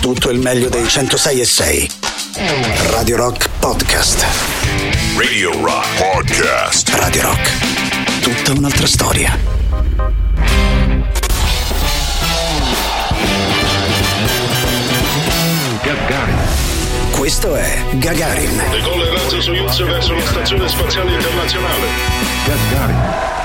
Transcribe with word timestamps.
tutto 0.00 0.30
il 0.30 0.38
meglio 0.38 0.68
dei 0.70 0.88
106 0.88 1.40
e 1.40 1.44
6. 1.44 1.90
Radio 2.90 3.16
Rock 3.16 3.48
Podcast. 3.58 4.24
Radio 5.16 5.52
Rock 5.62 5.86
Podcast. 5.98 6.88
Radio 6.94 7.22
Rock. 7.22 8.20
Tutta 8.20 8.52
un'altra 8.52 8.86
storia. 8.86 9.38
Gagarin. 15.82 16.38
Questo 17.10 17.54
è 17.54 17.82
Gagarin. 17.92 18.62
Decolla 18.70 19.04
il 19.04 19.10
razzo 19.10 19.40
Soyuz 19.42 19.84
verso 19.84 20.14
la 20.14 20.26
stazione 20.26 20.68
spaziale 20.68 21.12
internazionale. 21.12 21.86
Gagarin. 22.46 23.38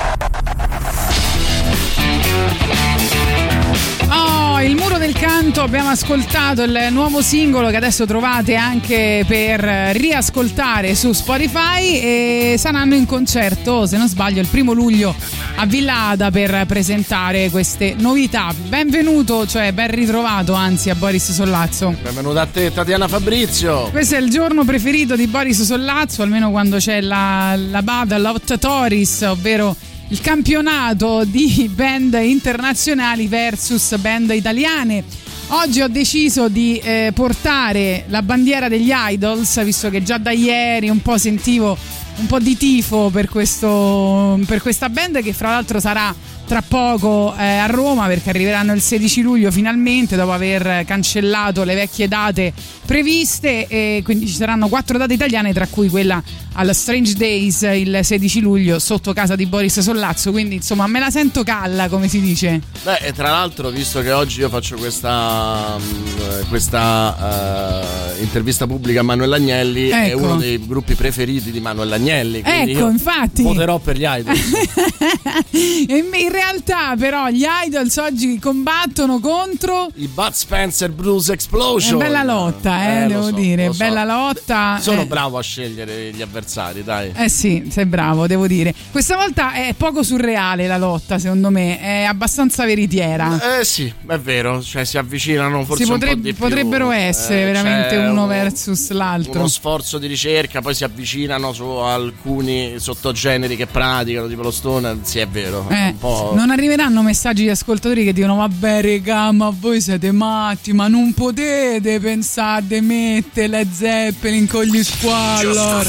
Oh, 4.55 4.61
il 4.61 4.77
muro 4.77 4.97
del 4.97 5.11
canto, 5.11 5.61
abbiamo 5.61 5.89
ascoltato 5.89 6.63
il 6.63 6.87
nuovo 6.89 7.21
singolo 7.21 7.69
che 7.69 7.75
adesso 7.75 8.05
trovate 8.05 8.55
anche 8.55 9.25
per 9.27 9.59
riascoltare 9.97 10.95
su 10.95 11.11
Spotify 11.11 11.99
e 11.99 12.55
saranno 12.57 12.95
in 12.95 13.05
concerto, 13.05 13.85
se 13.85 13.97
non 13.97 14.07
sbaglio, 14.07 14.39
il 14.39 14.47
primo 14.47 14.71
luglio 14.71 15.13
a 15.55 15.65
Villa 15.65 16.07
Ada 16.07 16.31
per 16.31 16.63
presentare 16.67 17.49
queste 17.49 17.95
novità. 17.97 18.53
Benvenuto, 18.55 19.45
cioè 19.45 19.73
ben 19.73 19.91
ritrovato 19.91 20.53
anzi 20.53 20.89
a 20.89 20.95
Boris 20.95 21.33
Sollazzo. 21.33 21.93
Benvenuta 22.01 22.39
a 22.39 22.45
te 22.45 22.71
Tatiana 22.71 23.09
Fabrizio. 23.09 23.89
Questo 23.89 24.15
è 24.15 24.19
il 24.19 24.29
giorno 24.29 24.63
preferito 24.63 25.17
di 25.17 25.27
Boris 25.27 25.63
Sollazzo, 25.63 26.21
almeno 26.21 26.49
quando 26.49 26.77
c'è 26.77 27.01
la, 27.01 27.57
la 27.57 27.81
Bada, 27.81 28.17
l'Ottatoris, 28.17 29.19
ovvero 29.23 29.75
il 30.09 30.21
campionato 30.21 31.23
di 31.25 31.69
band 31.73 32.13
internazionali 32.21 33.27
versus 33.27 33.95
band 33.97 34.31
italiane. 34.31 35.03
Oggi 35.49 35.81
ho 35.81 35.87
deciso 35.87 36.47
di 36.47 36.77
eh, 36.79 37.11
portare 37.13 38.05
la 38.07 38.21
bandiera 38.21 38.67
degli 38.67 38.91
Idols, 38.91 39.63
visto 39.63 39.89
che 39.89 40.01
già 40.01 40.17
da 40.17 40.31
ieri 40.31 40.89
un 40.89 41.01
po' 41.01 41.17
sentivo 41.17 41.77
un 42.17 42.27
po' 42.27 42.39
di 42.39 42.55
tifo 42.55 43.09
per, 43.11 43.27
questo, 43.29 44.39
per 44.45 44.61
questa 44.61 44.89
band 44.89 45.21
che 45.21 45.33
fra 45.33 45.49
l'altro 45.49 45.79
sarà 45.79 46.15
tra 46.47 46.61
poco 46.61 47.33
eh, 47.37 47.43
a 47.43 47.65
Roma 47.65 48.07
perché 48.07 48.29
arriveranno 48.29 48.73
il 48.73 48.81
16 48.81 49.21
luglio 49.21 49.51
finalmente 49.51 50.15
dopo 50.15 50.31
aver 50.31 50.85
cancellato 50.85 51.63
le 51.63 51.75
vecchie 51.75 52.07
date 52.07 52.53
previste 52.85 53.67
e 53.67 54.01
quindi 54.03 54.27
ci 54.27 54.35
saranno 54.35 54.67
quattro 54.67 54.97
date 54.97 55.13
italiane 55.13 55.53
tra 55.53 55.67
cui 55.67 55.89
quella 55.89 56.21
alla 56.53 56.73
Strange 56.73 57.13
Days 57.15 57.61
il 57.73 57.99
16 58.01 58.39
luglio 58.41 58.79
sotto 58.79 59.11
casa 59.11 59.35
di 59.35 59.45
Boris 59.47 59.79
Sollazzo 59.79 60.31
quindi 60.31 60.55
insomma 60.55 60.85
me 60.87 60.99
la 60.99 61.09
sento 61.09 61.43
calla 61.43 61.89
come 61.89 62.07
si 62.07 62.21
dice 62.21 62.61
Beh, 62.85 62.97
e 62.97 63.13
tra 63.13 63.31
l'altro, 63.31 63.69
visto 63.69 63.99
che 64.01 64.11
oggi 64.11 64.41
io 64.41 64.49
faccio 64.49 64.75
questa, 64.75 65.75
mm, 65.79 66.47
questa 66.49 68.13
eh, 68.15 68.21
intervista 68.21 68.67
pubblica 68.67 68.99
a 68.99 69.03
Manuel 69.03 69.33
Agnelli, 69.33 69.87
è 69.89 70.09
Ecco. 70.09 70.17
uno 70.19 70.35
dei 70.35 70.63
gruppi 70.63 70.93
preferiti 70.93 71.49
di 71.49 71.59
Manuel 71.59 71.91
Agnelli. 71.91 72.43
quindi 72.43 72.73
Ecco, 72.73 72.87
infatti. 72.89 73.41
Voterò 73.41 73.79
per 73.79 73.97
gli 73.97 74.05
Idols. 74.07 74.51
e 75.87 75.97
in 75.97 76.05
realtà 76.35 76.95
però 76.97 77.29
gli 77.29 77.45
Idols 77.65 77.95
oggi 77.97 78.37
combattono 78.39 79.19
contro 79.19 79.89
I 79.95 80.07
Bud 80.07 80.31
Spencer 80.33 80.91
Blues 80.91 81.29
Explosion. 81.29 81.99
È 82.01 82.03
bella 82.05 82.23
lotta, 82.23 82.83
eh, 82.87 83.01
lo 83.03 83.07
devo 83.07 83.23
so, 83.23 83.31
dire, 83.31 83.65
lo 83.67 83.71
so. 83.73 83.77
bella 83.77 84.03
lotta. 84.03 84.77
Sono 84.81 85.01
eh. 85.01 85.05
bravo 85.05 85.37
a 85.37 85.41
scegliere 85.41 86.11
gli 86.13 86.21
avversari, 86.21 86.83
dai. 86.83 87.11
Eh 87.15 87.29
sì, 87.29 87.67
sei 87.71 87.85
bravo, 87.85 88.27
devo 88.27 88.47
dire. 88.47 88.73
Questa 88.91 89.15
volta 89.15 89.53
è 89.53 89.73
poco 89.75 90.03
surreale 90.03 90.67
la 90.67 90.77
lotta, 90.77 91.17
secondo 91.17 91.49
me, 91.49 91.79
è 91.79 92.03
abbastanza 92.03 92.65
veritiera. 92.65 93.59
Eh 93.59 93.65
sì, 93.65 93.91
è 94.07 94.17
vero, 94.19 94.61
cioè 94.61 94.83
si 94.85 94.97
avvicinano 94.97 95.63
forse 95.63 95.85
Si 95.85 95.91
un 95.91 95.97
po' 95.99 96.05
potreb- 96.05 96.23
di 96.23 96.33
più. 96.33 96.43
potrebbero 96.43 96.91
essere 96.91 97.41
Eh, 97.41 97.45
veramente 97.45 97.95
uno 97.97 98.23
un- 98.23 98.27
versus 98.27 98.89
l'altro. 98.91 99.39
Uno 99.39 99.47
sforzo 99.47 99.97
di 99.97 100.07
ricerca, 100.07 100.61
poi 100.61 100.75
si 100.75 100.83
avvicinano 100.83 101.53
su 101.53 101.63
alcuni 101.63 102.73
sottogeneri 102.77 103.55
che 103.55 103.65
praticano, 103.67 104.27
tipo 104.27 104.41
lo 104.41 104.51
stoner, 104.51 104.97
sì 105.03 105.19
è 105.19 105.27
vero. 105.27 105.65
Eh, 105.69 105.87
un 105.89 105.97
po'... 105.97 106.24
non 106.33 106.49
arriveranno 106.49 107.01
messaggi 107.01 107.43
di 107.43 107.49
ascoltatori 107.49 108.03
che 108.03 108.13
dicono 108.13 108.35
vabbè 108.35 108.81
regà 108.81 109.31
ma 109.31 109.51
voi 109.57 109.81
siete 109.81 110.11
matti 110.11 110.73
ma 110.73 110.87
non 110.87 111.13
potete 111.13 111.99
pensare 111.99 112.65
di 112.65 112.81
mettere 112.81 113.47
le 113.47 113.67
Zeppelin 113.71 114.47
con 114.47 114.63
gli 114.63 114.83
squallor 114.83 115.85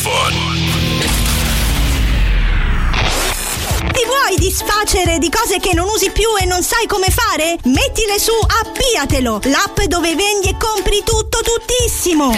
Ti 3.92 4.02
vuoi 4.04 4.36
disfacere 4.38 5.18
di 5.18 5.30
cose 5.30 5.58
che 5.58 5.74
non 5.74 5.86
usi 5.88 6.10
più 6.10 6.28
e 6.40 6.44
non 6.44 6.62
sai 6.62 6.86
come 6.86 7.06
fare? 7.10 7.56
Mettile 7.64 8.18
su 8.18 8.32
Appiatelo, 8.32 9.40
l'app 9.44 9.80
dove 9.82 10.14
vendi 10.14 10.48
e 10.48 10.56
compri 10.58 11.02
tutto 11.04 11.38
tuttissimo. 11.42 12.32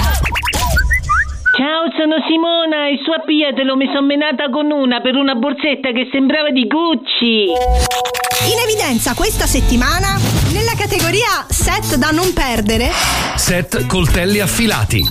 Ciao, 1.58 1.90
sono 1.98 2.22
Simona 2.28 2.86
e 2.86 3.02
su 3.02 3.10
Appiatelo 3.10 3.74
mi 3.74 3.86
sono 3.92 4.06
menata 4.06 4.48
con 4.48 4.70
una 4.70 5.00
per 5.00 5.16
una 5.16 5.34
borsetta 5.34 5.90
che 5.90 6.08
sembrava 6.12 6.52
di 6.52 6.68
Gucci. 6.68 7.50
In 7.50 8.58
evidenza 8.62 9.12
questa 9.14 9.44
settimana 9.44 10.14
nella 10.52 10.74
categoria 10.78 11.26
set 11.48 11.96
da 11.96 12.10
non 12.10 12.32
perdere 12.32 12.92
Set 13.34 13.86
coltelli 13.86 14.38
affilati. 14.38 15.02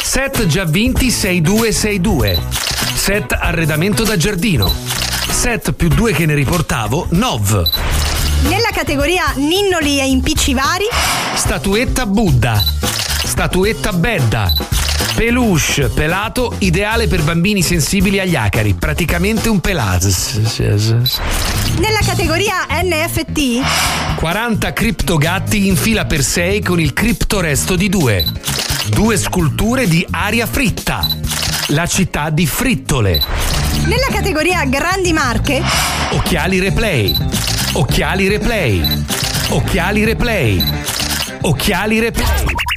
Set 0.00 0.46
già 0.46 0.64
vinti 0.64 1.10
6262. 1.10 2.38
Set 2.94 3.32
arredamento 3.32 4.04
da 4.04 4.16
giardino. 4.16 4.70
Set 4.70 5.72
più 5.72 5.88
due 5.88 6.12
che 6.12 6.26
ne 6.26 6.34
riportavo, 6.34 7.08
Nov. 7.10 7.68
nella 8.42 8.70
categoria 8.72 9.32
ninnoli 9.34 9.98
e 9.98 10.06
impicci 10.06 10.54
vari 10.54 10.86
Statuetta 11.34 12.06
Buddha. 12.06 12.62
Statuetta 13.24 13.92
Bedda. 13.92 14.86
Peluche, 15.18 15.88
pelato, 15.88 16.54
ideale 16.58 17.08
per 17.08 17.24
bambini 17.24 17.60
sensibili 17.60 18.20
agli 18.20 18.36
acari. 18.36 18.74
Praticamente 18.74 19.48
un 19.48 19.58
pelaz. 19.58 20.36
nella 21.80 21.98
categoria 22.06 22.54
NFT 22.70 24.14
40 24.14 24.72
criptogatti 24.72 25.66
in 25.66 25.74
fila 25.74 26.04
per 26.04 26.22
6 26.22 26.62
con 26.62 26.78
il 26.78 26.92
criptoresto 26.92 27.74
di 27.74 27.88
2. 27.88 28.26
Due 28.90 29.16
sculture 29.16 29.88
di 29.88 30.06
aria 30.08 30.46
fritta. 30.46 31.04
La 31.70 31.86
città 31.86 32.30
di 32.30 32.46
Frittole. 32.46 33.20
nella 33.86 34.06
categoria 34.12 34.64
grandi 34.66 35.12
marche 35.12 35.60
Occhiali 36.10 36.60
replay. 36.60 37.12
Occhiali 37.72 38.28
replay. 38.28 39.04
Occhiali 39.48 40.04
replay. 40.04 40.64
Occhiali 41.40 41.98
replay. 41.98 42.76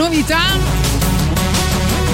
Novità. 0.00 0.38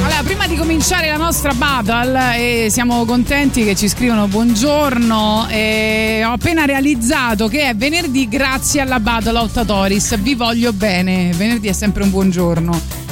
Allora, 0.02 0.22
prima 0.24 0.48
di 0.48 0.56
cominciare 0.56 1.06
la 1.06 1.16
nostra 1.16 1.52
battle, 1.52 2.64
eh, 2.64 2.68
siamo 2.68 3.04
contenti 3.04 3.62
che 3.62 3.76
ci 3.76 3.88
scrivono 3.88 4.26
buongiorno. 4.26 5.46
eh, 5.48 6.22
ho 6.24 6.32
appena 6.32 6.64
realizzato 6.64 7.46
che 7.46 7.68
è 7.68 7.76
venerdì 7.76 8.28
grazie 8.28 8.80
alla 8.80 8.98
battle 8.98 9.38
of 9.38 9.52
Tatoris. 9.52 10.18
Vi 10.18 10.34
voglio 10.34 10.72
bene. 10.72 11.30
Venerdì 11.36 11.68
è 11.68 11.72
sempre 11.72 12.02
un 12.02 12.10
buongiorno. 12.10 13.04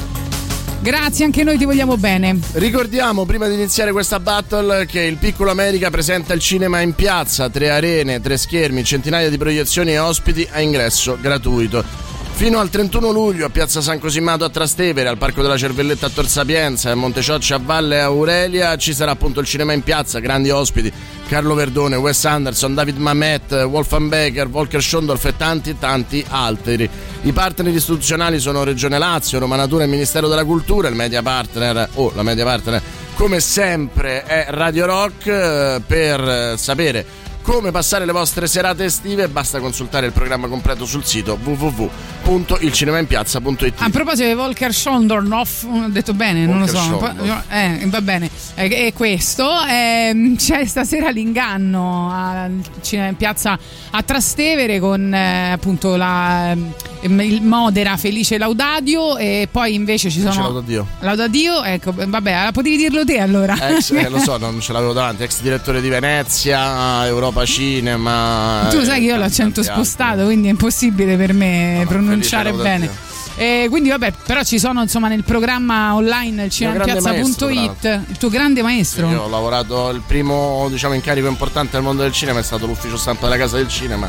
Grazie, 0.81 1.23
anche 1.23 1.43
noi 1.43 1.57
ti 1.57 1.63
vogliamo 1.63 1.95
bene. 1.95 2.37
Ricordiamo 2.51 3.23
prima 3.23 3.47
di 3.47 3.53
iniziare 3.53 3.93
questa 3.93 4.19
battle 4.19 4.85
che 4.85 5.01
il 5.01 5.15
Piccolo 5.15 5.51
America 5.51 5.89
presenta 5.89 6.33
il 6.33 6.41
cinema 6.41 6.81
in 6.81 6.93
piazza, 6.93 7.49
tre 7.49 7.69
arene, 7.69 8.19
tre 8.19 8.35
schermi, 8.35 8.83
centinaia 8.83 9.29
di 9.29 9.37
proiezioni 9.37 9.91
e 9.91 9.99
ospiti 9.99 10.45
a 10.51 10.59
ingresso 10.59 11.17
gratuito. 11.19 12.04
Fino 12.35 12.59
al 12.59 12.69
31 12.69 13.11
luglio 13.11 13.45
a 13.45 13.49
Piazza 13.49 13.79
San 13.79 13.97
Cosimato 13.97 14.43
a 14.43 14.49
Trastevere, 14.49 15.07
al 15.07 15.17
Parco 15.17 15.41
della 15.41 15.57
Cervelletta 15.57 16.07
a 16.07 16.09
Tor 16.09 16.27
Sapienza 16.27 16.91
a 16.91 16.95
Monteciocci 16.95 17.53
a 17.53 17.59
Valle 17.63 18.01
Aurelia 18.01 18.75
ci 18.75 18.93
sarà 18.93 19.11
appunto 19.11 19.39
il 19.39 19.45
cinema 19.45 19.71
in 19.71 19.83
piazza, 19.83 20.19
grandi 20.19 20.49
ospiti, 20.49 20.91
Carlo 21.29 21.53
Verdone, 21.53 21.95
Wes 21.95 22.25
Anderson, 22.25 22.75
David 22.75 22.97
Mamet, 22.97 23.51
Wolfgang 23.51 24.09
Becker, 24.09 24.49
Volker 24.49 24.83
Schondorf 24.83 25.23
e 25.23 25.37
tanti 25.37 25.79
tanti 25.79 26.23
altri. 26.27 26.87
I 27.21 27.31
partner 27.31 27.73
istituzionali 27.73 28.37
sono 28.39 28.65
Regione 28.65 28.97
Lazio, 28.97 29.39
Roma 29.39 29.55
Natura 29.55 29.85
e 29.85 29.87
Ministero 29.87 30.27
della 30.27 30.43
Cultura, 30.43 30.89
il 30.89 30.95
media 30.95 31.21
partner 31.21 31.87
o 31.93 32.11
la 32.13 32.23
media 32.23 32.43
partner 32.43 32.81
come 33.15 33.39
sempre 33.39 34.23
è 34.23 34.47
Radio 34.49 34.85
Rock 34.85 35.25
eh, 35.27 35.81
per 35.87 36.19
eh, 36.19 36.57
sapere 36.57 37.23
come 37.45 37.69
passare 37.69 38.05
le 38.05 38.11
vostre 38.11 38.47
serate 38.47 38.85
estive 38.85 39.27
basta 39.27 39.59
consultare 39.59 40.07
il 40.07 40.11
programma 40.11 40.47
completo 40.47 40.83
sul 40.85 41.05
sito 41.05 41.37
www.ilcinemainpiazza.it 41.41 43.73
A 43.77 43.89
proposito 43.91 44.27
di 44.27 44.33
Volker 44.33 44.73
Schondornoff, 44.73 45.63
ho 45.65 45.85
detto 45.89 46.15
bene, 46.15 46.47
non 46.47 46.57
lo 46.59 46.65
so. 46.67 46.79
Volker. 46.97 47.43
Eh, 47.49 47.83
va 47.85 48.01
bene. 48.01 48.31
Eh, 48.55 48.87
È 48.87 48.93
questo. 48.93 49.47
ehm, 49.69 50.35
c'è 50.45 50.65
stasera 50.65 51.11
l'inganno 51.11 52.11
al 52.11 52.61
cinema 52.81 53.09
in 53.09 53.15
piazza 53.15 53.55
a 53.91 54.01
Trastevere 54.01 54.79
con 54.79 55.13
eh, 55.13 55.51
appunto 55.51 55.95
la, 55.95 56.49
ehm, 56.49 56.73
il 57.21 57.43
Modera 57.43 57.95
Felice 57.95 58.39
Laudadio 58.39 59.17
e 59.17 59.47
poi 59.51 59.75
invece 59.75 60.09
ci 60.09 60.19
sono 60.19 60.41
Laudadio. 60.41 60.87
Laudadio, 61.01 61.63
ecco, 61.63 61.93
vabbè, 61.95 62.31
allora 62.31 62.51
potevi 62.51 62.77
dirlo 62.77 63.05
te 63.05 63.19
allora. 63.19 63.55
Ex, 63.69 63.91
eh, 63.91 64.09
lo 64.09 64.17
so, 64.17 64.37
non 64.41 64.59
ce 64.61 64.73
l'avevo 64.73 64.93
davanti, 64.93 65.21
ex 65.21 65.41
direttore 65.41 65.79
di 65.79 65.89
Venezia, 65.89 67.05
Europa 67.05 67.33
Cinema. 67.43 68.67
tu 68.69 68.77
eh, 68.77 68.85
sai 68.85 68.99
che 68.99 69.05
io 69.05 69.17
tanti, 69.17 69.27
l'accento 69.27 69.63
spostato, 69.63 70.23
quindi 70.23 70.47
è 70.47 70.51
impossibile 70.51 71.17
per 71.17 71.33
me 71.33 71.79
no, 71.79 71.89
pronunciare 71.89 72.53
bene. 72.53 72.89
Eh, 73.37 73.67
quindi 73.69 73.89
vabbè, 73.89 74.13
però 74.25 74.43
ci 74.43 74.57
sono 74.57 74.81
insomma 74.81 75.09
nel 75.09 75.23
programma 75.23 75.93
online 75.93 76.49
cinemainpiazza.it, 76.49 78.01
il 78.07 78.17
tuo 78.17 78.29
grande 78.29 78.61
maestro. 78.61 79.09
Io 79.09 79.23
ho 79.23 79.29
lavorato, 79.29 79.89
il 79.89 80.01
primo 80.05 80.67
diciamo, 80.69 80.93
incarico 80.93 81.27
importante 81.27 81.71
nel 81.73 81.83
mondo 81.83 82.03
del 82.03 82.13
cinema 82.13 82.39
è 82.39 82.43
stato 82.43 82.65
l'ufficio 82.65 82.95
stampa 82.95 83.27
della 83.27 83.37
Casa 83.37 83.57
del 83.57 83.67
Cinema 83.67 84.07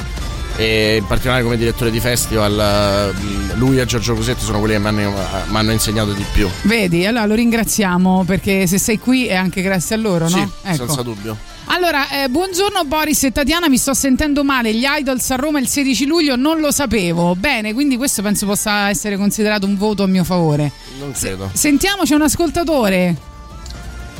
e 0.56 0.96
in 1.00 1.06
particolare 1.06 1.42
come 1.42 1.56
direttore 1.56 1.90
di 1.90 2.00
festival 2.00 3.12
eh, 3.12 3.54
lui 3.56 3.78
e 3.78 3.84
Giorgio 3.84 4.14
Cosetti 4.14 4.44
sono 4.44 4.58
quelli 4.58 4.74
che 4.74 4.80
mi 4.80 4.86
hanno, 4.88 5.12
mi 5.48 5.56
hanno 5.56 5.72
insegnato 5.72 6.12
di 6.12 6.24
più. 6.32 6.48
Vedi, 6.62 7.04
allora 7.04 7.26
lo 7.26 7.34
ringraziamo 7.34 8.24
perché 8.24 8.66
se 8.66 8.78
sei 8.78 8.98
qui 8.98 9.26
è 9.26 9.34
anche 9.34 9.60
grazie 9.60 9.96
a 9.96 9.98
loro, 9.98 10.28
Sì, 10.28 10.38
no? 10.38 10.50
Ecco. 10.62 10.86
senza 10.86 11.02
dubbio. 11.02 11.36
Allora, 11.68 12.08
eh, 12.22 12.28
buongiorno 12.28 12.84
Boris 12.84 13.24
e 13.24 13.32
Tatiana, 13.32 13.68
mi 13.68 13.76
sto 13.76 13.92
sentendo 13.92 14.44
male. 14.44 14.72
Gli 14.72 14.84
Idols 14.86 15.30
a 15.30 15.34
Roma 15.36 15.58
il 15.58 15.66
16 15.66 16.06
luglio 16.06 16.36
non 16.36 16.60
lo 16.60 16.70
sapevo. 16.70 17.34
Bene, 17.34 17.74
quindi 17.74 17.96
questo 17.96 18.22
penso 18.22 18.46
possa 18.46 18.88
essere 18.88 19.16
considerato 19.16 19.66
un 19.66 19.76
voto 19.76 20.04
a 20.04 20.06
mio 20.06 20.24
favore. 20.24 20.70
Non 20.98 21.12
credo. 21.12 21.50
Sentiamo, 21.52 22.02
c'è 22.04 22.14
un 22.14 22.22
ascoltatore. 22.22 23.16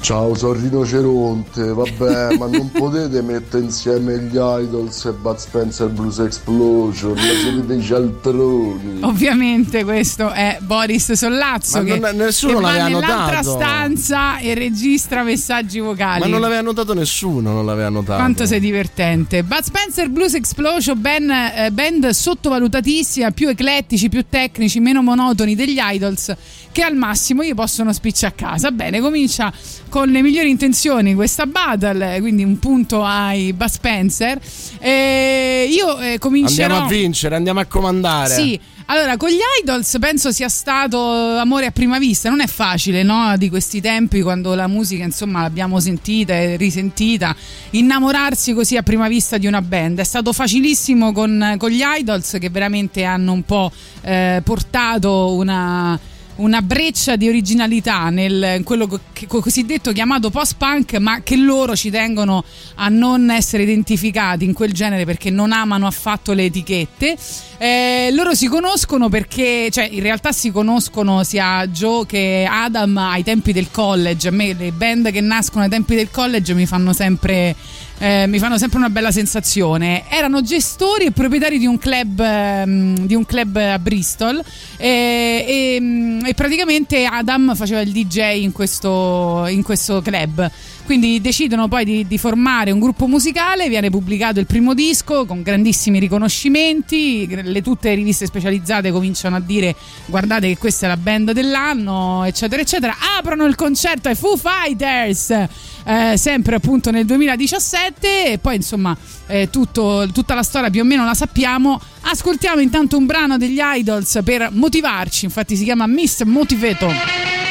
Ciao, 0.06 0.36
sono 0.36 0.52
rinoceronte, 0.52 1.64
vabbè, 1.72 2.36
ma 2.38 2.46
non 2.46 2.70
potete 2.70 3.22
mettere 3.22 3.64
insieme 3.64 4.16
gli 4.20 4.36
Idols 4.36 5.04
e 5.04 5.10
Bud 5.10 5.34
Spencer 5.34 5.88
Blues 5.88 6.20
Explosion, 6.20 7.10
ma 7.14 7.20
siete 7.20 7.66
dei 7.66 7.82
cialtroni. 7.82 9.00
Ovviamente 9.00 9.82
questo 9.82 10.30
è 10.30 10.58
Boris 10.60 11.10
Sollazzo 11.10 11.78
Ma 11.78 11.82
che, 11.82 11.98
non- 11.98 12.16
nessuno 12.18 12.54
che 12.54 12.60
va 12.60 12.70
l'aveva 12.70 13.00
nell'altra 13.00 13.40
notato. 13.40 13.50
stanza 13.56 14.38
e 14.38 14.54
registra 14.54 15.24
messaggi 15.24 15.80
vocali. 15.80 16.20
Ma 16.20 16.26
non 16.28 16.40
l'aveva 16.40 16.60
notato 16.60 16.94
nessuno, 16.94 17.52
non 17.52 17.66
l'aveva 17.66 17.88
notato. 17.88 18.18
Quanto 18.20 18.46
sei 18.46 18.60
divertente. 18.60 19.42
Bud 19.42 19.62
Spencer 19.62 20.08
Blues 20.08 20.34
Explosion, 20.34 21.00
band, 21.00 21.30
eh, 21.30 21.70
band 21.72 22.10
sottovalutatissima, 22.10 23.32
più 23.32 23.48
eclettici, 23.48 24.08
più 24.08 24.24
tecnici, 24.30 24.78
meno 24.78 25.02
monotoni 25.02 25.56
degli 25.56 25.78
Idols, 25.80 26.32
che 26.76 26.82
al 26.82 26.94
massimo 26.94 27.42
gli 27.42 27.54
possono 27.54 27.90
spicciare 27.90 28.34
a 28.34 28.36
casa. 28.36 28.70
Bene, 28.70 29.00
comincia 29.00 29.50
con 29.88 30.10
le 30.10 30.20
migliori 30.20 30.50
intenzioni 30.50 31.14
questa 31.14 31.46
battle, 31.46 32.16
eh, 32.16 32.20
quindi 32.20 32.44
un 32.44 32.58
punto 32.58 33.02
ai 33.02 33.54
Bud 33.54 33.68
Spencer. 33.68 34.38
Eh, 34.78 35.68
io 35.70 35.98
eh, 35.98 36.18
comincerò... 36.18 36.74
Andiamo 36.74 36.84
a 36.84 36.88
vincere, 36.88 37.34
andiamo 37.34 37.60
a 37.60 37.64
comandare. 37.64 38.34
Sì, 38.34 38.60
allora 38.86 39.16
con 39.16 39.30
gli 39.30 39.38
Idols 39.62 39.96
penso 39.98 40.30
sia 40.32 40.50
stato 40.50 41.38
amore 41.38 41.64
a 41.64 41.70
prima 41.70 41.98
vista, 41.98 42.28
non 42.28 42.42
è 42.42 42.46
facile, 42.46 43.02
no? 43.02 43.34
Di 43.38 43.48
questi 43.48 43.80
tempi 43.80 44.20
quando 44.20 44.54
la 44.54 44.66
musica, 44.66 45.02
insomma, 45.02 45.40
l'abbiamo 45.40 45.80
sentita 45.80 46.34
e 46.34 46.56
risentita, 46.56 47.34
innamorarsi 47.70 48.52
così 48.52 48.76
a 48.76 48.82
prima 48.82 49.08
vista 49.08 49.38
di 49.38 49.46
una 49.46 49.62
band. 49.62 50.00
È 50.00 50.04
stato 50.04 50.30
facilissimo 50.34 51.12
con, 51.12 51.54
con 51.56 51.70
gli 51.70 51.80
Idols 51.82 52.36
che 52.38 52.50
veramente 52.50 53.02
hanno 53.04 53.32
un 53.32 53.44
po' 53.44 53.72
eh, 54.02 54.42
portato 54.44 55.32
una 55.32 55.98
una 56.36 56.60
breccia 56.62 57.16
di 57.16 57.28
originalità 57.28 58.10
nel 58.10 58.54
in 58.58 58.62
quello 58.64 58.86
che- 58.86 59.26
co- 59.26 59.40
cosiddetto 59.40 59.92
chiamato 59.92 60.30
post-punk, 60.30 60.94
ma 60.94 61.20
che 61.22 61.36
loro 61.36 61.74
ci 61.74 61.90
tengono 61.90 62.44
a 62.76 62.88
non 62.88 63.30
essere 63.30 63.62
identificati 63.62 64.44
in 64.44 64.52
quel 64.52 64.72
genere 64.72 65.04
perché 65.04 65.30
non 65.30 65.52
amano 65.52 65.86
affatto 65.86 66.32
le 66.32 66.44
etichette. 66.44 67.16
Eh, 67.58 68.10
loro 68.12 68.34
si 68.34 68.48
conoscono 68.48 69.08
perché, 69.08 69.68
cioè, 69.70 69.88
in 69.90 70.02
realtà 70.02 70.32
si 70.32 70.50
conoscono 70.50 71.24
sia 71.24 71.66
Joe 71.68 72.04
che 72.06 72.46
Adam 72.48 72.96
ai 72.98 73.22
tempi 73.22 73.52
del 73.52 73.70
college. 73.70 74.28
A 74.28 74.30
me 74.30 74.52
le 74.52 74.72
band 74.72 75.10
che 75.10 75.20
nascono 75.20 75.64
ai 75.64 75.70
tempi 75.70 75.94
del 75.94 76.10
college 76.10 76.52
mi 76.54 76.66
fanno 76.66 76.92
sempre. 76.92 77.54
Eh, 77.98 78.26
mi 78.26 78.38
fanno 78.38 78.58
sempre 78.58 78.78
una 78.78 78.90
bella 78.90 79.10
sensazione. 79.10 80.04
Erano 80.10 80.42
gestori 80.42 81.06
e 81.06 81.10
proprietari 81.12 81.58
di 81.58 81.66
un 81.66 81.78
club, 81.78 82.20
ehm, 82.20 83.06
di 83.06 83.14
un 83.14 83.24
club 83.24 83.56
a 83.56 83.78
Bristol 83.78 84.42
e, 84.76 85.44
e- 85.48 86.28
e 86.28 86.34
praticamente 86.34 87.04
Adam 87.04 87.54
faceva 87.54 87.80
il 87.80 87.92
DJ 87.92 88.42
in 88.42 88.52
questo, 88.52 89.46
in 89.48 89.62
questo 89.62 90.02
club. 90.02 90.50
Quindi 90.86 91.20
decidono 91.20 91.66
poi 91.66 91.84
di, 91.84 92.06
di 92.06 92.16
formare 92.16 92.70
un 92.70 92.78
gruppo 92.78 93.08
musicale, 93.08 93.68
viene 93.68 93.90
pubblicato 93.90 94.38
il 94.38 94.46
primo 94.46 94.72
disco 94.72 95.26
con 95.26 95.42
grandissimi 95.42 95.98
riconoscimenti, 95.98 97.26
le, 97.28 97.60
tutte 97.60 97.88
le 97.88 97.96
riviste 97.96 98.24
specializzate 98.24 98.92
cominciano 98.92 99.34
a 99.34 99.40
dire 99.40 99.74
guardate 100.06 100.46
che 100.46 100.56
questa 100.56 100.86
è 100.86 100.88
la 100.88 100.96
band 100.96 101.32
dell'anno, 101.32 102.22
eccetera, 102.22 102.62
eccetera. 102.62 102.94
Aprono 103.18 103.46
il 103.46 103.56
concerto 103.56 104.06
ai 104.06 104.14
Foo 104.14 104.36
Fighters, 104.36 105.30
eh, 105.30 106.14
sempre 106.16 106.54
appunto 106.54 106.92
nel 106.92 107.04
2017 107.04 108.30
e 108.30 108.38
poi 108.38 108.54
insomma 108.54 108.96
eh, 109.26 109.50
tutto- 109.50 110.08
tutta 110.12 110.34
la 110.34 110.44
storia 110.44 110.70
più 110.70 110.82
o 110.82 110.84
meno 110.84 111.04
la 111.04 111.14
sappiamo. 111.14 111.80
Ascoltiamo 112.02 112.60
intanto 112.60 112.96
un 112.96 113.06
brano 113.06 113.36
degli 113.38 113.58
Idols 113.60 114.20
per 114.22 114.50
motivarci, 114.52 115.24
infatti 115.24 115.56
si 115.56 115.64
chiama 115.64 115.88
Miss 115.88 116.22
Motivator. 116.22 117.45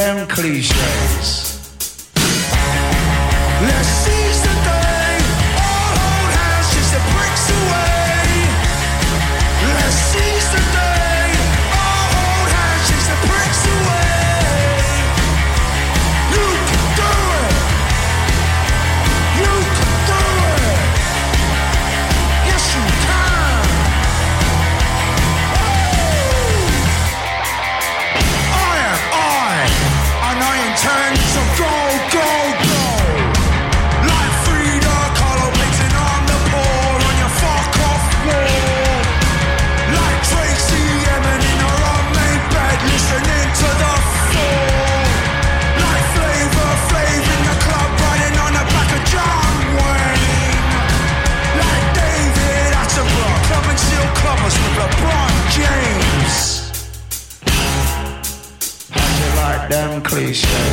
Them 0.00 0.26
cliches. 0.28 1.39
vacation. 60.32 60.69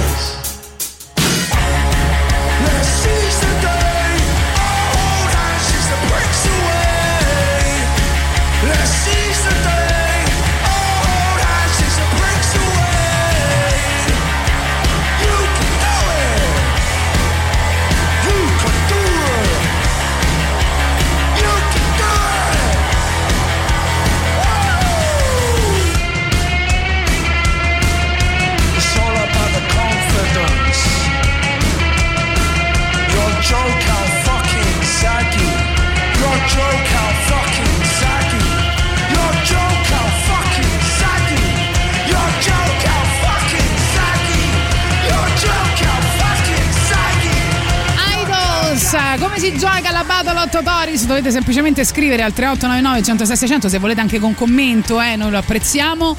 Dovete 51.17 51.33
semplicemente 51.33 51.83
scrivere 51.83 52.21
al 52.21 52.31
3899 52.31 53.03
106 53.03 53.37
600 53.37 53.69
se 53.69 53.79
volete 53.79 54.01
anche 54.01 54.19
con 54.19 54.35
commento, 54.35 55.01
eh, 55.01 55.15
noi 55.15 55.31
lo 55.31 55.39
apprezziamo. 55.39 56.15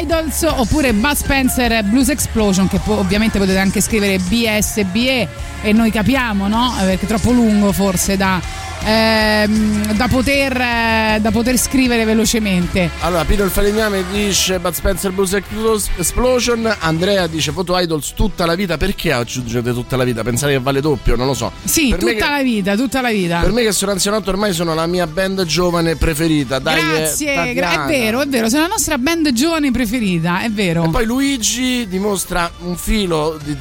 Idols 0.00 0.42
oppure 0.42 0.92
Bud 0.92 1.14
Spencer 1.14 1.84
Blues 1.84 2.08
Explosion 2.08 2.66
che 2.66 2.80
poi 2.80 2.98
ovviamente 2.98 3.38
potete 3.38 3.58
anche 3.58 3.80
scrivere 3.80 4.18
BSBE 4.18 5.28
e 5.62 5.72
noi 5.72 5.92
capiamo, 5.92 6.48
no? 6.48 6.74
Eh, 6.80 6.84
Perché 6.84 7.04
è 7.04 7.06
troppo 7.06 7.30
lungo 7.30 7.70
forse 7.70 8.16
da, 8.16 8.40
ehm, 8.84 9.94
da, 9.94 10.08
poter, 10.08 10.56
eh, 10.60 11.18
da 11.20 11.30
poter 11.30 11.56
scrivere 11.58 12.04
velocemente. 12.04 12.90
Allora, 13.00 13.24
Pino 13.24 13.44
il 13.44 13.50
falegname 13.50 14.04
dice 14.12 14.58
Bud 14.58 14.72
Spencer 14.72 15.12
Blues 15.12 15.32
Explos- 15.34 15.88
Explosion. 15.96 16.74
Andrea 16.80 17.26
dice 17.26 17.52
foto 17.52 17.76
idols 17.78 18.12
tutta 18.14 18.46
la 18.46 18.54
vita. 18.54 18.76
Perché 18.76 19.12
aggiungete 19.12 19.72
tutta 19.72 19.96
la 19.96 20.04
vita? 20.04 20.22
Pensate 20.22 20.52
che 20.52 20.58
vale 20.60 20.80
doppio? 20.80 21.16
Non 21.16 21.26
lo 21.26 21.34
so. 21.34 21.52
Sì, 21.64 21.90
Per 21.90 21.98
tutta 21.98 22.12
che- 22.12 22.18
la 22.30 22.42
vita, 22.42 22.76
tutta 22.76 23.00
la 23.00 23.10
vita. 23.10 23.40
Per 23.40 23.52
me 23.52 23.62
che 23.62 23.72
sono 23.72 23.92
anzianotto 23.92 24.30
ormai 24.30 24.52
sono 24.52 24.74
la 24.74 24.86
mia 24.86 25.06
band 25.06 25.44
giovane 25.44 25.96
preferita. 25.96 26.58
Dai, 26.58 26.78
eh, 26.78 26.98
Grazie, 27.00 27.54
gra- 27.54 27.84
è 27.84 27.88
vero, 27.88 28.20
è 28.20 28.26
vero, 28.26 28.48
sei 28.48 28.60
la 28.60 28.66
nostra 28.66 28.98
band 28.98 29.32
giovane 29.32 29.70
preferita, 29.70 30.40
è 30.42 30.50
vero. 30.50 30.84
E 30.84 30.88
poi 30.90 31.04
Luigi 31.04 31.86
dimostra 31.88 32.50
un 32.60 32.76
filo 32.76 33.38
di, 33.42 33.56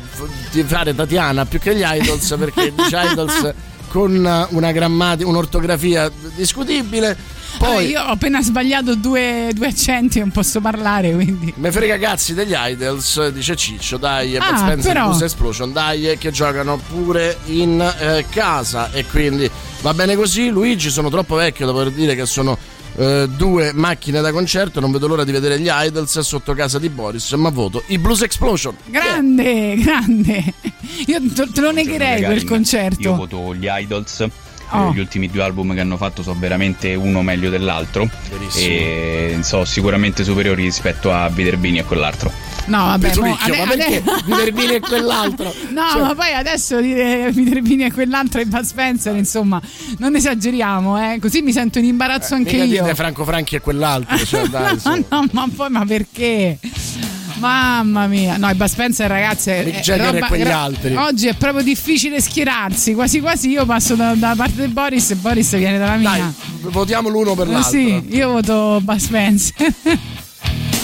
di 0.52 0.64
fare 0.64 0.96
Tatiana 0.96 1.46
più 1.46 1.60
che 1.60 1.76
gli 1.76 1.84
idols 1.84 2.36
perché 2.38 2.74
dice 2.76 2.98
idols 3.12 3.54
con 3.90 4.48
una 4.50 4.72
grammatica, 4.72 5.28
un'ortografia 5.28 6.10
discutibile. 6.36 7.18
Poi 7.58 7.88
io 7.88 8.02
ho 8.02 8.12
appena 8.12 8.42
sbagliato 8.42 8.96
due, 8.96 9.50
due 9.54 9.68
accenti 9.68 10.20
e 10.20 10.22
non 10.22 10.30
posso 10.32 10.62
parlare, 10.62 11.12
quindi. 11.14 11.52
me 11.58 11.72
frega 11.72 11.98
cazzi 11.98 12.34
degli 12.34 12.54
idols, 12.56 13.30
dice 13.30 13.56
Ciccio, 13.56 13.98
dai, 13.98 14.38
Ah, 14.38 14.58
Spencer 14.58 14.94
però. 14.94 15.18
Explosion, 15.20 15.74
dai, 15.74 16.16
che 16.18 16.32
giocano 16.32 16.78
pure 16.78 17.38
in 17.46 17.82
eh, 17.82 18.26
casa 18.30 18.92
e 18.92 19.06
quindi 19.06 19.50
va 19.82 19.94
bene 19.94 20.16
così. 20.16 20.50
Luigi 20.50 20.90
sono 20.90 21.10
troppo 21.10 21.36
vecchio 21.36 21.66
da 21.66 21.72
poter 21.72 21.92
dire 21.92 22.16
che 22.16 22.26
sono 22.26 22.58
eh, 23.00 23.30
due 23.30 23.72
macchine 23.74 24.20
da 24.20 24.32
concerto, 24.34 24.82
non 24.82 24.92
vedo 24.92 25.08
l'ora 25.08 25.24
di 25.24 25.32
vedere 25.32 25.58
gli 25.58 25.70
idols 25.72 26.20
sotto 26.20 26.54
casa 26.54 26.80
di 26.80 26.90
Boris, 26.90 27.32
ma 27.32 27.50
voto 27.50 27.82
i 27.88 27.98
Blues 27.98 28.22
Explosion. 28.22 28.76
Grande, 28.86 29.76
grande. 29.78 30.54
Io 31.06 31.20
te 31.34 31.62
lo 31.62 31.72
negherei 31.72 32.24
quel 32.24 32.42
Io 32.42 32.48
concerto. 32.48 33.16
voto 33.16 33.56
gli 33.56 33.68
Idols. 33.70 34.28
Oh. 34.72 34.90
Eh, 34.90 34.94
Gli 34.94 35.00
ultimi 35.00 35.30
due 35.30 35.42
album 35.44 35.74
che 35.74 35.80
hanno 35.80 35.98
fatto 35.98 36.22
sono 36.24 36.40
veramente 36.40 36.94
uno 36.96 37.22
meglio 37.22 37.50
dell'altro 37.50 38.08
e 38.56 39.38
sono 39.42 39.66
sicuramente 39.66 40.24
superiori 40.24 40.64
rispetto 40.64 41.12
a 41.12 41.28
Viterbini 41.30 41.80
e 41.80 41.84
quell'altro. 41.84 42.32
No, 42.66 42.86
vabbè, 42.86 43.16
mo, 43.16 43.36
ade- 43.40 43.58
ma 43.58 43.66
perché 43.66 43.96
ade- 43.98 44.04
Viterbini 44.26 44.74
e 44.76 44.80
quell'altro? 44.80 45.52
No, 45.70 45.90
Cioè- 45.92 46.02
ma 46.02 46.14
poi 46.16 46.34
adesso 46.34 46.80
dire 46.82 47.32
Viterbini 47.32 47.86
e 47.86 47.92
quell'altro 47.92 48.42
e 48.42 48.46
Bud 48.46 48.62
Spencer, 48.64 49.16
insomma, 49.16 49.60
non 49.98 50.16
esageriamo, 50.16 51.14
eh. 51.14 51.20
Così 51.20 51.42
mi 51.42 51.52
sento 51.52 51.80
in 51.80 51.86
imbarazzo 51.86 52.36
anche 52.36 52.54
Mica 52.54 52.64
io. 52.66 52.82
dite 52.84 52.96
Franco 52.96 53.24
Franchi 53.26 53.56
e 53.56 53.62
quell'altro, 53.62 54.18
cioè, 54.24 54.46
dai, 54.50 54.78
no, 54.84 55.04
no, 55.10 55.28
ma 55.32 55.48
poi 55.56 55.70
ma 55.70 55.86
perché? 55.86 56.60
Mamma 57.40 58.08
mia, 58.08 58.38
no, 58.38 58.50
i 58.50 58.54
Bud 58.54 58.68
Spencer, 58.68 59.08
ragazzi. 59.10 59.50
è- 59.50 59.82
roba- 59.98 60.28
quegli 60.28 60.44
gra- 60.44 60.60
altri. 60.60 60.96
Oggi 60.96 61.28
è 61.28 61.34
proprio 61.34 61.64
difficile 61.64 62.20
schierarsi. 62.22 62.94
Quasi 62.94 63.20
quasi 63.22 63.50
io 63.50 63.66
passo 63.66 63.96
da, 63.96 64.14
da 64.16 64.34
parte 64.36 64.66
di 64.66 64.72
Boris 64.72 65.12
e 65.12 65.16
Boris 65.16 65.56
viene 65.58 65.78
dalla 65.78 65.96
mia. 65.96 66.10
Dai, 66.10 66.72
votiamo 66.72 67.10
l'uno 67.10 67.34
per 67.36 67.48
l'altro. 67.48 67.72
Sì, 67.72 68.04
io 68.10 68.32
voto 68.32 68.80
Bud 68.82 68.98
Spencer. 68.98 69.74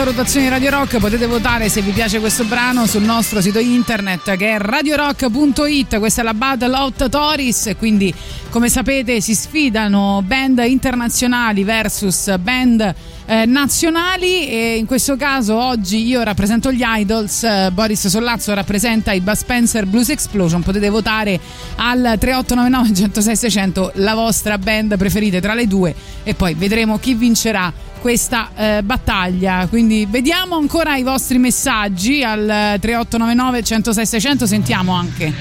nell'alta 0.00 0.04
rotazione 0.04 0.46
di 0.46 0.50
Radio 0.50 0.70
Rock. 0.70 0.98
Potete 0.98 1.26
votare 1.26 1.68
se 1.68 1.82
vi 1.82 1.90
piace 1.90 2.20
questo 2.20 2.44
brano 2.44 2.86
sul 2.86 3.02
nostro 3.02 3.40
sito 3.40 3.58
internet 3.58 4.36
che 4.36 4.54
è 4.54 4.58
radiorock.it. 4.58 5.98
Questa 5.98 6.20
è 6.22 6.24
la 6.24 6.34
Battle 6.34 6.76
of 6.76 7.08
Toris 7.08 7.74
quindi 7.76 8.12
come 8.50 8.68
sapete 8.68 9.20
si 9.20 9.34
sfidano 9.34 10.22
band 10.24 10.62
internazionali 10.66 11.62
versus 11.62 12.36
band 12.38 12.94
eh, 13.26 13.44
nazionali 13.46 14.48
e 14.48 14.76
in 14.76 14.86
questo 14.86 15.16
caso 15.16 15.56
oggi 15.56 16.04
io 16.04 16.22
rappresento 16.22 16.72
gli 16.72 16.82
Idols, 16.84 17.44
eh, 17.44 17.70
Boris 17.72 18.08
Sollazzo 18.08 18.52
rappresenta 18.54 19.12
i 19.12 19.20
Bud 19.20 19.34
Spencer 19.34 19.86
Blues 19.86 20.08
Explosion. 20.08 20.62
Potete 20.62 20.88
votare 20.88 21.38
al 21.76 22.16
3899 22.18 22.94
106 22.94 23.36
600 23.36 23.92
la 23.96 24.14
vostra 24.14 24.58
band 24.58 24.96
preferita 24.96 25.38
tra 25.40 25.54
le 25.54 25.66
due 25.66 25.94
e 26.24 26.34
poi 26.34 26.54
vedremo 26.54 26.98
chi 26.98 27.14
vincerà 27.14 27.72
questa 28.00 28.50
eh, 28.56 28.82
battaglia. 28.82 29.66
Quindi 29.68 30.06
vediamo 30.08 30.56
ancora 30.56 30.96
i 30.96 31.02
vostri 31.02 31.38
messaggi 31.38 32.24
al 32.24 32.40
eh, 32.48 32.78
3899 32.80 33.62
106 33.62 34.06
600, 34.06 34.46
sentiamo 34.46 34.92
anche. 34.92 35.32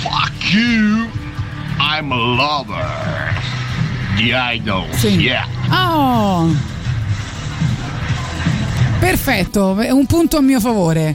Fuck 0.00 0.52
you. 0.52 1.08
I'm 1.78 2.10
a 2.12 2.16
lover. 2.16 3.34
The 4.16 4.32
Idols, 4.54 4.96
Sì. 4.96 5.08
yeah. 5.18 5.46
Oh! 5.70 6.54
Perfetto, 8.98 9.76
un 9.90 10.06
punto 10.06 10.38
a 10.38 10.40
mio 10.40 10.58
favore. 10.58 11.14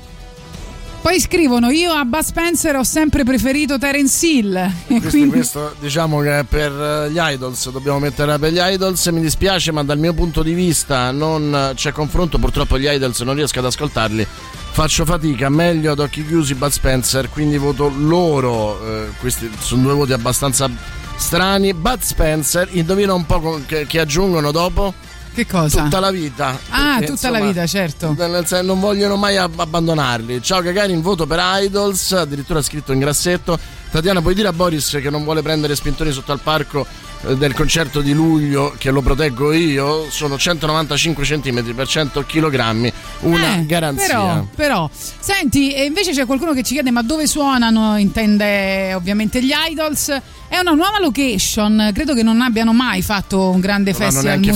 Poi 1.01 1.19
scrivono: 1.19 1.71
Io 1.71 1.91
a 1.91 2.05
Bud 2.05 2.21
Spencer 2.21 2.75
ho 2.75 2.83
sempre 2.83 3.23
preferito 3.23 3.79
Terence 3.79 4.25
Hill. 4.25 4.71
Questo, 4.85 5.09
quindi 5.09 5.29
questo, 5.31 5.75
diciamo 5.79 6.19
che 6.19 6.45
per 6.47 6.71
eh, 6.71 7.09
gli 7.09 7.17
idols 7.19 7.71
dobbiamo 7.71 7.97
mettere 7.97 8.37
per 8.37 8.51
gli 8.51 8.59
idols. 8.61 9.07
Mi 9.07 9.19
dispiace 9.19 9.71
ma 9.71 9.83
dal 9.83 9.97
mio 9.97 10.13
punto 10.13 10.43
di 10.43 10.53
vista 10.53 11.09
non 11.09 11.71
c'è 11.73 11.91
confronto. 11.91 12.37
Purtroppo 12.37 12.77
gli 12.77 12.87
idols 12.87 13.19
non 13.21 13.33
riesco 13.33 13.59
ad 13.59 13.65
ascoltarli. 13.65 14.27
Faccio 14.73 15.03
fatica 15.03 15.49
meglio 15.49 15.93
ad 15.93 15.99
occhi 15.99 16.25
chiusi 16.25 16.53
Bud 16.53 16.69
Spencer 16.69 17.29
quindi 17.29 17.57
voto 17.57 17.91
loro 17.93 18.79
eh, 18.87 19.09
questi 19.19 19.51
sono 19.59 19.81
due 19.81 19.93
voti 19.93 20.13
abbastanza 20.13 20.69
strani. 21.17 21.73
Bud 21.73 22.01
Spencer 22.01 22.69
indovina 22.71 23.13
un 23.15 23.25
po' 23.25 23.59
che, 23.65 23.87
che 23.87 23.99
aggiungono 23.99 24.51
dopo 24.51 24.93
Che 25.33 25.45
cosa? 25.47 25.83
tutta 25.83 25.99
la 26.01 26.11
vita 26.11 26.59
Ah, 26.69 26.97
Perché, 26.99 27.13
tutta 27.13 27.29
la 27.29 27.37
insomma, 27.37 27.51
vita, 27.53 27.65
certo. 27.67 28.15
non 28.63 28.79
vogliono 28.81 29.15
mai 29.15 29.37
ab- 29.37 29.57
abbandonarli. 29.59 30.41
Ciao 30.41 30.61
Gagarin, 30.61 31.01
voto 31.01 31.25
per 31.25 31.39
Idols, 31.41 32.11
addirittura 32.11 32.61
scritto 32.61 32.91
in 32.91 32.99
grassetto. 32.99 33.57
Tatiana, 33.91 34.21
puoi 34.21 34.33
dire 34.33 34.47
a 34.49 34.53
Boris 34.53 34.99
che 35.01 35.09
non 35.09 35.23
vuole 35.23 35.41
prendere 35.41 35.75
spintoni 35.75 36.11
sotto 36.11 36.31
al 36.33 36.39
parco 36.39 36.85
eh, 37.27 37.35
del 37.35 37.53
concerto 37.53 38.01
di 38.01 38.13
luglio, 38.13 38.73
che 38.77 38.89
lo 38.91 39.01
proteggo 39.01 39.51
io? 39.53 40.09
Sono 40.09 40.37
195 40.37 41.23
cm 41.25 41.73
per 41.75 41.87
100 41.87 42.23
kg, 42.25 42.91
una 43.21 43.55
Eh, 43.57 43.65
garanzia. 43.65 44.07
Però, 44.07 44.47
però, 44.55 44.89
senti, 44.93 45.73
e 45.73 45.85
invece 45.85 46.11
c'è 46.11 46.25
qualcuno 46.25 46.53
che 46.53 46.63
ci 46.63 46.73
chiede: 46.73 46.91
ma 46.91 47.01
dove 47.03 47.25
suonano? 47.27 47.97
Intende 47.97 48.93
ovviamente 48.93 49.41
gli 49.43 49.51
Idols. 49.69 50.09
È 50.47 50.57
una 50.59 50.71
nuova 50.71 50.99
location. 50.99 51.91
Credo 51.93 52.13
che 52.13 52.23
non 52.23 52.41
abbiano 52.41 52.73
mai 52.73 53.01
fatto 53.01 53.49
un 53.49 53.59
grande 53.61 53.91
Non 53.91 53.99
festival 54.01 54.39
neanche 54.39 54.51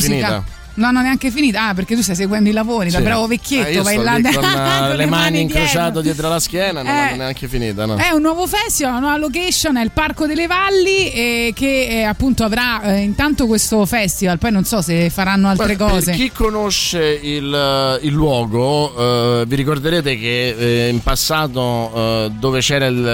finita. 0.75 0.81
Non 0.87 0.89
hanno 0.89 1.01
neanche 1.01 1.31
finita. 1.31 1.67
Ah, 1.69 1.73
perché 1.73 1.95
tu 1.95 2.01
stai 2.01 2.15
seguendo 2.15 2.49
i 2.49 2.53
lavori 2.53 2.89
da 2.89 2.97
Sì. 2.97 3.03
bravo 3.03 3.25
Eh, 3.25 3.27
vecchietto. 3.29 3.69
io 3.71 3.83
vai 3.83 3.97
là 3.97 4.13
con, 4.21 4.33
con 4.33 4.91
eh, 4.91 4.95
le 4.95 5.05
mani 5.05 5.41
incrociate 5.41 5.91
dietro. 5.91 6.01
dietro 6.01 6.29
la 6.29 6.39
schiena, 6.39 6.81
non 6.81 6.91
Eh. 6.93 6.95
l'hanno 6.95 7.15
neanche 7.17 7.47
finita. 7.47 7.85
No? 7.85 7.95
È 7.97 8.09
un 8.11 8.21
nuovo 8.21 8.45
festival, 8.47 8.91
una 8.91 8.99
nuova 9.01 9.17
location, 9.17 9.77
è 9.77 9.83
il 9.83 9.91
Parco 9.91 10.25
delle 10.27 10.47
Valli 10.47 11.09
eh, 11.11 11.51
che 11.55 11.87
eh, 11.87 12.03
appunto 12.03 12.43
avrà 12.43 12.81
eh, 12.81 12.99
intanto 13.01 13.47
questo 13.47 13.85
festival, 13.85 14.37
poi 14.37 14.51
non 14.51 14.63
so 14.63 14.81
se 14.81 15.09
faranno 15.09 15.47
altre 15.49 15.75
Guarda, 15.75 15.93
cose. 15.95 16.11
Per 16.11 16.15
chi 16.19 16.31
conosce 16.31 17.19
il, 17.21 17.99
il 18.01 18.11
luogo, 18.13 19.41
eh, 19.41 19.45
vi 19.47 19.55
ricorderete 19.55 20.17
che 20.17 20.55
eh, 20.57 20.89
in 20.89 21.01
passato 21.01 21.91
eh, 21.95 22.31
dove 22.37 22.59
c'era 22.59 22.85
il 22.85 23.05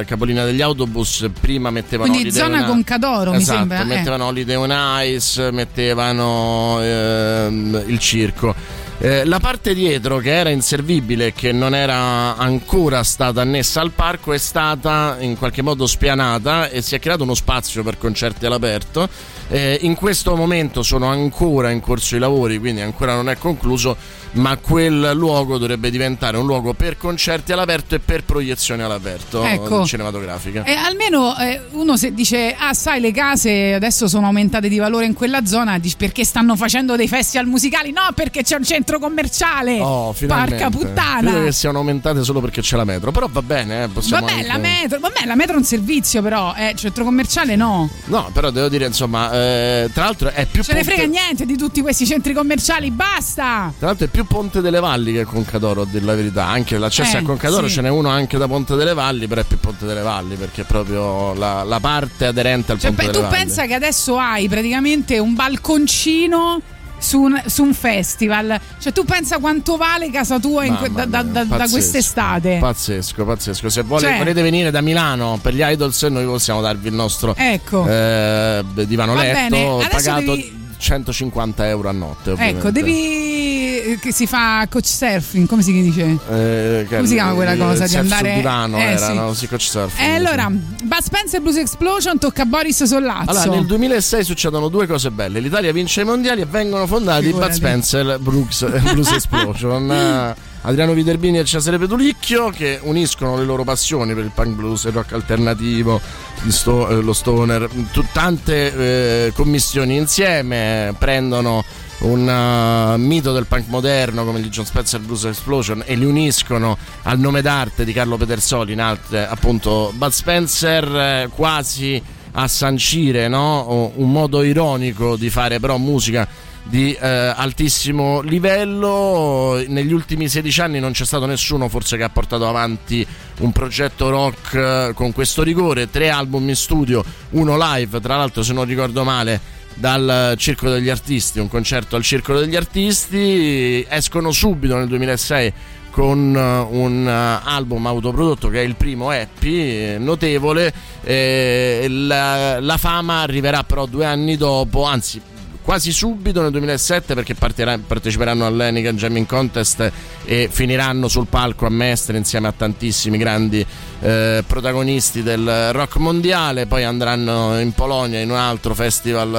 eh, 0.00 0.04
capolinea 0.04 0.44
degli 0.44 0.60
autobus, 0.62 1.28
prima 1.40 1.70
mettevano 1.70 2.10
Quindi 2.10 2.28
Holiday 2.28 2.42
zona 2.46 2.56
on 2.58 2.62
Ice. 2.64 2.70
Concadoro, 2.72 3.30
mi 3.32 3.36
Esatto, 3.38 3.58
sembra, 3.58 3.80
eh. 3.80 3.84
Mettevano 3.84 4.26
Holiday 4.26 4.54
on 4.56 4.74
Ice, 5.04 5.50
mettevano 5.50 6.78
ehm, 7.04 7.84
il 7.86 7.98
circo. 7.98 8.82
Eh, 8.98 9.24
la 9.24 9.40
parte 9.40 9.74
dietro 9.74 10.18
che 10.18 10.32
era 10.32 10.50
inservibile 10.50 11.26
e 11.26 11.32
che 11.32 11.50
non 11.50 11.74
era 11.74 12.36
ancora 12.36 13.02
stata 13.02 13.40
annessa 13.40 13.80
al 13.80 13.90
parco 13.90 14.32
è 14.32 14.38
stata 14.38 15.16
in 15.18 15.36
qualche 15.36 15.62
modo 15.62 15.86
spianata 15.86 16.68
e 16.68 16.80
si 16.80 16.94
è 16.94 17.00
creato 17.00 17.24
uno 17.24 17.34
spazio 17.34 17.82
per 17.82 17.98
concerti 17.98 18.46
all'aperto. 18.46 19.08
Eh, 19.48 19.78
in 19.82 19.94
questo 19.94 20.36
momento 20.36 20.82
sono 20.82 21.06
ancora 21.06 21.70
in 21.70 21.80
corso 21.80 22.14
i 22.14 22.20
lavori, 22.20 22.58
quindi 22.58 22.82
ancora 22.82 23.14
non 23.14 23.28
è 23.28 23.36
concluso, 23.36 23.96
ma 24.34 24.56
quel 24.56 25.12
luogo 25.14 25.58
dovrebbe 25.58 25.90
diventare 25.90 26.36
un 26.36 26.46
luogo 26.46 26.72
per 26.74 26.96
concerti 26.96 27.52
all'aperto 27.52 27.94
e 27.94 27.98
per 28.00 28.24
proiezioni 28.24 28.82
all'aperto 28.82 29.42
Ecco. 29.44 29.84
cinematografiche. 29.84 30.62
E 30.64 30.72
almeno 30.74 31.36
eh, 31.38 31.60
uno 31.70 31.96
se 31.96 32.12
dice, 32.14 32.54
ah 32.58 32.72
sai 32.74 33.00
le 33.00 33.12
case 33.12 33.74
adesso 33.74 34.08
sono 34.08 34.26
aumentate 34.26 34.68
di 34.68 34.78
valore 34.78 35.06
in 35.06 35.14
quella 35.14 35.44
zona, 35.46 35.80
perché 35.96 36.24
stanno 36.24 36.56
facendo 36.56 36.96
dei 36.96 37.08
festival 37.08 37.46
musicali? 37.46 37.90
No, 37.92 38.02
perché 38.14 38.42
c'è 38.42 38.56
un 38.56 38.64
centro 38.64 38.98
commerciale. 38.98 39.80
Oh, 39.80 40.12
finalmente. 40.12 40.64
Porca 40.64 40.70
puttana. 40.76 41.30
Credo 41.30 41.44
che 41.44 41.52
siano 41.52 41.78
aumentate 41.78 42.22
solo 42.24 42.40
perché 42.40 42.60
c'è 42.60 42.76
la 42.76 42.84
metro, 42.84 43.10
però 43.12 43.28
va 43.30 43.42
bene, 43.42 43.84
eh, 43.84 43.88
possiamo 43.88 44.26
Vabbè, 44.26 44.38
anche- 44.38 44.46
la 44.46 44.58
metro, 44.58 44.98
vabbè, 45.00 45.24
la 45.26 45.34
metro 45.36 45.54
è 45.54 45.58
un 45.58 45.64
servizio 45.64 46.22
però, 46.22 46.52
eh, 46.56 46.74
centro 46.76 47.04
commerciale 47.04 47.56
no. 47.56 47.88
No, 48.06 48.30
però 48.32 48.50
devo 48.50 48.68
dire, 48.68 48.86
insomma, 48.86 49.30
eh, 49.32 49.90
tra 49.92 50.04
l'altro 50.04 50.30
è 50.30 50.46
più 50.46 50.62
Ce 50.62 50.72
ne 50.72 50.80
Ponte- 50.82 50.94
frega 50.94 51.08
niente 51.10 51.46
di 51.46 51.56
tutti 51.56 51.80
questi 51.80 52.06
centri 52.06 52.32
commerciali, 52.32 52.90
basta! 52.90 53.72
Tra 53.78 53.88
l'altro 53.88 54.06
è 54.06 54.08
più 54.08 54.23
Ponte 54.24 54.60
delle 54.60 54.80
Valli 54.80 55.12
che 55.12 55.24
Concadoro, 55.24 55.82
a 55.82 55.86
dire 55.86 56.04
la 56.04 56.14
verità. 56.14 56.46
Anche 56.46 56.76
l'accesso 56.78 57.16
Eh, 57.16 57.20
a 57.20 57.22
Concadoro 57.22 57.66
sì. 57.68 57.74
ce 57.74 57.80
n'è 57.82 57.88
uno 57.88 58.08
anche 58.08 58.36
da 58.38 58.46
Ponte 58.48 58.74
delle 58.76 58.94
Valli, 58.94 59.26
però 59.26 59.40
è 59.40 59.44
più 59.44 59.58
Ponte 59.58 59.86
delle 59.86 60.02
Valli 60.02 60.34
perché 60.36 60.62
è 60.62 60.64
proprio 60.64 61.32
la, 61.34 61.62
la 61.62 61.80
parte 61.80 62.26
aderente 62.26 62.72
al 62.72 62.78
Cioè, 62.80 62.90
Ponte 62.90 63.06
delle 63.06 63.18
tu 63.24 63.30
Valli. 63.30 63.36
pensa 63.44 63.66
che 63.66 63.74
adesso 63.74 64.18
hai 64.18 64.48
praticamente 64.48 65.18
un 65.18 65.34
balconcino 65.34 66.60
su 66.96 67.20
un, 67.20 67.42
su 67.46 67.62
un 67.62 67.74
festival. 67.74 68.58
Cioè, 68.80 68.92
tu 68.92 69.04
pensa 69.04 69.38
quanto 69.38 69.76
vale 69.76 70.10
casa 70.10 70.38
tua 70.38 70.64
que- 70.76 70.90
da, 70.90 71.04
da- 71.04 71.22
da- 71.22 71.44
da 71.44 71.68
quest'estate? 71.68 72.56
Pazzesco, 72.60 73.24
pazzesco. 73.26 73.68
Se 73.68 73.82
vuole- 73.82 74.06
Cioè- 74.06 74.16
volete 74.18 74.40
venire 74.40 74.70
da 74.70 74.80
Milano 74.80 75.38
per 75.42 75.52
gli 75.54 75.60
Idols, 75.62 76.02
noi 76.04 76.24
possiamo 76.24 76.62
darvi 76.62 76.88
il 76.88 76.94
nostro 76.94 77.34
Ecco. 77.36 77.86
eh, 77.86 78.64
divano 78.86 79.14
Va 79.14 79.22
letto 79.22 79.56
bene, 79.56 79.84
adesso 79.84 79.88
pagato 79.90 80.20
devi- 80.34 80.62
150 80.76 81.68
euro 81.68 81.88
a 81.88 81.92
notte. 81.92 82.30
Ovviamente. 82.32 82.58
Ecco, 82.60 82.70
devi. 82.70 83.98
che 84.00 84.12
si 84.12 84.26
fa 84.26 84.66
coach 84.70 84.86
surfing, 84.86 85.46
come 85.46 85.62
si 85.62 85.72
dice? 85.72 86.18
Eh, 86.30 86.86
Come 86.88 87.06
si 87.06 87.14
chiama 87.14 87.32
quella 87.34 87.52
il 87.52 87.58
cosa 87.58 87.86
di 87.86 87.96
andare- 87.96 88.34
divano 88.34 88.78
Eh, 88.78 88.82
era, 88.82 89.06
sì. 89.08 89.14
no? 89.14 89.32
Sì, 89.34 89.46
coach 89.48 89.62
surfing, 89.62 90.00
E 90.08 90.10
sì. 90.10 90.16
allora, 90.16 90.48
Bud 90.50 91.00
Spencer 91.02 91.40
Blues 91.40 91.56
Explosion 91.56 92.18
tocca 92.18 92.42
a 92.42 92.46
Boris 92.46 92.82
Sollazzo. 92.84 93.30
Allora, 93.30 93.50
nel 93.50 93.66
2006 93.66 94.24
succedono 94.24 94.68
due 94.68 94.86
cose 94.86 95.10
belle. 95.10 95.40
L'Italia 95.40 95.72
vince 95.72 96.00
i 96.00 96.04
mondiali 96.04 96.40
e 96.40 96.46
vengono 96.46 96.86
fondati 96.86 97.28
i 97.28 97.32
Bud. 97.32 97.50
Spencer 97.50 98.18
Brooks, 98.18 98.62
eh, 98.62 98.80
Blues 98.92 99.12
Explosion. 99.12 100.34
Adriano 100.66 100.94
Viterbini 100.94 101.38
e 101.38 101.44
Cesare 101.44 101.78
Petulicchio 101.78 102.48
che 102.48 102.78
uniscono 102.82 103.36
le 103.36 103.44
loro 103.44 103.64
passioni 103.64 104.14
per 104.14 104.24
il 104.24 104.30
punk 104.32 104.54
blues, 104.54 104.84
il 104.84 104.92
rock 104.92 105.12
alternativo, 105.12 106.00
sto- 106.48 106.88
eh, 106.88 107.02
lo 107.02 107.12
stoner, 107.12 107.68
tu- 107.92 108.06
tante 108.10 109.26
eh, 109.26 109.32
commissioni 109.34 109.96
insieme, 109.96 110.94
prendono 110.98 111.62
un 111.98 112.26
uh, 112.26 112.98
mito 112.98 113.32
del 113.32 113.46
punk 113.46 113.66
moderno 113.68 114.24
come 114.24 114.40
il 114.40 114.48
John 114.50 114.64
Spencer 114.64 115.00
Blues 115.00 115.24
Explosion 115.24 115.82
e 115.86 115.94
li 115.94 116.04
uniscono 116.04 116.76
al 117.02 117.18
nome 117.18 117.40
d'arte 117.40 117.84
di 117.84 117.92
Carlo 117.92 118.16
Pedersoli 118.16 118.72
in 118.72 118.80
altre 118.80 119.26
appunto 119.26 119.92
Bud 119.94 120.10
Spencer 120.10 120.84
eh, 120.84 121.28
quasi 121.32 122.02
a 122.32 122.48
sancire 122.48 123.28
no? 123.28 123.92
un 123.94 124.10
modo 124.10 124.42
ironico 124.42 125.16
di 125.16 125.30
fare 125.30 125.60
però 125.60 125.78
musica 125.78 126.26
di 126.64 126.92
eh, 126.94 127.06
altissimo 127.06 128.20
livello. 128.22 129.62
Negli 129.68 129.92
ultimi 129.92 130.28
16 130.28 130.60
anni 130.60 130.80
non 130.80 130.92
c'è 130.92 131.04
stato 131.04 131.26
nessuno 131.26 131.68
forse 131.68 131.96
che 131.96 132.02
ha 132.02 132.08
portato 132.08 132.48
avanti 132.48 133.06
un 133.40 133.52
progetto 133.52 134.10
rock 134.10 134.54
eh, 134.54 134.92
con 134.94 135.12
questo 135.12 135.42
rigore. 135.42 135.90
Tre 135.90 136.10
album 136.10 136.48
in 136.48 136.56
studio 136.56 137.04
uno 137.30 137.56
live 137.58 138.00
tra 138.00 138.16
l'altro 138.16 138.42
se 138.42 138.52
non 138.52 138.64
ricordo 138.64 139.04
male 139.04 139.40
dal 139.74 140.34
Circolo 140.36 140.72
degli 140.72 140.88
Artisti, 140.88 141.40
un 141.40 141.48
concerto 141.48 141.96
al 141.96 142.02
Circolo 142.02 142.38
degli 142.38 142.56
Artisti, 142.56 143.84
escono 143.88 144.30
subito 144.30 144.76
nel 144.76 144.86
2006 144.86 145.52
con 145.90 146.34
uh, 146.34 146.76
un 146.76 147.06
uh, 147.06 147.46
album 147.48 147.86
autoprodotto 147.86 148.48
che 148.48 148.60
è 148.60 148.64
il 148.64 148.74
primo 148.74 149.10
Happy, 149.10 149.58
eh, 149.60 149.96
notevole, 149.98 150.72
eh, 151.02 151.86
la, 151.88 152.58
la 152.60 152.76
fama 152.78 153.20
arriverà 153.20 153.62
però 153.62 153.86
due 153.86 154.04
anni 154.04 154.36
dopo, 154.36 154.84
anzi 154.84 155.20
quasi 155.64 155.92
subito 155.92 156.42
nel 156.42 156.50
2007 156.50 157.14
perché 157.14 157.34
parteciperanno 157.34 158.46
all'Heineken 158.46 158.96
Jamming 158.96 159.26
Contest 159.26 159.90
e 160.26 160.48
finiranno 160.52 161.08
sul 161.08 161.26
palco 161.26 161.64
a 161.64 161.70
Mestre 161.70 162.18
insieme 162.18 162.48
a 162.48 162.52
tantissimi 162.52 163.16
grandi 163.16 163.64
eh, 164.00 164.44
protagonisti 164.46 165.22
del 165.22 165.72
rock 165.72 165.96
mondiale, 165.96 166.66
poi 166.66 166.84
andranno 166.84 167.58
in 167.58 167.72
Polonia 167.72 168.20
in 168.20 168.30
un 168.30 168.36
altro 168.36 168.74
festival 168.74 169.34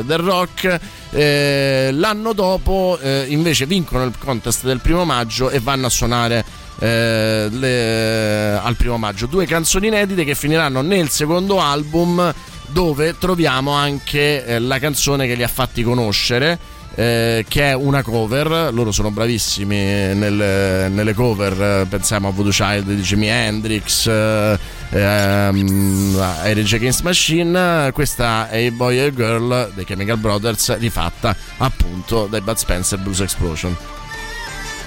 eh, 0.00 0.04
del 0.04 0.18
rock. 0.18 0.78
Eh, 1.10 1.90
l'anno 1.92 2.32
dopo 2.32 2.96
eh, 3.02 3.26
invece 3.28 3.66
vincono 3.66 4.04
il 4.04 4.14
contest 4.16 4.64
del 4.64 4.80
primo 4.80 5.04
maggio 5.04 5.50
e 5.50 5.58
vanno 5.58 5.86
a 5.86 5.90
suonare 5.90 6.44
eh, 6.78 7.48
le- 7.50 8.58
al 8.58 8.76
primo 8.76 8.96
maggio 8.98 9.26
due 9.26 9.46
canzoni 9.46 9.88
inedite 9.88 10.24
che 10.24 10.34
finiranno 10.34 10.82
nel 10.82 11.08
secondo 11.08 11.60
album 11.60 12.32
dove 12.74 13.16
troviamo 13.16 13.70
anche 13.70 14.44
eh, 14.44 14.58
la 14.58 14.80
canzone 14.80 15.28
che 15.28 15.36
li 15.36 15.44
ha 15.44 15.48
fatti 15.48 15.84
conoscere 15.84 16.58
eh, 16.96 17.44
che 17.48 17.70
è 17.70 17.72
una 17.72 18.02
cover, 18.02 18.72
loro 18.72 18.90
sono 18.90 19.12
bravissimi 19.12 19.76
nelle, 19.76 20.88
nelle 20.88 21.14
cover, 21.14 21.62
eh, 21.62 21.86
pensiamo 21.88 22.28
a 22.28 22.30
Voodoo 22.32 22.50
Child 22.50 22.86
di 22.86 23.00
Jimi 23.00 23.28
Hendrix, 23.28 24.06
eh, 24.06 24.58
ehm, 24.90 26.16
Rage 26.16 26.76
Against 26.76 27.02
Machine, 27.02 27.90
questa 27.92 28.48
è 28.48 28.70
Boy 28.70 28.98
e 28.98 29.14
Girl 29.14 29.70
dei 29.74 29.84
Chemical 29.84 30.18
Brothers 30.18 30.76
rifatta 30.78 31.34
appunto 31.58 32.26
dai 32.26 32.40
Bud 32.40 32.56
Spencer 32.56 32.98
Blues 32.98 33.20
Explosion. 33.20 33.76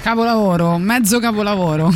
Capolavoro, 0.02 0.78
mezzo 0.78 1.18
capolavoro. 1.20 1.92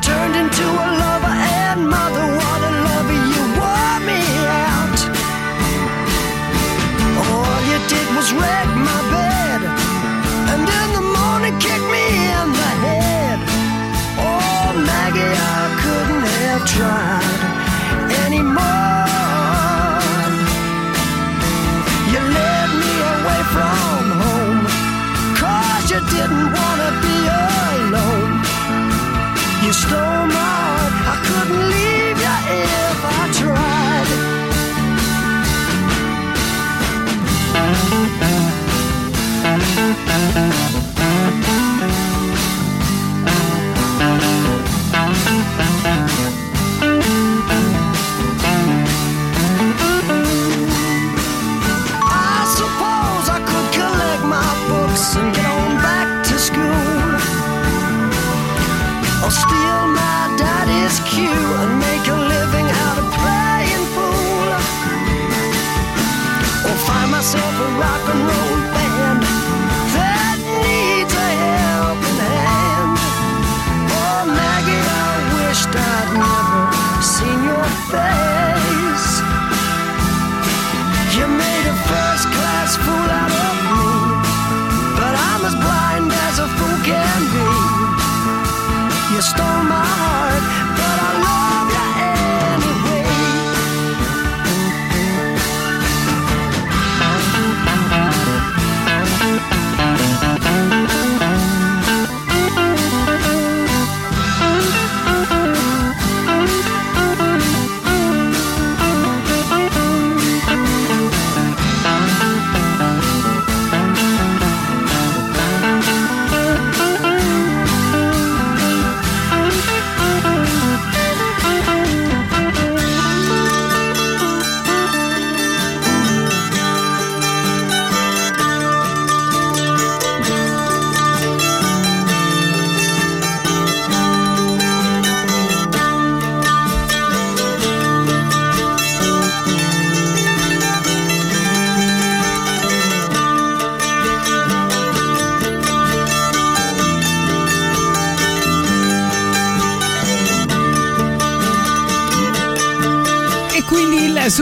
Turned 0.00 0.34
into 0.34 0.64
a 0.64 0.89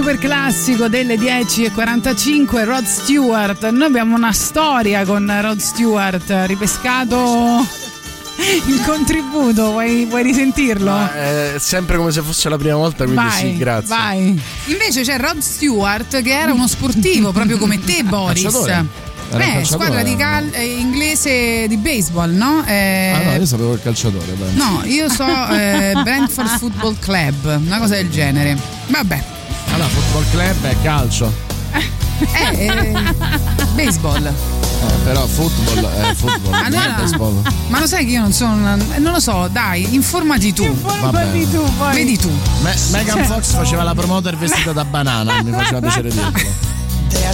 super 0.08 0.26
classico 0.26 0.88
delle 0.88 1.16
10.45 1.16 2.64
Rod 2.64 2.84
Stewart. 2.86 3.68
Noi 3.68 3.84
abbiamo 3.88 4.16
una 4.16 4.32
storia 4.32 5.04
con 5.04 5.30
Rod 5.42 5.58
Stewart, 5.58 6.32
ripescato 6.46 7.58
il 8.68 8.82
contributo, 8.86 9.72
vuoi, 9.72 10.06
vuoi 10.06 10.22
risentirlo? 10.22 10.90
Ma 10.90 11.12
è 11.14 11.54
sempre 11.58 11.98
come 11.98 12.10
se 12.10 12.22
fosse 12.22 12.48
la 12.48 12.56
prima 12.56 12.76
volta, 12.76 13.04
quindi 13.04 13.22
vai, 13.22 13.38
sì, 13.52 13.56
grazie. 13.58 13.88
vai. 13.94 14.42
Invece 14.68 15.02
c'è 15.02 15.18
Rod 15.18 15.40
Stewart 15.40 16.22
che 16.22 16.30
era 16.40 16.54
uno 16.54 16.66
sportivo 16.66 17.30
proprio 17.32 17.58
come 17.58 17.78
te 17.78 18.02
Boris. 18.08 18.44
Calciatore. 18.44 18.72
Era 18.72 19.36
un 19.36 19.40
Eh, 19.42 19.52
calciatore. 19.56 19.64
squadra 19.66 20.02
di 20.02 20.16
cal- 20.16 20.50
eh, 20.54 20.64
inglese 20.78 21.66
di 21.68 21.76
baseball, 21.76 22.32
no? 22.32 22.64
Eh, 22.64 23.12
Ah 23.14 23.22
no, 23.24 23.32
io 23.36 23.44
sapevo 23.44 23.74
il 23.74 23.80
calciatore. 23.82 24.34
dai. 24.38 24.54
No, 24.54 24.80
io 24.86 25.10
so 25.10 25.26
eh, 25.50 25.92
Brentford 26.02 26.48
Football 26.56 26.96
Club, 26.98 27.60
una 27.66 27.78
cosa 27.78 27.96
del 27.96 28.08
genere. 28.08 28.56
Vabbè. 28.86 29.36
Allora, 29.78 29.92
football 29.92 30.24
club 30.30 30.62
è 30.64 30.76
calcio. 30.82 31.32
Eh, 31.70 32.66
eh, 32.66 33.14
baseball. 33.74 34.26
Eh, 34.26 34.32
però 35.04 35.24
football 35.24 35.88
è 35.88 36.14
football, 36.14 36.52
Allora, 36.64 36.94
baseball. 36.96 37.42
ma 37.68 37.78
lo 37.78 37.86
sai 37.86 38.04
che 38.04 38.10
io 38.10 38.20
non 38.22 38.32
sono. 38.32 38.54
una- 38.54 38.76
eh, 38.96 38.98
non 38.98 39.12
lo 39.12 39.20
so, 39.20 39.48
dai, 39.52 39.94
informati 39.94 40.52
tu. 40.52 40.66
Vabbè. 40.74 41.30
tu, 41.48 41.62
poi. 41.76 41.94
Vedi 41.94 42.18
tu. 42.18 42.28
Me- 42.62 42.74
Megan 42.90 43.18
Cioè- 43.18 43.26
Fox 43.26 43.52
faceva 43.52 43.84
la 43.84 43.94
promoter 43.94 44.36
vestita 44.36 44.72
da 44.72 44.84
banana, 44.84 45.40
mi 45.44 45.52
faceva 45.52 45.78
piacere 45.78 46.10
dirlo. 46.10 46.32
Cioè, 47.08 47.32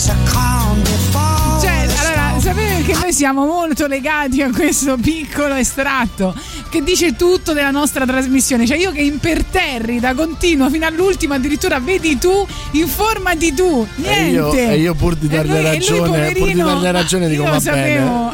sapete 2.45 2.83
che 2.83 2.93
noi 2.93 3.11
siamo 3.15 3.47
molto 3.47 3.87
legati 3.87 4.43
a 4.43 4.51
questo 4.51 4.99
piccolo 4.99 5.55
estratto 5.55 6.35
che 6.69 6.83
dice 6.83 7.17
tutto 7.17 7.55
della 7.55 7.71
nostra 7.71 8.05
trasmissione. 8.05 8.67
Cioè, 8.67 8.77
io 8.77 8.91
che 8.91 9.01
imperterrita 9.01 10.13
continuo 10.13 10.69
fino 10.69 10.85
all'ultimo, 10.85 11.33
addirittura 11.33 11.81
vedi 11.81 12.19
tu, 12.19 12.47
informati 12.73 13.55
tu. 13.55 13.87
E 13.97 14.01
Niente. 14.03 14.31
io, 14.31 14.53
e 14.53 14.79
io 14.79 14.95
pur 14.95 15.17
di 15.17 15.27
dargli 15.27 15.53
e 15.53 15.63
ragione, 15.63 15.99
pur 15.99 16.09
di 16.09 16.35
poverino, 16.35 16.67
dargli 16.67 16.87
ragione 16.93 17.29
dico 17.29 17.45
io 17.45 17.49
va 17.49 17.55
lo 17.55 17.61
sapevo. 17.61 18.33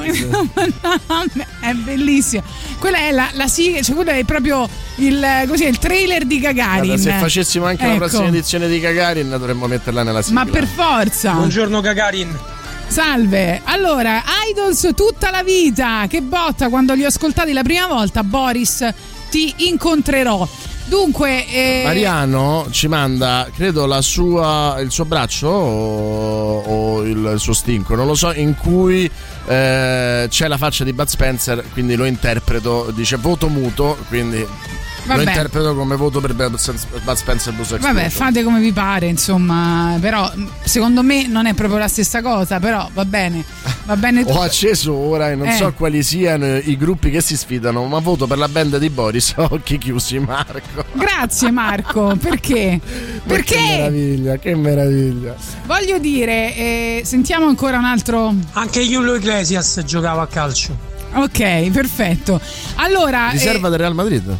bene. 0.54 1.46
è 1.60 1.72
bellissimo. 1.74 2.42
Quella 2.80 2.98
è 2.98 3.12
la, 3.12 3.28
la 3.34 3.46
sigla, 3.46 3.80
cioè 3.80 3.94
quello 3.94 4.10
è 4.10 4.24
proprio 4.24 4.68
il, 4.96 5.24
così, 5.46 5.66
il 5.66 5.78
trailer 5.78 6.24
di 6.24 6.40
Gagarin. 6.40 6.86
Guarda, 6.86 7.02
se 7.02 7.12
facessimo 7.12 7.64
anche 7.64 7.84
la 7.84 7.90
Ecco. 7.90 7.98
prossima 7.98 8.26
edizione 8.26 8.66
di 8.66 8.80
Gagarin 8.80 9.28
dovremmo 9.28 9.68
metterla 9.68 10.02
nella 10.02 10.22
sigla. 10.22 10.42
Ma 10.42 10.50
per 10.50 10.66
forza. 10.66 11.32
Buongiorno 11.34 11.80
Gagarin. 11.80 12.38
Salve, 12.90 13.60
allora, 13.62 14.20
Idols 14.50 14.90
tutta 14.96 15.30
la 15.30 15.44
vita, 15.44 16.06
che 16.08 16.22
botta 16.22 16.68
quando 16.68 16.92
li 16.94 17.04
ho 17.04 17.06
ascoltati 17.06 17.52
la 17.52 17.62
prima 17.62 17.86
volta, 17.86 18.24
Boris, 18.24 18.84
ti 19.30 19.54
incontrerò. 19.68 20.46
Dunque, 20.86 21.46
eh, 21.46 21.82
Mariano 21.84 22.66
ci 22.72 22.88
manda, 22.88 23.48
credo, 23.54 23.86
sua, 24.00 24.76
il 24.80 24.90
suo 24.90 25.04
braccio 25.04 25.46
o, 25.46 26.62
o 26.62 27.02
il 27.04 27.34
suo 27.36 27.52
stinco, 27.52 27.94
non 27.94 28.08
lo 28.08 28.16
so, 28.16 28.32
in 28.32 28.56
cui 28.56 29.08
eh, 29.50 30.26
c'è 30.28 30.46
la 30.48 30.56
faccia 30.56 30.84
di 30.84 30.92
Bud 30.92 31.08
Spencer, 31.08 31.64
quindi 31.72 31.96
lo 31.96 32.04
interpreto, 32.04 32.90
dice 32.94 33.16
voto 33.16 33.48
muto, 33.48 33.98
quindi 34.08 34.46
Vabbè. 35.06 35.22
lo 35.24 35.28
interpreto 35.28 35.74
come 35.74 35.96
voto 35.96 36.20
per 36.20 36.34
Bud 36.34 36.54
Spencer 36.56 37.52
Blues 37.54 37.70
Vabbè, 37.70 37.84
Explosion. 38.04 38.10
fate 38.10 38.42
come 38.44 38.60
vi 38.60 38.72
pare, 38.72 39.06
insomma, 39.06 39.96
però 40.00 40.30
secondo 40.62 41.02
me 41.02 41.26
non 41.26 41.46
è 41.46 41.54
proprio 41.54 41.78
la 41.78 41.88
stessa 41.88 42.22
cosa, 42.22 42.60
però 42.60 42.88
va 42.92 43.04
bene, 43.04 43.42
va 43.86 43.96
bene 43.96 44.22
tutto. 44.24 44.34
Ho 44.38 44.42
acceso 44.42 44.94
ora 44.94 45.30
e 45.30 45.34
non 45.34 45.48
Eh. 45.48 45.56
so 45.56 45.72
quali 45.72 46.02
siano 46.04 46.56
i 46.56 46.76
gruppi 46.76 47.10
che 47.10 47.20
si 47.20 47.36
sfidano, 47.36 47.84
ma 47.86 47.98
voto 47.98 48.26
per 48.28 48.38
la 48.38 48.48
band 48.48 48.76
di 48.78 48.88
Boris 48.90 49.32
occhi 49.38 49.78
chiusi, 49.78 50.18
Marco. 50.20 50.84
Grazie 50.92 51.50
Marco, 51.50 52.14
perché? 52.20 52.78
Ma 52.80 52.88
Che 53.20 53.20
Perché 53.26 53.58
meraviglia, 53.60 54.36
che 54.36 54.54
meraviglia. 54.54 55.34
voglio 55.66 55.98
dire, 55.98 56.54
eh, 56.56 57.02
sentiamo 57.04 57.46
ancora 57.46 57.78
un 57.78 57.84
altro. 57.84 58.34
Anche 58.52 58.80
Julio 58.82 59.18
Iglesias 59.40 59.82
giocava 59.86 60.22
a 60.22 60.26
calcio. 60.26 60.76
Ok, 61.14 61.70
perfetto. 61.70 62.40
Allora, 62.76 63.30
eh, 63.30 63.32
Riserva 63.32 63.70
del 63.70 63.78
Real 63.78 63.94
Madrid. 63.94 64.38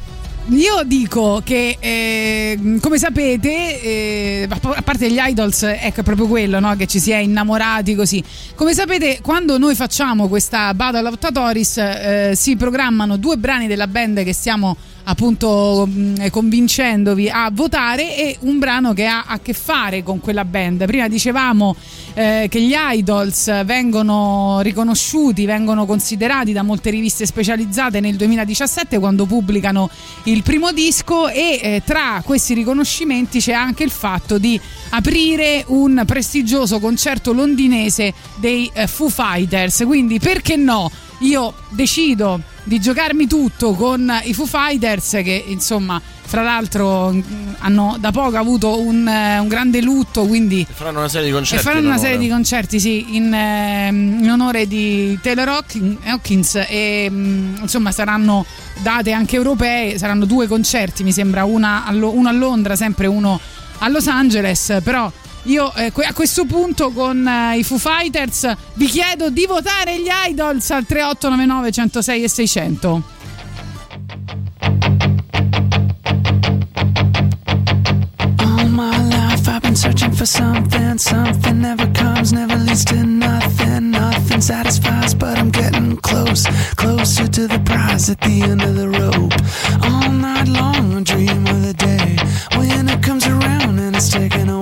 Io 0.49 0.83
dico 0.85 1.41
che, 1.45 1.77
eh, 1.79 2.79
come 2.81 2.99
sapete, 2.99 3.81
eh, 3.83 4.49
a 4.51 4.83
parte 4.83 5.11
gli 5.11 5.19
idols, 5.19 5.63
ecco 5.63 6.01
è 6.01 6.03
proprio 6.03 6.27
quello, 6.27 6.61
no? 6.61 6.75
che 6.77 6.87
ci 6.87 6.99
si 6.99 7.13
è 7.13 7.17
innamorati 7.17 7.95
così. 7.95 8.23
Come 8.55 8.75
sapete, 8.75 9.21
quando 9.23 9.59
noi 9.59 9.75
facciamo 9.75 10.29
questa 10.29 10.75
Battle 10.75 11.09
of 11.09 11.19
Tatoris, 11.19 11.77
eh, 11.79 12.33
si 12.35 12.57
programmano 12.57 13.17
due 13.17 13.37
brani 13.37 13.69
della 13.69 13.87
band 13.87 14.23
che 14.25 14.33
stiamo 14.33 14.77
appunto 15.05 15.87
mh, 15.87 16.31
convincendovi 16.31 17.29
a 17.29 17.51
votare 17.53 18.17
e 18.17 18.37
un 18.41 18.59
brano 18.59 18.93
che 18.93 19.07
ha 19.07 19.25
a 19.27 19.41
che 19.41 19.53
fare 19.53 20.03
con 20.03 20.21
quella 20.21 20.45
band. 20.45 20.85
Prima 20.87 21.09
dicevamo 21.09 21.75
eh, 22.15 22.47
che 22.51 22.61
gli 22.61 22.75
idols 22.75 23.65
vengono 23.65 24.61
riconosciuti, 24.63 25.45
vengono 25.45 25.87
considerati 25.87 26.53
da 26.53 26.63
molte 26.63 26.91
riviste 26.91 27.27
specializzate 27.27 28.01
nel 28.01 28.17
2017 28.17 28.99
quando 28.99 29.27
pubblicano 29.27 29.89
il 30.25 30.43
primo 30.43 30.73
disco 30.73 31.29
e 31.29 31.61
eh, 31.63 31.83
tra 31.85 32.23
questi 32.25 32.55
riconoscimenti 32.55 33.41
c'è 33.41 33.53
anche 33.53 33.85
il 33.85 33.91
fatto 33.91 34.39
di 34.39 34.61
aprire 34.91 35.65
un 35.69 36.03
prestigioso 36.07 36.79
concerto 36.81 37.33
londinese 37.33 38.13
dei 38.37 38.71
eh, 38.73 38.87
Foo 38.87 39.09
Fighters. 39.09 39.83
Quindi 39.87 40.19
perché 40.19 40.57
no? 40.57 40.91
Io 41.21 41.55
decido 41.69 42.41
di 42.65 42.81
giocarmi 42.81 43.27
tutto 43.27 43.73
con 43.75 44.11
i 44.25 44.33
Foo 44.35 44.47
Fighters 44.47 45.11
che 45.23 45.45
insomma 45.49 46.01
fra 46.25 46.43
l'altro 46.43 47.11
mh, 47.11 47.57
hanno 47.59 47.97
da 47.99 48.11
poco 48.13 48.37
avuto 48.37 48.79
un, 48.81 49.07
eh, 49.07 49.39
un 49.39 49.49
grande 49.49 49.81
lutto 49.83 50.25
quindi 50.27 50.65
Faranno 50.71 51.01
una 51.01 51.09
serie 51.09 51.27
di 51.27 51.33
e 51.33 51.35
concerti. 51.35 51.65
faranno 51.65 51.89
una 51.89 51.99
serie 51.99 52.19
di 52.19 52.29
concerti 52.29 52.79
sì, 52.79 53.17
in, 53.17 53.33
ehm, 53.35 54.23
in 54.23 54.31
onore 54.31 54.67
di 54.69 55.19
Taylor 55.21 55.49
Hawkin- 55.49 55.99
Hawkins 56.05 56.55
e 56.69 57.11
mh, 57.11 57.59
insomma 57.63 57.91
saranno 57.93 58.47
date 58.83 59.13
anche 59.13 59.37
europee, 59.37 59.99
saranno 59.99 60.25
due 60.25 60.47
concerti 60.47 61.03
mi 61.03 61.13
sembra, 61.13 61.45
una 61.45 61.85
uno 61.91 62.29
a 62.29 62.33
Londra, 62.33 62.77
sempre 62.77 63.07
uno 63.09 63.39
a 63.79 63.89
Los 63.89 64.07
Angeles, 64.07 64.79
però 64.85 65.11
io 65.45 65.73
eh, 65.75 65.93
a 66.05 66.13
questo 66.13 66.45
punto 66.45 66.91
con 66.91 67.27
eh, 67.27 67.59
i 67.59 67.65
Foo 67.65 67.79
Fighters 67.79 68.53
vi 68.75 68.87
chiedo 68.87 69.31
di 69.31 69.47
votare 69.47 69.99
gli 69.99 70.09
idols 70.29 70.71
al 70.71 70.85
3899 70.85 71.71
106 71.73 72.23
e 72.23 72.29
600. 72.29 73.03
All 78.39 78.69
my 78.69 78.97
life 79.09 79.49
I've 79.49 79.61
been 79.61 79.77
searching 79.77 80.13
for 80.13 80.27
something. 80.27 80.99
Something 80.99 81.61
never 81.61 81.91
comes, 81.93 82.33
never 82.33 82.57
leads 82.57 82.85
to 82.85 82.97
nothing. 83.03 83.91
Nothing 83.91 84.41
satisfies, 84.43 85.15
but 85.15 85.39
I'm 85.39 85.51
getting 85.51 85.97
close. 85.97 86.47
Closer 86.77 87.27
to 87.29 87.47
the 87.47 87.61
prize 87.65 88.11
at 88.11 88.21
the 88.21 88.43
end 88.43 88.63
of 88.63 88.75
the 88.77 88.89
rope. 88.89 89.33
All 89.83 90.11
night 90.11 90.49
long 90.49 90.95
I 90.97 91.03
dream 91.03 91.47
of 91.47 91.63
the 91.63 91.73
day 91.73 92.17
when 92.59 92.89
it 92.89 93.03
comes 93.03 93.27
around 93.27 93.79
and 93.79 93.97
it's 93.97 94.11
taken 94.11 94.49
away. 94.49 94.60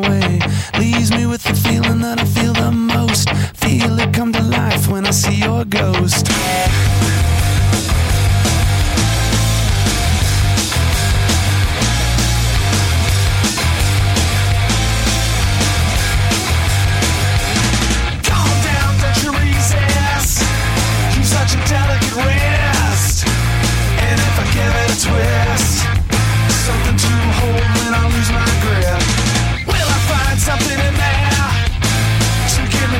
Leaves 1.10 1.20
me 1.20 1.26
with 1.26 1.42
the 1.42 1.54
feeling 1.54 2.00
that 2.00 2.20
I 2.20 2.24
feel 2.24 2.52
the 2.52 2.70
most. 2.70 3.30
Feel 3.56 3.98
it 3.98 4.12
come 4.12 4.32
to 4.32 4.42
life 4.42 4.88
when 4.88 5.06
I 5.06 5.10
see 5.10 5.36
your 5.36 5.64
ghost. 5.64 6.26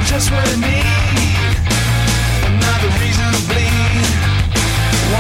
Just 0.09 0.31
what 0.31 0.41
I 0.43 0.57
need? 0.57 1.57
Another 2.49 2.91
reason 2.99 3.29
to 3.37 3.43
bleed. 3.51 4.09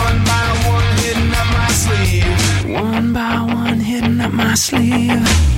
One 0.04 0.18
by 0.24 0.46
one, 0.72 0.96
hidden 1.04 1.30
up 1.40 1.48
my 1.58 1.68
sleeve. 1.82 2.72
One 2.72 3.12
by 3.12 3.40
one, 3.54 3.80
hidden 3.80 4.20
up 4.22 4.32
my 4.32 4.54
sleeve. 4.54 5.57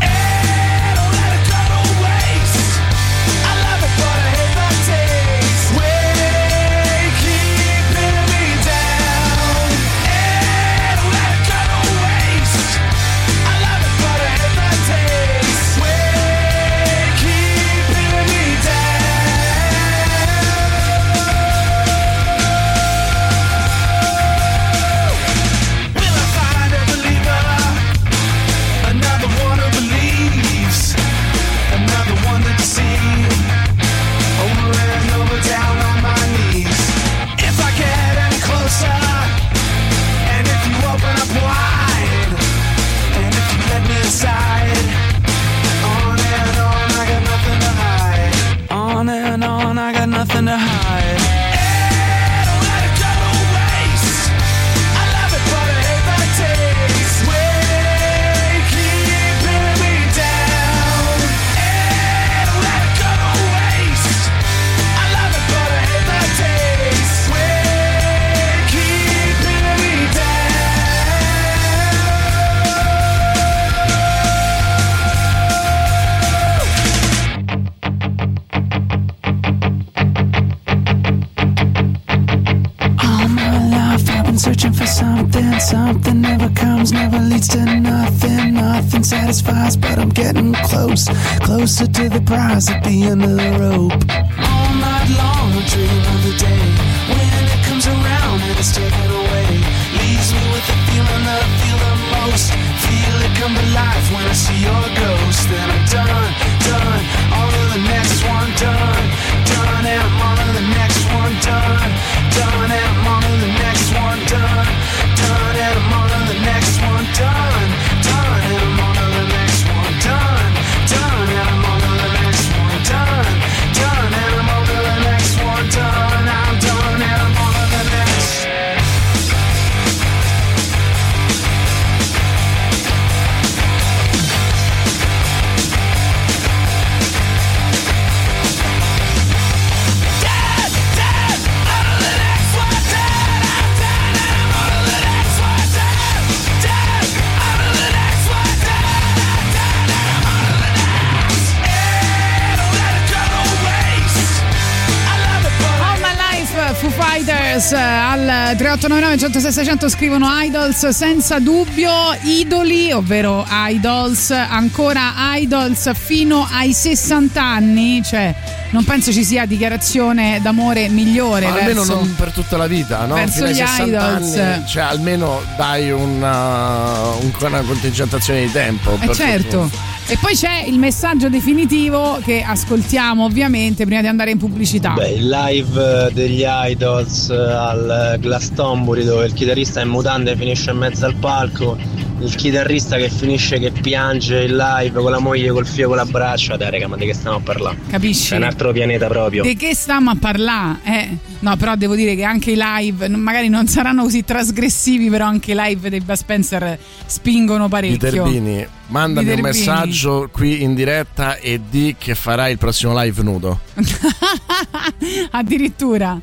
106 159.71 159.79
600 159.79 159.89
scrivono 159.89 160.27
Idols 160.43 160.89
senza 160.89 161.39
dubbio 161.39 161.93
idoli, 162.23 162.91
ovvero 162.91 163.47
Idols, 163.49 164.31
ancora 164.31 165.13
Idols 165.37 165.93
fino 165.95 166.45
ai 166.51 166.73
60 166.73 167.41
anni, 167.41 168.03
cioè 168.05 168.35
non 168.71 168.83
penso 168.85 169.13
ci 169.13 169.23
sia 169.23 169.47
dichiarazione 169.47 170.41
d'amore 170.43 170.89
migliore 170.89 171.47
Ma 171.47 171.53
almeno 171.55 171.83
verso 171.85 171.95
non 171.95 172.15
per 172.17 172.33
tutta 172.33 172.57
la 172.57 172.67
vita, 172.67 173.05
no? 173.07 173.15
verso 173.15 173.35
Fino 173.35 173.47
ai 173.47 173.53
gli 173.53 173.57
60 173.59 173.85
Idols. 173.85 174.37
anni, 174.37 174.67
cioè 174.67 174.83
almeno 174.83 175.41
dai 175.57 175.91
una, 175.93 177.13
un- 177.21 177.33
una 177.39 177.61
contingentazione 177.61 178.47
di 178.47 178.51
tempo. 178.53 178.99
Eh 179.01 179.15
certo. 179.15 179.61
fortuna. 179.69 179.90
E 180.11 180.19
poi 180.21 180.35
c'è 180.35 180.65
il 180.67 180.77
messaggio 180.77 181.29
definitivo 181.29 182.19
che 182.25 182.43
ascoltiamo 182.43 183.25
ovviamente 183.25 183.85
prima 183.85 184.01
di 184.01 184.09
andare 184.09 184.33
in 184.33 184.39
pubblicità. 184.39 184.95
Beh, 184.95 185.11
il 185.11 185.29
live 185.29 186.09
eh, 186.09 186.13
degli 186.13 186.43
Idols 186.45 187.31
eh, 187.31 187.37
al 187.37 188.17
Glastonbury 188.19 189.05
dove 189.05 189.27
il 189.27 189.33
chitarrista 189.33 189.79
è 189.79 189.85
in 189.85 189.91
mutande 189.91 190.33
e 190.33 190.37
finisce 190.37 190.73
in 190.73 190.79
mezzo 190.79 191.07
al 191.07 191.15
palco, 191.15 191.79
il 192.19 192.35
chitarrista 192.35 192.97
che 192.97 193.09
finisce 193.09 193.61
che 193.61 193.71
piange 193.71 194.47
in 194.47 194.57
live 194.57 195.01
con 195.01 195.13
la 195.13 195.21
moglie 195.21 195.53
col 195.53 195.65
fio 195.65 195.87
con 195.87 195.97
la 195.99 196.05
braccia, 196.05 196.57
dai 196.57 196.73
raga, 196.73 196.89
ma 196.89 196.97
di 196.97 197.07
che 197.07 197.15
stiamo 197.15 197.37
a 197.37 197.41
parlare? 197.41 197.77
Capisci? 197.89 198.35
È 198.35 198.37
un 198.37 198.43
altro 198.43 198.73
pianeta 198.73 199.07
proprio. 199.07 199.45
Di 199.45 199.55
che 199.55 199.77
stiamo 199.77 200.11
a 200.11 200.17
parlare? 200.19 200.79
Eh, 200.83 201.17
no, 201.41 201.57
però 201.57 201.75
devo 201.77 201.95
dire 201.95 202.15
che 202.15 202.25
anche 202.25 202.53
i 202.53 202.59
live, 202.59 203.09
magari 203.09 203.49
non 203.49 203.67
saranno 203.67 204.03
così 204.03 204.25
trasgressivi, 204.25 205.09
però 205.09 205.27
anche 205.27 205.53
i 205.53 205.55
live 205.57 205.91
dei 205.91 206.01
Bud 206.01 206.15
Spencer 206.17 206.79
spingono 207.07 207.69
parecchio. 207.69 208.25
Viterbini, 208.25 208.67
mandami 208.89 209.29
un 209.29 209.35
Viterbini. 209.37 209.43
messaggio 209.43 210.29
qui 210.33 210.63
in 210.63 210.75
diretta 210.75 211.37
e 211.37 211.61
di 211.69 211.97
che 211.99 212.15
farai 212.15 212.53
il 212.53 212.59
prossimo 212.59 212.99
live 213.01 213.23
nudo. 213.23 213.61
Addirittura. 215.31 216.21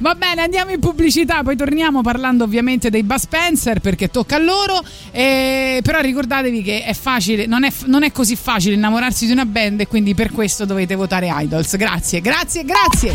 Va 0.00 0.14
bene, 0.14 0.40
andiamo 0.40 0.70
in 0.70 0.80
pubblicità, 0.80 1.42
poi 1.42 1.56
torniamo 1.56 2.00
parlando 2.00 2.44
ovviamente 2.44 2.88
dei 2.88 3.02
Bud 3.02 3.18
Spencer 3.18 3.80
perché 3.80 4.08
tocca 4.08 4.36
a 4.36 4.38
loro. 4.38 4.82
eh, 5.10 5.80
però 5.82 6.00
ricordatevi 6.00 6.62
che 6.62 6.84
è 6.84 6.94
facile, 6.94 7.44
non 7.44 7.64
è, 7.64 7.72
non 7.84 8.02
è 8.02 8.10
così 8.10 8.34
facile 8.34 8.76
innamorarsi 8.76 9.26
di 9.26 9.32
una 9.32 9.44
band 9.44 9.80
e 9.80 9.86
quindi 9.86 10.14
per 10.14 10.32
questo 10.32 10.64
dovete 10.64 10.94
votare 10.94 11.28
Idols. 11.30 11.76
Grazie, 11.76 12.22
grazie, 12.22 12.64
grazie. 12.64 13.12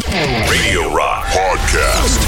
Radio 0.47 0.93
Rock 0.95 1.33
Podcast. 1.33 2.21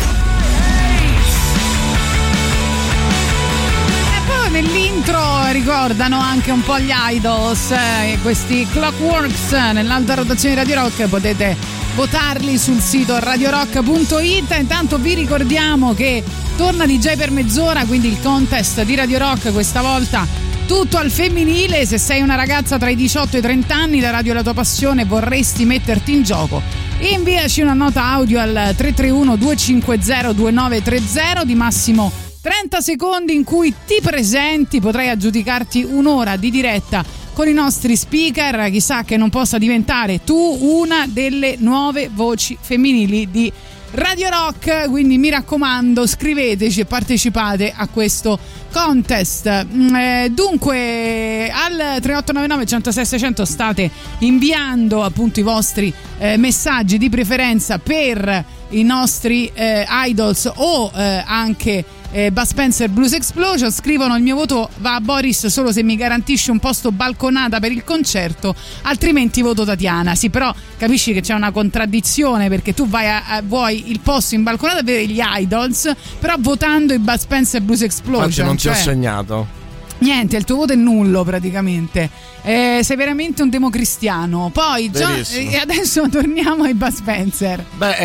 E 4.09 4.19
poi 4.25 4.51
nell'intro 4.51 5.51
ricordano 5.51 6.19
anche 6.19 6.49
un 6.49 6.63
po' 6.63 6.79
gli 6.79 6.91
idols, 7.11 7.69
eh, 7.71 8.17
questi 8.23 8.65
Clockworks 8.71 9.51
nell'alta 9.51 10.15
rotazione 10.15 10.55
di 10.55 10.61
Radio 10.61 10.81
Rock 10.81 11.07
potete 11.07 11.76
votarli 11.97 12.59
sul 12.59 12.79
sito 12.79 13.17
radiorock.it. 13.17 14.55
Intanto 14.59 14.99
vi 14.99 15.15
ricordiamo 15.15 15.95
che 15.95 16.23
torna 16.55 16.85
DJ 16.85 17.15
per 17.15 17.31
mezz'ora, 17.31 17.85
quindi 17.85 18.07
il 18.07 18.21
contest 18.21 18.83
di 18.83 18.93
Radio 18.93 19.17
Rock 19.17 19.51
questa 19.51 19.81
volta 19.81 20.27
tutto 20.67 20.97
al 20.97 21.09
femminile. 21.09 21.87
Se 21.87 21.97
sei 21.97 22.21
una 22.21 22.35
ragazza 22.35 22.77
tra 22.77 22.89
i 22.89 22.95
18 22.95 23.37
e 23.37 23.39
i 23.39 23.41
30 23.41 23.75
anni, 23.75 23.99
la 23.99 24.11
radio 24.11 24.33
è 24.33 24.35
la 24.35 24.43
tua 24.43 24.53
passione, 24.53 25.05
vorresti 25.05 25.65
metterti 25.65 26.13
in 26.13 26.21
gioco. 26.21 26.61
Inviaci 26.99 27.61
una 27.61 27.73
nota 27.73 28.03
audio 28.03 28.39
al 28.39 28.53
331 28.53 29.35
250 29.35 30.33
2930 30.33 31.43
di 31.45 31.55
massimo 31.55 32.11
30 32.47 32.79
secondi 32.79 33.33
in 33.33 33.43
cui 33.43 33.73
ti 33.85 33.99
presenti, 34.01 34.79
potrai 34.79 35.09
aggiudicarti 35.09 35.83
un'ora 35.83 36.37
di 36.37 36.49
diretta 36.49 37.03
con 37.37 37.47
i 37.47 37.53
nostri 37.53 37.95
speaker, 37.95 38.71
chissà 38.71 39.03
che 39.03 39.15
non 39.15 39.29
possa 39.29 39.59
diventare 39.59 40.23
tu 40.23 40.57
una 40.59 41.05
delle 41.07 41.53
nuove 41.59 42.09
voci 42.11 42.57
femminili 42.59 43.29
di 43.29 43.53
Radio 43.91 44.29
Rock, 44.29 44.89
quindi 44.89 45.19
mi 45.19 45.29
raccomando 45.29 46.07
scriveteci 46.07 46.79
e 46.79 46.85
partecipate 46.85 47.71
a 47.75 47.87
questo 47.89 48.39
contest. 48.73 49.67
Mm, 49.71 49.95
eh, 49.95 50.29
dunque 50.31 51.51
al 51.53 51.99
3899 52.01 52.65
106 52.65 53.05
600 53.05 53.45
state 53.45 53.91
inviando 54.19 55.03
appunto 55.03 55.39
i 55.39 55.43
vostri 55.43 55.93
eh, 56.17 56.37
messaggi 56.37 56.97
di 56.97 57.09
preferenza 57.11 57.77
per 57.77 58.45
i 58.69 58.81
nostri 58.81 59.51
eh, 59.53 59.85
idols 59.87 60.51
o 60.55 60.91
anche 60.91 61.85
eh, 62.11 62.31
Bud 62.31 62.43
Spencer 62.45 62.89
Blues 62.89 63.13
Explosion 63.13 63.71
scrivono 63.71 64.15
il 64.15 64.23
mio 64.23 64.35
voto 64.35 64.69
va 64.77 64.95
a 64.95 65.01
Boris 65.01 65.47
solo 65.47 65.71
se 65.71 65.83
mi 65.83 65.95
garantisce 65.95 66.51
un 66.51 66.59
posto 66.59 66.91
balconata 66.91 67.59
per 67.59 67.71
il 67.71 67.83
concerto 67.83 68.55
altrimenti 68.83 69.41
voto 69.41 69.65
Tatiana 69.65 70.15
sì 70.15 70.29
però 70.29 70.53
capisci 70.77 71.11
che 71.13 71.21
c'è 71.21 71.33
una 71.33 71.51
contraddizione 71.51 72.47
perché 72.49 72.73
tu 72.73 72.87
vai 72.87 73.07
a, 73.09 73.23
a- 73.27 73.41
vuoi 73.41 73.91
il 73.91 73.99
posto 73.99 74.35
in 74.35 74.43
balconata 74.43 74.83
per 74.83 75.01
gli 75.03 75.19
idols 75.21 75.91
però 76.19 76.35
votando 76.39 76.93
i 76.93 76.99
Bud 76.99 77.17
Spencer 77.17 77.61
Blues 77.61 77.81
Explosion 77.81 78.23
Oggi 78.25 78.41
non 78.43 78.55
ti 78.55 78.67
ho 78.69 78.73
cioè- 78.73 78.81
segnato. 78.81 79.55
Niente, 79.99 80.37
il 80.37 80.43
tuo 80.43 80.57
voto 80.57 80.73
è 80.73 80.75
nullo 80.75 81.23
praticamente. 81.23 82.07
Eh, 82.47 82.79
sei 82.81 82.95
veramente 82.95 83.41
un 83.41 83.49
democristiano. 83.49 84.49
Poi, 84.53 84.89
Gio- 84.89 85.05
Verissimo. 85.05 85.51
e 85.51 85.55
adesso 85.57 86.07
torniamo 86.09 86.63
ai 86.63 86.73
Bud 86.73 86.93
Spencer. 86.93 87.63
Beh, 87.75 87.95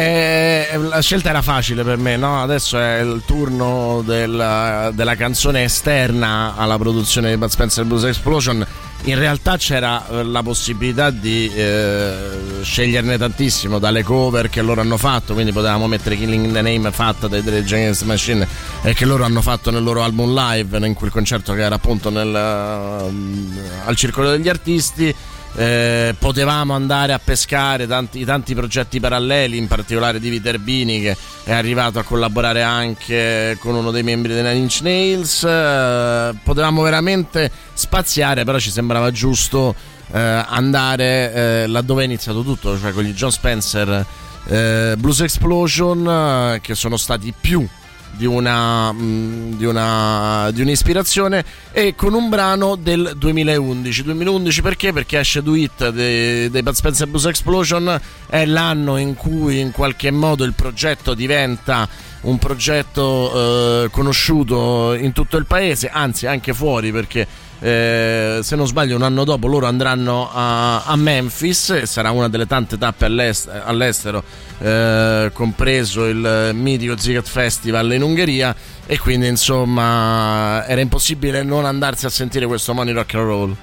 eh, 0.73 0.77
la 0.79 1.01
scelta 1.01 1.29
era 1.29 1.43
facile 1.43 1.85
per 1.85 1.97
me, 1.97 2.17
no? 2.17 2.43
Adesso 2.43 2.77
è 2.79 3.01
il 3.03 3.23
turno 3.25 4.03
del- 4.05 4.91
della 4.95 5.15
canzone 5.15 5.63
esterna 5.63 6.55
alla 6.57 6.77
produzione 6.77 7.31
di 7.31 7.37
Bud 7.37 7.51
Spencer 7.51 7.85
Blues 7.85 8.03
Explosion. 8.05 8.67
In 9.05 9.19
realtà 9.19 9.57
c'era 9.57 10.07
eh, 10.09 10.23
la 10.23 10.45
possibilità 10.45 11.11
di 11.11 11.51
eh, 11.53 12.15
sceglierne 12.63 13.19
tantissimo 13.19 13.81
dalle 13.81 14.05
cover 14.05 14.49
che 14.49 14.63
loro 14.63 14.81
hanno 14.81 14.97
fatto, 14.97 15.33
quindi 15.35 15.51
potevamo 15.51 15.89
mettere 15.89 16.17
Killing 16.17 16.45
in 16.45 16.53
the 16.53 16.63
Name 16.63 16.93
fatta 16.93 17.27
dai 17.27 17.43
Rage 17.45 17.75
Against 17.75 18.03
the 18.03 18.07
Machine 18.07 18.47
e 18.83 18.95
che 18.95 19.05
loro 19.05 19.25
hanno 19.25 19.43
fatto 19.43 19.73
nel 19.73 19.83
loro 19.83 20.05
album 20.05 20.33
live, 20.33 20.87
in 20.87 20.95
quel 20.95 21.11
concerto 21.11 21.53
che 21.53 21.63
era 21.63 21.75
appunto 21.75 22.11
nel, 22.11 22.33
ehm, 22.33 23.59
al 23.87 23.97
Circolo 23.97 24.32
degli 24.33 24.49
Artisti. 24.49 25.15
Eh, 25.55 26.15
potevamo 26.19 26.73
andare 26.73 27.13
a 27.13 27.21
pescare 27.23 27.87
tanti, 27.87 28.25
tanti 28.25 28.55
progetti 28.55 29.01
paralleli, 29.01 29.59
in 29.59 29.69
particolare 29.69 30.19
di 30.19 30.31
Viterbini 30.31 31.03
che 31.03 31.17
è 31.45 31.53
arrivato 31.53 31.99
a 31.99 32.05
collaborare 32.05 32.63
anche 32.63 33.59
con 33.61 33.75
uno 33.75 33.91
dei 33.91 34.03
membri 34.03 34.33
dei 34.33 34.43
Nine 34.43 34.57
Inch 34.57 34.81
Nails. 34.81 35.45
Eh, 35.45 36.35
potevamo 36.43 36.83
veramente 36.83 37.51
spaziare, 37.75 38.45
però 38.45 38.59
ci 38.59 38.71
sembrava 38.71 39.11
giusto 39.11 39.75
eh, 40.11 40.19
andare 40.19 41.33
eh, 41.33 41.67
laddove 41.67 42.03
è 42.03 42.07
iniziato 42.07 42.43
tutto, 42.43 42.79
cioè 42.79 42.93
con 42.93 43.03
gli 43.03 43.13
John 43.13 43.31
Spencer 43.33 44.07
eh, 44.47 44.95
Blues 44.99 45.21
Explosion, 45.21 46.55
eh, 46.55 46.61
che 46.61 46.75
sono 46.75 46.97
stati 46.97 47.33
più 47.39 47.67
di 48.13 48.27
una, 48.27 48.93
mh, 48.93 49.57
di 49.57 49.65
una 49.65 50.51
di 50.53 50.61
un'ispirazione 50.61 51.45
e 51.73 51.95
con 51.95 52.15
un 52.15 52.29
brano 52.29 52.77
del 52.77 53.15
2011 53.17 54.03
2011 54.03 54.63
perché? 54.63 54.93
perché 54.93 55.19
esce 55.19 55.43
Do 55.43 55.55
It 55.55 55.89
dei, 55.89 56.51
dei 56.51 56.63
Bud 56.63 56.75
Spencer 56.75 57.09
Blues 57.09 57.27
Explosion 57.27 58.01
è 58.29 58.45
l'anno 58.45 58.99
in 58.99 59.15
cui 59.15 59.61
in 59.61 59.71
qualche 59.73 60.11
modo 60.11 60.45
il 60.45 60.53
progetto 60.53 61.15
diventa 61.15 61.89
un 62.23 62.39
progetto 62.39 63.85
eh, 63.85 63.89
conosciuto 63.91 64.95
in 64.95 65.13
tutto 65.13 65.37
il 65.37 65.47
paese 65.47 65.89
anzi 65.89 66.27
anche 66.27 66.53
fuori 66.53 66.93
perché 66.93 67.27
eh, 67.63 68.41
se 68.43 68.57
non 68.57 68.67
sbaglio 68.67 68.97
un 68.97 69.03
anno 69.03 69.23
dopo 69.23 69.47
loro 69.47 69.67
andranno 69.67 70.29
a, 70.33 70.83
a 70.83 70.97
Memphis 70.97 71.83
sarà 71.83 72.11
una 72.11 72.29
delle 72.29 72.47
tante 72.47 72.77
tappe 72.77 73.05
all'est- 73.05 73.49
all'estero 73.65 74.25
eh, 74.59 75.31
compreso 75.33 76.07
il 76.07 76.51
mitico 76.55 76.97
Ziget 76.97 77.27
Festival 77.27 77.93
in 77.93 78.03
Ungheria. 78.03 78.55
E 78.85 78.99
quindi 78.99 79.29
insomma 79.29 80.67
era 80.67 80.81
impossibile 80.81 81.45
non 81.45 81.65
andarsi 81.65 82.05
a 82.05 82.11
sentire 82.11 82.47
questo 82.47 82.75
Money 82.75 82.93
Rock 82.93 83.15
and 83.15 83.25
Roll 83.25 83.57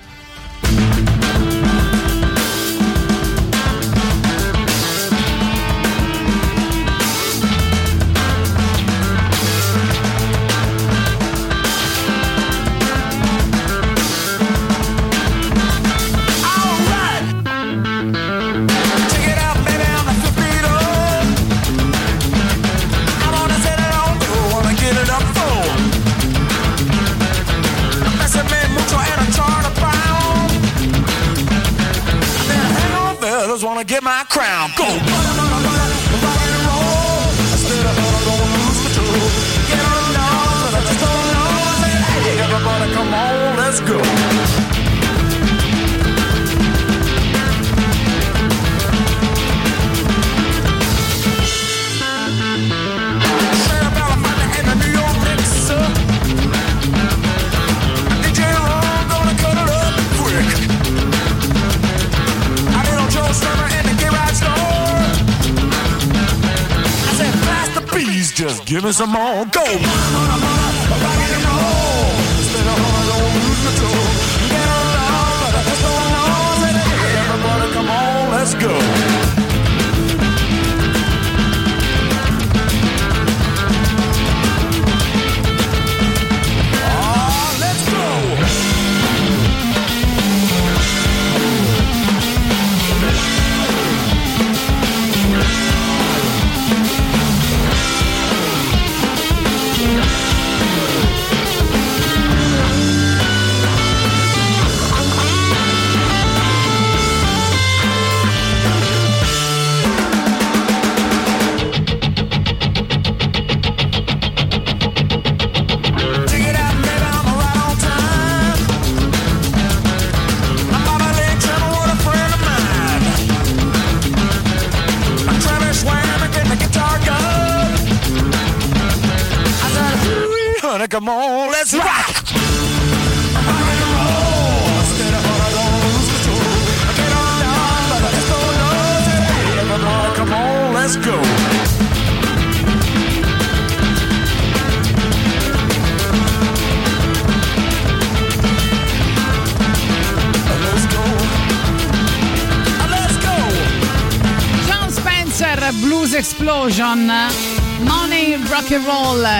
Give 68.80 68.86
me 68.86 68.94
some 68.94 69.10
more. 69.10 69.46
Go. 69.48 70.59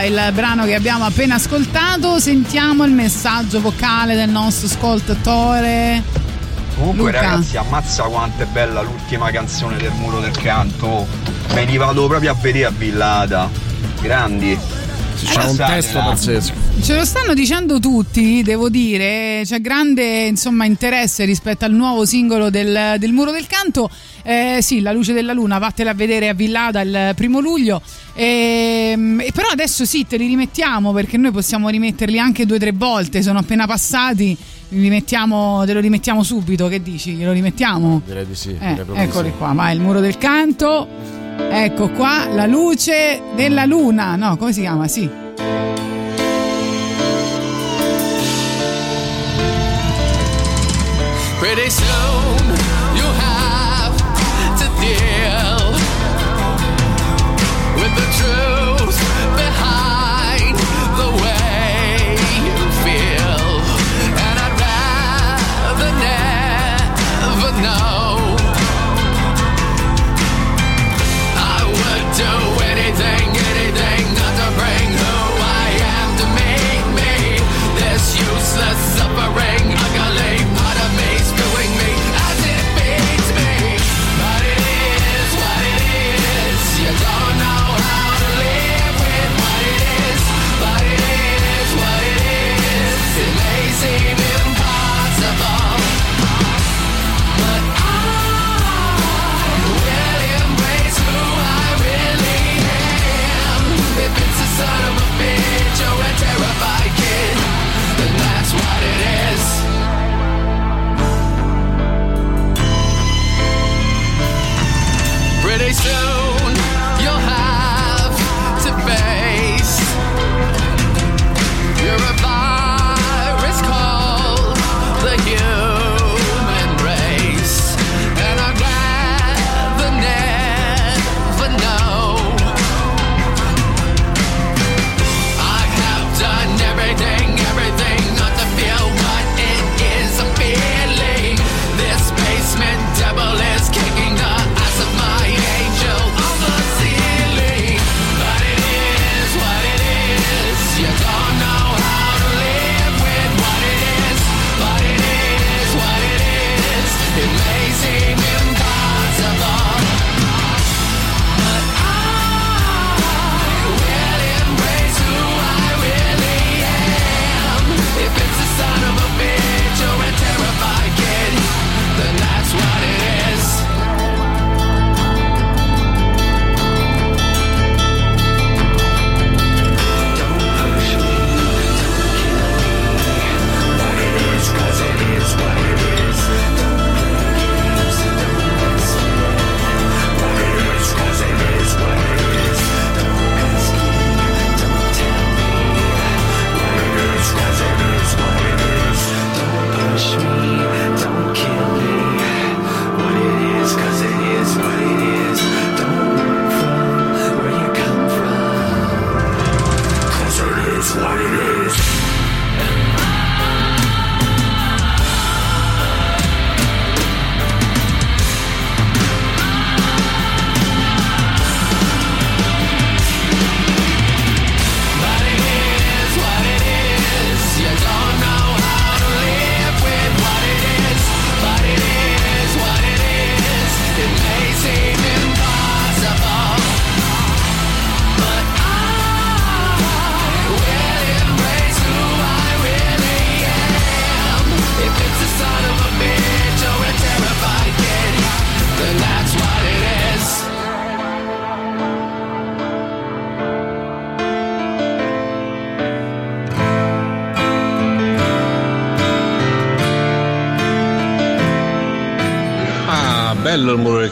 Il 0.10 0.32
brano 0.34 0.66
che 0.66 0.74
abbiamo 0.74 1.05
appena 1.05 1.36
ascoltato. 1.36 2.20
Sentiamo 2.20 2.84
il 2.84 2.91
messaggio 2.91 3.62
vocale 3.62 4.16
del 4.16 4.30
nostro 4.30 4.68
ascoltatore. 4.68 6.01
Comunque 6.76 7.12
Luca. 7.12 7.22
ragazzi 7.22 7.57
ammazza 7.57 8.03
quanto 8.03 8.41
è 8.41 8.45
bella 8.45 8.82
l'ultima 8.82 9.30
canzone 9.32 9.78
del 9.78 9.91
muro 9.91 10.22
del 10.22 10.32
canto 10.32 11.05
Me 11.53 11.66
li 11.66 11.76
vado 11.76 12.07
proprio 12.07 12.32
a 12.32 12.36
vedere 12.36 12.68
a 12.68 12.70
Villada 12.70 13.49
Grandi 13.99 14.57
C'è 15.22 15.43
un 15.43 15.57
testo 15.57 15.99
pazzesco. 15.99 16.53
Ce 16.82 16.95
lo 16.95 17.03
stanno 17.03 17.34
dicendo 17.34 17.80
tutti, 17.80 18.41
devo 18.41 18.70
dire, 18.70 19.41
c'è 19.43 19.60
grande 19.60 20.28
insomma, 20.28 20.64
interesse 20.64 21.26
rispetto 21.26 21.66
al 21.66 21.74
nuovo 21.74 22.05
singolo 22.05 22.49
del, 22.49 22.95
del 22.97 23.12
Muro 23.12 23.32
del 23.32 23.45
Canto. 23.45 23.89
Eh, 24.24 24.60
sì, 24.62 24.80
La 24.80 24.93
luce 24.93 25.12
della 25.12 25.34
luna, 25.34 25.57
vattela 25.57 25.91
a 25.91 25.93
vedere 25.93 26.30
a 26.30 26.34
Villada 26.34 26.80
il 26.82 27.12
primo 27.16 27.41
luglio. 27.41 27.82
Ehm, 28.22 29.22
e 29.22 29.32
però 29.32 29.47
adesso 29.47 29.86
sì, 29.86 30.05
te 30.05 30.17
li 30.17 30.28
rimettiamo 30.28 30.91
perché 30.91 31.15
noi 31.15 31.32
possiamo 31.32 31.70
rimetterli 31.70 32.20
anche 32.20 32.45
due 32.45 32.57
o 32.57 32.59
tre 32.59 32.74
volte, 32.74 33.22
sono 33.22 33.39
appena 33.39 33.65
passati. 33.65 34.36
Li 34.72 34.82
rimettiamo, 34.82 35.63
te 35.65 35.72
lo 35.72 35.80
rimettiamo 35.80 36.22
subito, 36.22 36.67
che 36.67 36.84
dici? 36.84 37.13
Glielo 37.13 37.32
rimettiamo? 37.32 38.01
Direi 38.05 38.28
di 38.28 38.36
sì. 38.36 38.57
Eh, 38.59 38.86
eccoli 38.93 39.30
sì. 39.30 39.38
qua, 39.38 39.53
vai, 39.53 39.74
il 39.74 39.82
muro 39.82 40.01
del 40.01 40.17
canto. 40.17 40.86
Ecco 41.49 41.91
qua, 41.91 42.28
la 42.28 42.45
luce 42.45 43.22
della 43.38 43.63
luna. 43.63 44.17
No, 44.17 44.36
come 44.36 44.51
si 44.51 44.59
chiama? 44.59 44.89
Sì. 44.89 45.09
Pretty 51.39 51.70
soon 51.70 52.78
the 58.00 58.06
truth 58.14 58.78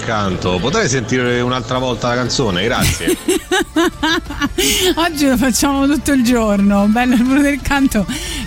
bello 0.08 0.28
il 0.28 0.38
muro 0.38 0.38
del 0.38 0.42
canto. 0.42 0.58
Potrei 0.60 0.90
sentire 0.90 1.42
un'altra 1.42 1.78
volta 1.78 2.08
la 2.10 2.16
canzone, 2.16 2.64
grazie. 2.64 3.18
Oggi 4.96 5.28
lo 5.28 5.38
facciamo 5.38 5.86
tutto 5.86 6.12
il 6.14 6.24
giorno. 6.24 6.86
Bello 6.88 7.16
il 7.16 7.24
muro 7.24 7.42
del 7.42 7.62
canto 7.62 8.06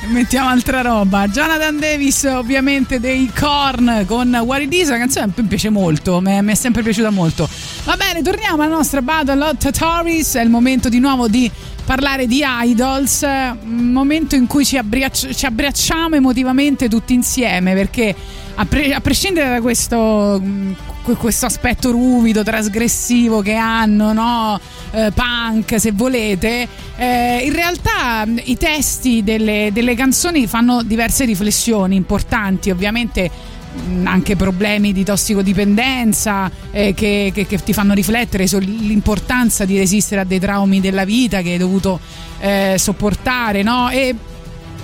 mettiamo 0.09 0.49
altra 0.49 0.81
roba. 0.81 1.29
Jonathan 1.29 1.79
Davis, 1.79 2.25
ovviamente 2.25 3.01
dei 3.01 3.31
Korn 3.39 4.05
con 4.07 4.35
What 4.35 4.63
It 4.63 4.73
Is, 4.73 4.89
la 4.89 4.99
canzone 4.99 5.33
mi 5.35 5.45
piace 5.45 5.71
molto, 5.71 6.21
mi 6.21 6.45
è 6.47 6.55
sempre 6.55 6.83
piaciuta 6.83 7.11
molto. 7.11 7.49
Va 7.85 7.97
bene, 7.97 8.23
torniamo 8.23 8.63
alla 8.63 8.75
nostra 8.75 9.03
Battle 9.03 9.45
of 9.45 9.57
Tatoris. 9.59 10.35
È 10.35 10.43
il 10.43 10.51
momento 10.51 10.89
di 10.89 10.99
nuovo 10.99 11.29
di 11.29 11.51
parlare 11.85 12.27
di 12.27 12.43
idols, 12.45 13.27
momento 13.65 14.35
in 14.35 14.47
cui 14.47 14.65
ci, 14.65 14.77
abbriacci- 14.77 15.35
ci 15.35 15.47
abbracciamo 15.47 16.17
emotivamente 16.17 16.89
tutti 16.89 17.15
insieme 17.15 17.75
perché 17.75 18.15
a, 18.55 18.65
pre- 18.65 18.95
a 18.95 19.01
prescindere 19.01 19.49
da 19.49 19.61
questo, 19.61 20.41
questo 21.03 21.47
aspetto 21.47 21.91
ruvido, 21.91 22.43
trasgressivo 22.43 23.41
che 23.43 23.55
hanno, 23.55 24.13
no? 24.13 24.61
Eh, 24.93 25.13
punk 25.13 25.79
se 25.81 25.93
volete, 25.93 26.69
eh, 26.97 27.41
in 27.45 27.53
realtà 27.53 28.25
i 28.45 28.57
testi 28.57 29.23
delle, 29.23 29.71
delle 29.73 29.95
canzoni 29.95 30.47
fanno 30.47 30.83
diverse 30.83 31.25
riflessioni 31.25 31.97
importanti, 31.97 32.71
ovviamente 32.71 33.31
anche 34.03 34.35
problemi 34.35 34.93
di 34.93 35.05
tossicodipendenza 35.05 36.51
eh, 36.73 36.93
che, 36.93 37.31
che- 37.33 37.47
che 37.47 37.59
ti 37.59 37.73
fanno 37.73 37.95
riflettere 37.95 38.49
sull'importanza 38.49 39.65
di 39.65 39.79
resistere 39.79 40.23
a 40.23 40.25
dei 40.25 40.41
traumi 40.41 40.81
della 40.81 41.05
vita 41.05 41.41
che 41.41 41.53
hai 41.53 41.59
dovuto 41.59 42.01
eh, 42.41 42.75
sopportare, 42.79 43.63
no? 43.63 43.89
E, 43.91 44.15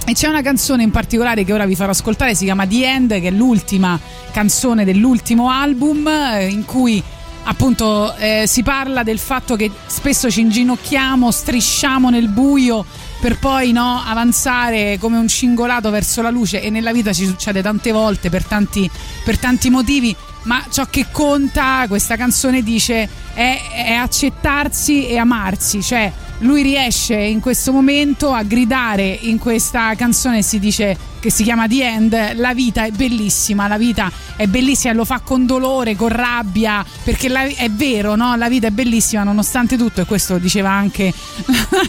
e 0.09 0.13
c'è 0.15 0.29
una 0.29 0.41
canzone 0.41 0.85
in 0.85 0.93
particolare 0.93 1.43
che 1.43 1.53
ora 1.53 1.67
vi 1.67 1.75
farò 1.75 1.91
ascoltare, 1.91 2.37
si 2.37 2.45
chiama 2.45 2.65
The 2.65 2.87
End, 2.87 3.21
che 3.21 3.27
è 3.27 3.31
l'ultima 3.33 3.99
canzone 4.31 4.85
dell'ultimo 4.85 5.51
album, 5.51 6.07
eh, 6.07 6.47
in 6.47 6.65
cui 6.65 7.03
appunto 7.43 8.15
eh, 8.15 8.45
si 8.47 8.63
parla 8.63 9.03
del 9.03 9.19
fatto 9.19 9.57
che 9.57 9.69
spesso 9.87 10.31
ci 10.31 10.43
inginocchiamo, 10.43 11.29
strisciamo 11.33 12.09
nel 12.09 12.29
buio 12.29 12.85
per 13.21 13.39
poi 13.39 13.73
no, 13.73 14.01
avanzare 14.07 14.97
come 15.01 15.19
un 15.19 15.27
cingolato 15.27 15.91
verso 15.91 16.23
la 16.23 16.31
luce. 16.31 16.63
E 16.63 16.71
nella 16.71 16.93
vita 16.93 17.13
ci 17.13 17.27
succede 17.27 17.61
tante 17.61 17.91
volte 17.91 18.31
per 18.31 18.45
tanti, 18.45 18.89
per 19.25 19.39
tanti 19.39 19.71
motivi, 19.71 20.15
ma 20.43 20.65
ciò 20.71 20.87
che 20.89 21.07
conta, 21.11 21.87
questa 21.89 22.15
canzone 22.15 22.63
dice, 22.63 23.09
è, 23.35 23.61
è 23.73 23.93
accettarsi 23.93 25.09
e 25.09 25.19
amarsi, 25.19 25.83
cioè 25.83 26.13
lui 26.41 26.63
riesce 26.63 27.15
in 27.15 27.41
questo 27.41 27.73
momento 27.73 28.33
a 28.33 28.43
gridare 28.43 29.07
in 29.07 29.39
questa 29.39 29.95
canzone 29.95 30.43
si 30.43 30.59
dice 30.59 30.97
che 31.19 31.31
si 31.31 31.43
chiama 31.43 31.67
The 31.67 31.83
End 31.83 32.35
la 32.35 32.53
vita 32.53 32.85
è 32.85 32.91
bellissima 32.91 33.67
la 33.69 33.79
vita 33.79 34.11
è 34.37 34.47
bellissima 34.47 34.93
e 34.93 34.97
lo 34.97 35.05
fa 35.07 35.21
con 35.21 35.47
dolore 35.47 35.97
con 35.97 36.09
rabbia 36.09 36.85
perché 37.03 37.29
la- 37.29 37.45
è 37.47 37.71
vero 37.71 38.17
no? 38.17 38.37
la 38.37 38.49
vita 38.49 38.67
è 38.67 38.71
bellissima 38.71 39.23
nonostante 39.23 39.79
tutto 39.79 40.03
e 40.03 40.05
questo 40.05 40.35
lo 40.35 40.39
diceva 40.39 40.71
anche 40.71 41.13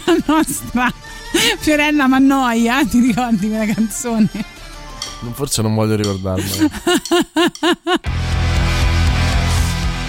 la 0.06 0.16
nostra 0.26 0.92
Fiorella 1.58 2.06
Mannoia 2.06 2.84
ti 2.86 3.00
ricordi 3.00 3.48
quella 3.48 3.66
canzone 3.66 4.28
Forse 5.32 5.62
non 5.62 5.74
voglio 5.74 5.96
ricordarmelo. 5.96 6.70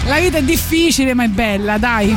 la 0.06 0.18
vita 0.20 0.38
è 0.38 0.42
difficile 0.42 1.14
ma 1.14 1.24
è 1.24 1.28
bella 1.28 1.78
dai 1.78 2.16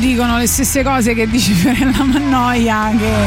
dicono 0.00 0.38
le 0.38 0.46
stesse 0.46 0.82
cose 0.82 1.14
che 1.14 1.28
dice 1.28 1.52
Fiorella 1.54 2.02
Mannoia 2.02 2.90
che 2.98 3.24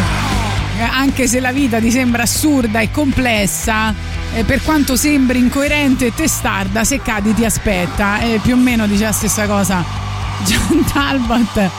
eh, 0.80 0.82
anche 0.82 1.28
se 1.28 1.40
la 1.40 1.52
vita 1.52 1.80
ti 1.80 1.92
sembra 1.92 2.24
assurda 2.24 2.80
e 2.80 2.90
complessa 2.90 3.94
eh, 4.34 4.44
per 4.44 4.64
quanto 4.64 4.96
sembri 4.96 5.38
incoerente 5.38 6.08
e 6.08 6.14
testarda 6.14 6.84
se 6.84 7.00
cadi 7.02 7.34
ti 7.34 7.46
aspetta. 7.46 8.20
E 8.20 8.40
più 8.42 8.56
o 8.56 8.58
meno 8.58 8.88
dice 8.88 9.04
la 9.04 9.12
stessa 9.12 9.46
cosa 9.46 9.86
John 10.46 10.84
Talbot 10.92 11.70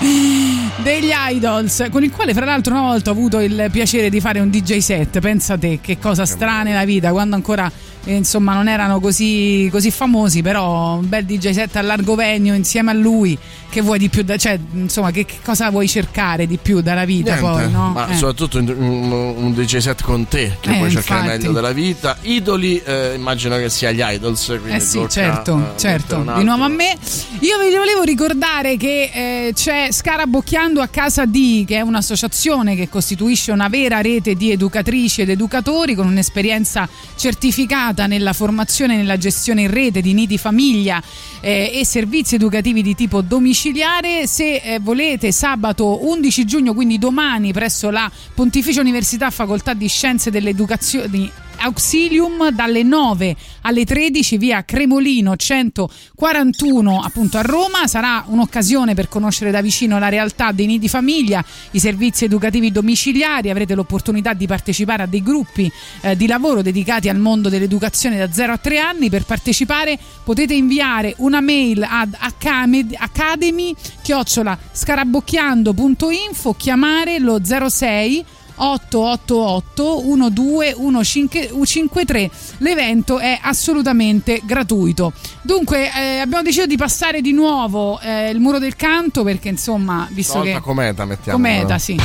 degli 0.83 1.11
Idols 1.31 1.89
con 1.91 2.05
il 2.05 2.11
quale 2.13 2.33
fra 2.33 2.45
l'altro 2.45 2.73
una 2.73 2.83
volta 2.83 3.11
ho 3.11 3.13
avuto 3.13 3.41
il 3.41 3.69
piacere 3.73 4.09
di 4.09 4.21
fare 4.21 4.39
un 4.39 4.49
DJ 4.49 4.79
set. 4.79 5.19
Pensa 5.19 5.59
te 5.59 5.81
che 5.83 5.99
cosa 5.99 6.25
strana 6.25 6.71
è 6.71 6.73
la 6.73 6.85
vita 6.85 7.11
quando 7.11 7.35
ancora 7.35 7.71
e, 8.05 8.15
insomma 8.15 8.55
non 8.55 8.69
erano 8.69 9.01
così, 9.01 9.69
così 9.71 9.91
famosi, 9.91 10.43
però 10.43 10.97
un 10.97 11.09
bel 11.09 11.25
DJ 11.25 11.51
set 11.51 11.77
a 11.77 11.83
largo 11.83 12.15
venio 12.15 12.55
insieme 12.55 12.91
a 12.91 12.95
lui. 12.95 13.37
Che 13.75 13.81
vuoi 13.81 13.99
di 13.99 14.09
più? 14.09 14.23
Da, 14.23 14.37
cioè, 14.37 14.57
insomma, 14.75 15.11
che, 15.11 15.25
che 15.25 15.39
cosa 15.43 15.69
vuoi 15.71 15.89
cercare 15.89 16.47
di 16.47 16.59
più 16.63 16.81
dalla 16.81 17.05
vita 17.05 17.35
Niente, 17.35 17.51
poi? 17.63 17.71
No? 17.73 17.91
ma 17.93 18.09
Eh. 18.09 18.15
soprattutto 18.15 18.59
un, 18.59 18.69
un- 19.11 19.53
DJ 19.53 19.79
set 19.79 20.03
con 20.05 20.29
te 20.29 20.57
che 20.61 20.75
Eh, 20.75 20.77
puoi 20.79 20.91
cercare 20.93 21.21
infatti. 21.23 21.39
meglio 21.41 21.53
della 21.53 21.73
vita. 21.73 22.17
Idoli, 22.23 22.81
eh, 22.85 23.15
immagino 23.17 23.57
che 23.57 23.69
sia 23.71 23.91
gli 23.91 24.01
idols. 24.01 24.47
Quindi 24.47 24.71
Eh 24.77 24.81
sì, 24.81 24.99
tocca, 24.99 25.09
certo, 25.09 25.59
eh, 25.75 25.79
certo. 25.79 26.25
Di 26.37 26.45
nuovo 26.45 26.63
a 26.65 26.69
me. 26.69 26.97
Io 27.41 27.59
vi 27.59 27.75
volevo 27.77 28.03
ricordare 28.05 28.77
che 28.77 29.11
eh, 29.13 29.53
c'è 29.55 29.89
Scarabocchiando 29.91 30.81
a 30.81 30.87
casa 30.87 31.25
di, 31.25 31.65
che 31.67 31.79
è 31.79 31.81
un'associazione 31.81 32.77
che 32.77 32.89
costituisce 32.89 33.51
una 33.51 33.67
vera 33.69 34.01
rete 34.01 34.35
di 34.37 34.53
educatrici 34.53 35.23
ed 35.23 35.31
educatori 35.31 35.95
con 35.97 36.07
un'esperienza 36.07 36.89
certificata 37.17 37.94
nella 38.07 38.33
formazione 38.33 38.95
e 38.95 38.97
nella 38.99 39.17
gestione 39.17 39.63
in 39.63 39.71
rete 39.71 40.01
di 40.01 40.13
nidi 40.13 40.39
famiglia 40.39 41.03
eh, 41.41 41.71
e 41.75 41.85
servizi 41.85 42.35
educativi 42.35 42.83
di 42.83 42.95
tipo 42.95 43.23
domiciliare. 43.23 44.27
Se 44.27 44.57
eh, 44.57 44.79
volete, 44.81 45.33
sabato 45.33 46.07
11 46.07 46.45
giugno, 46.45 46.75
quindi 46.75 46.99
domani, 46.99 47.53
presso 47.53 47.91
la 47.91 48.11
Pontificia 48.35 48.81
Università 48.81 49.31
Facoltà 49.31 49.75
di 49.75 49.89
Scienze 49.89 50.31
dell'Educazione. 50.31 51.43
Auxilium 51.65 52.51
dalle 52.51 52.83
9 52.83 53.35
alle 53.63 53.87
13 53.87 54.37
via 54.37 54.65
Cremolino 54.65 55.35
141 55.35 57.01
appunto 57.01 57.39
a 57.39 57.43
Roma. 57.43 57.87
Sarà 57.87 58.25
un'occasione 58.27 58.95
per 58.95 59.09
conoscere 59.09 59.51
da 59.51 59.63
vicino 59.63 59.99
la 59.99 60.11
realtà 60.11 60.53
dei 60.53 60.67
nidi 60.67 60.91
famiglia 60.91 61.43
i 61.71 61.79
servizi 61.79 62.27
educativi 62.27 62.71
domiciliari. 62.71 63.49
Avrete 63.49 63.75
l'opportunità 63.75 64.35
di 64.35 64.47
partecipare 64.47 65.05
a 65.05 65.07
dei 65.07 65.23
gruppi 65.23 65.73
eh, 66.03 66.17
di 66.17 66.27
lavoro 66.27 66.61
dedicati 66.61 67.09
al 67.09 67.19
mondo 67.19 67.49
dell'educazione 67.49 68.19
da 68.19 68.31
0 68.31 68.53
a 68.53 68.59
3 68.59 68.79
anni. 68.79 69.09
Per 69.09 69.25
partecipare 69.25 69.99
potete 70.23 70.53
inviare 70.53 71.15
una 71.19 71.41
mail 71.41 71.83
ad 71.83 72.15
academy, 72.19 73.75
chiocciola 74.03 74.59
scarabocchiando.info 74.71 76.55
chiamare 76.59 77.19
lo 77.19 77.41
06 77.43 78.25
888 78.57 80.01
12153 80.31 82.31
l'evento 82.59 83.19
è 83.19 83.39
assolutamente 83.41 84.41
gratuito. 84.45 85.13
Dunque 85.43 85.91
eh, 85.95 86.19
abbiamo 86.19 86.43
deciso 86.43 86.67
di 86.67 86.77
passare 86.77 87.21
di 87.21 87.33
nuovo 87.33 88.01
eh, 88.01 88.31
il 88.31 88.41
muro 88.41 88.59
del 88.59 88.77
canto 88.77 89.23
perché 89.25 89.49
insomma 89.49 90.07
visto 90.11 90.33
Stavolta 90.33 90.59
che 90.59 90.65
cometa 90.65 91.05
mettiamo. 91.05 91.39
cometa 91.39 91.79
sì 91.79 91.97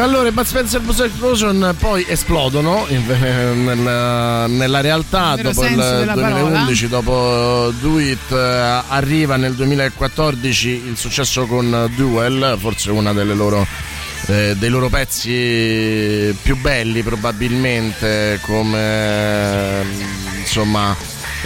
allora 0.00 0.28
i 0.28 0.32
Bud 0.32 0.44
Spencer 0.44 0.80
Blues 0.80 1.00
Explosion 1.00 1.74
poi 1.78 2.04
esplodono 2.08 2.86
in- 2.88 3.04
nella, 3.64 4.46
nella 4.46 4.80
realtà 4.80 5.34
Nel 5.34 5.44
dopo 5.44 5.62
il 5.62 5.68
senso 5.68 5.96
della 5.98 6.14
2011, 6.14 6.88
dopo 6.88 7.72
Do 7.80 7.98
It, 7.98 8.32
eh, 8.32 8.82
arriva 8.88 9.36
nel 9.36 9.54
2014 9.54 10.68
il 10.86 10.96
successo 10.96 11.46
con 11.46 11.90
Duel, 11.94 12.56
forse 12.58 12.90
una 12.90 13.12
delle 13.12 13.34
loro 13.34 13.66
eh, 14.26 14.54
dei 14.56 14.68
loro 14.68 14.88
pezzi 14.88 16.36
più 16.42 16.56
belli 16.56 17.02
probabilmente 17.02 18.38
come 18.42 18.78
eh, 18.78 19.84
insomma 20.38 20.94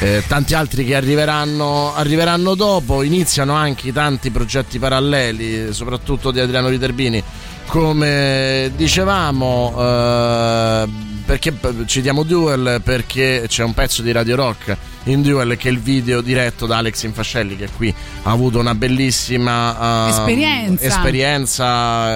eh, 0.01 0.23
tanti 0.27 0.55
altri 0.55 0.85
che 0.85 0.95
arriveranno, 0.97 1.95
arriveranno 1.95 2.55
dopo. 2.55 3.03
Iniziano 3.03 3.55
anche 3.55 3.93
tanti 3.93 4.31
progetti 4.31 4.79
paralleli 4.79 5.73
soprattutto 5.73 6.31
di 6.31 6.41
Adriano 6.41 6.69
Viterbini 6.69 7.23
come 7.67 8.71
dicevamo 8.77 9.75
eh, 9.79 10.89
perché 11.25 11.55
citiamo 11.87 12.23
Duel? 12.23 12.81
Perché 12.85 13.45
c'è 13.49 13.63
un 13.65 13.75
pezzo 13.75 14.03
di 14.03 14.13
Radio 14.13 14.37
Rock 14.37 14.77
in 15.05 15.23
Duel 15.23 15.57
che 15.57 15.69
è 15.69 15.73
il 15.73 15.81
video 15.81 16.21
diretto 16.21 16.67
da 16.67 16.79
Alex 16.79 17.03
Infascelli 17.05 17.57
che 17.57 17.69
qui 17.77 17.93
ha 18.23 18.31
avuto 18.31 18.59
una 18.59 18.75
bellissima 18.75 20.07
eh, 20.07 20.11
Esperienza. 20.11 20.85
esperienza 20.85 21.65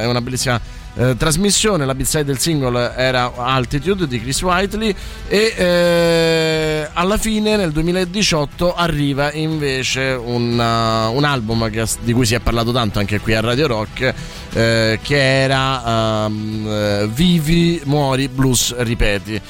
una 0.05 0.20
bellissima 0.20 0.61
eh, 0.99 1.16
trasmissione. 1.16 1.84
La 1.84 1.94
B-side 1.94 2.24
del 2.24 2.38
singolo 2.38 2.92
era 2.92 3.32
Altitude 3.36 4.07
di 4.07 4.20
Chris 4.20 4.42
Whiteley 4.42 4.94
e 5.28 5.55
eh, 5.57 6.88
alla 6.92 7.16
fine 7.16 7.57
nel 7.57 7.70
2018 7.70 8.74
arriva 8.74 9.32
invece 9.32 10.18
un, 10.20 10.59
uh, 10.59 11.14
un 11.14 11.24
album 11.24 11.70
che- 11.70 11.86
di 12.01 12.12
cui 12.12 12.26
si 12.26 12.34
è 12.34 12.40
parlato 12.40 12.72
tanto 12.72 12.99
anche 12.99 13.20
qui 13.20 13.34
a 13.34 13.40
Radio 13.40 13.68
Rock 13.68 14.14
eh, 14.53 14.99
che 15.03 15.42
era 15.42 16.26
um, 16.26 17.07
Vivi, 17.07 17.80
Muori, 17.84 18.28
Blues, 18.28 18.74
Ripeti. 18.78 19.40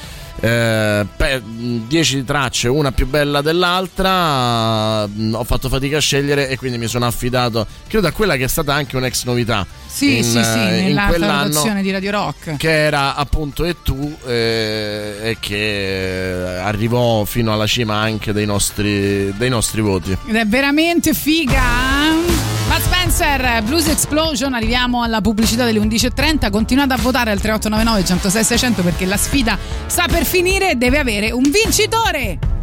Eh, 0.41 1.05
10 1.87 2.23
tracce, 2.23 2.67
una 2.67 2.91
più 2.91 3.07
bella 3.07 3.41
dell'altra. 3.41 5.07
mm, 5.07 5.33
Ho 5.33 5.43
fatto 5.43 5.69
fatica 5.69 5.97
a 5.97 6.01
scegliere 6.01 6.47
e 6.49 6.57
quindi 6.57 6.77
mi 6.77 6.87
sono 6.87 7.05
affidato, 7.05 7.65
credo, 7.87 8.07
a 8.07 8.11
quella 8.11 8.35
che 8.35 8.45
è 8.45 8.47
stata 8.47 8.73
anche 8.73 8.95
un'ex 8.97 9.25
novità. 9.25 9.65
Sì, 9.87 10.17
in, 10.17 10.23
sì, 10.23 10.31
sì, 10.31 10.37
eh, 10.37 10.77
in 10.79 10.83
nella 10.87 11.05
quell'anno 11.07 11.81
di 11.81 11.91
Radio 11.91 12.11
Rock. 12.11 12.57
che 12.57 12.69
era 12.85 13.15
appunto 13.15 13.65
E 13.65 13.77
tu 13.83 14.15
eh, 14.25 15.15
e 15.21 15.37
che 15.39 16.55
eh, 16.55 16.57
arrivò 16.59 17.25
fino 17.25 17.51
alla 17.51 17.67
cima 17.67 17.95
anche 17.95 18.31
dei 18.31 18.45
nostri, 18.45 19.33
dei 19.35 19.49
nostri 19.49 19.81
voti. 19.81 20.15
Ed 20.27 20.35
è 20.35 20.45
veramente 20.45 21.13
figa. 21.13 22.18
Bud 22.69 22.81
Spencer, 22.81 23.63
Blues 23.63 23.87
Explosion, 23.87 24.53
arriviamo 24.53 25.01
alla 25.01 25.21
pubblicità 25.21 25.65
delle 25.65 25.79
11.30, 25.79 26.51
continuate 26.51 26.93
a 26.93 26.97
votare 26.97 27.31
al 27.31 27.39
3899 27.39 28.05
106 28.05 28.43
600 28.43 28.83
perché 28.83 29.05
la 29.05 29.17
sfida 29.17 29.57
sta 29.87 30.05
per 30.05 30.23
finire 30.23 30.69
e 30.69 30.75
deve 30.75 30.99
avere 30.99 31.31
un 31.31 31.49
vincitore. 31.49 32.58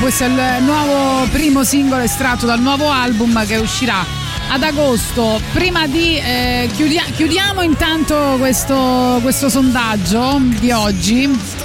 Questo 0.00 0.24
è 0.24 0.58
il 0.58 0.64
nuovo 0.64 1.26
primo 1.30 1.64
singolo 1.64 2.02
estratto 2.02 2.46
dal 2.46 2.60
nuovo 2.60 2.90
album 2.90 3.46
che 3.46 3.56
uscirà 3.58 4.04
ad 4.48 4.62
agosto. 4.62 5.40
Prima 5.52 5.86
di 5.86 6.18
eh, 6.18 6.68
chiudia- 6.74 7.04
chiudiamo 7.14 7.62
intanto 7.62 8.36
questo, 8.38 9.18
questo 9.22 9.48
sondaggio 9.48 10.40
di 10.58 10.70
oggi. 10.72 11.61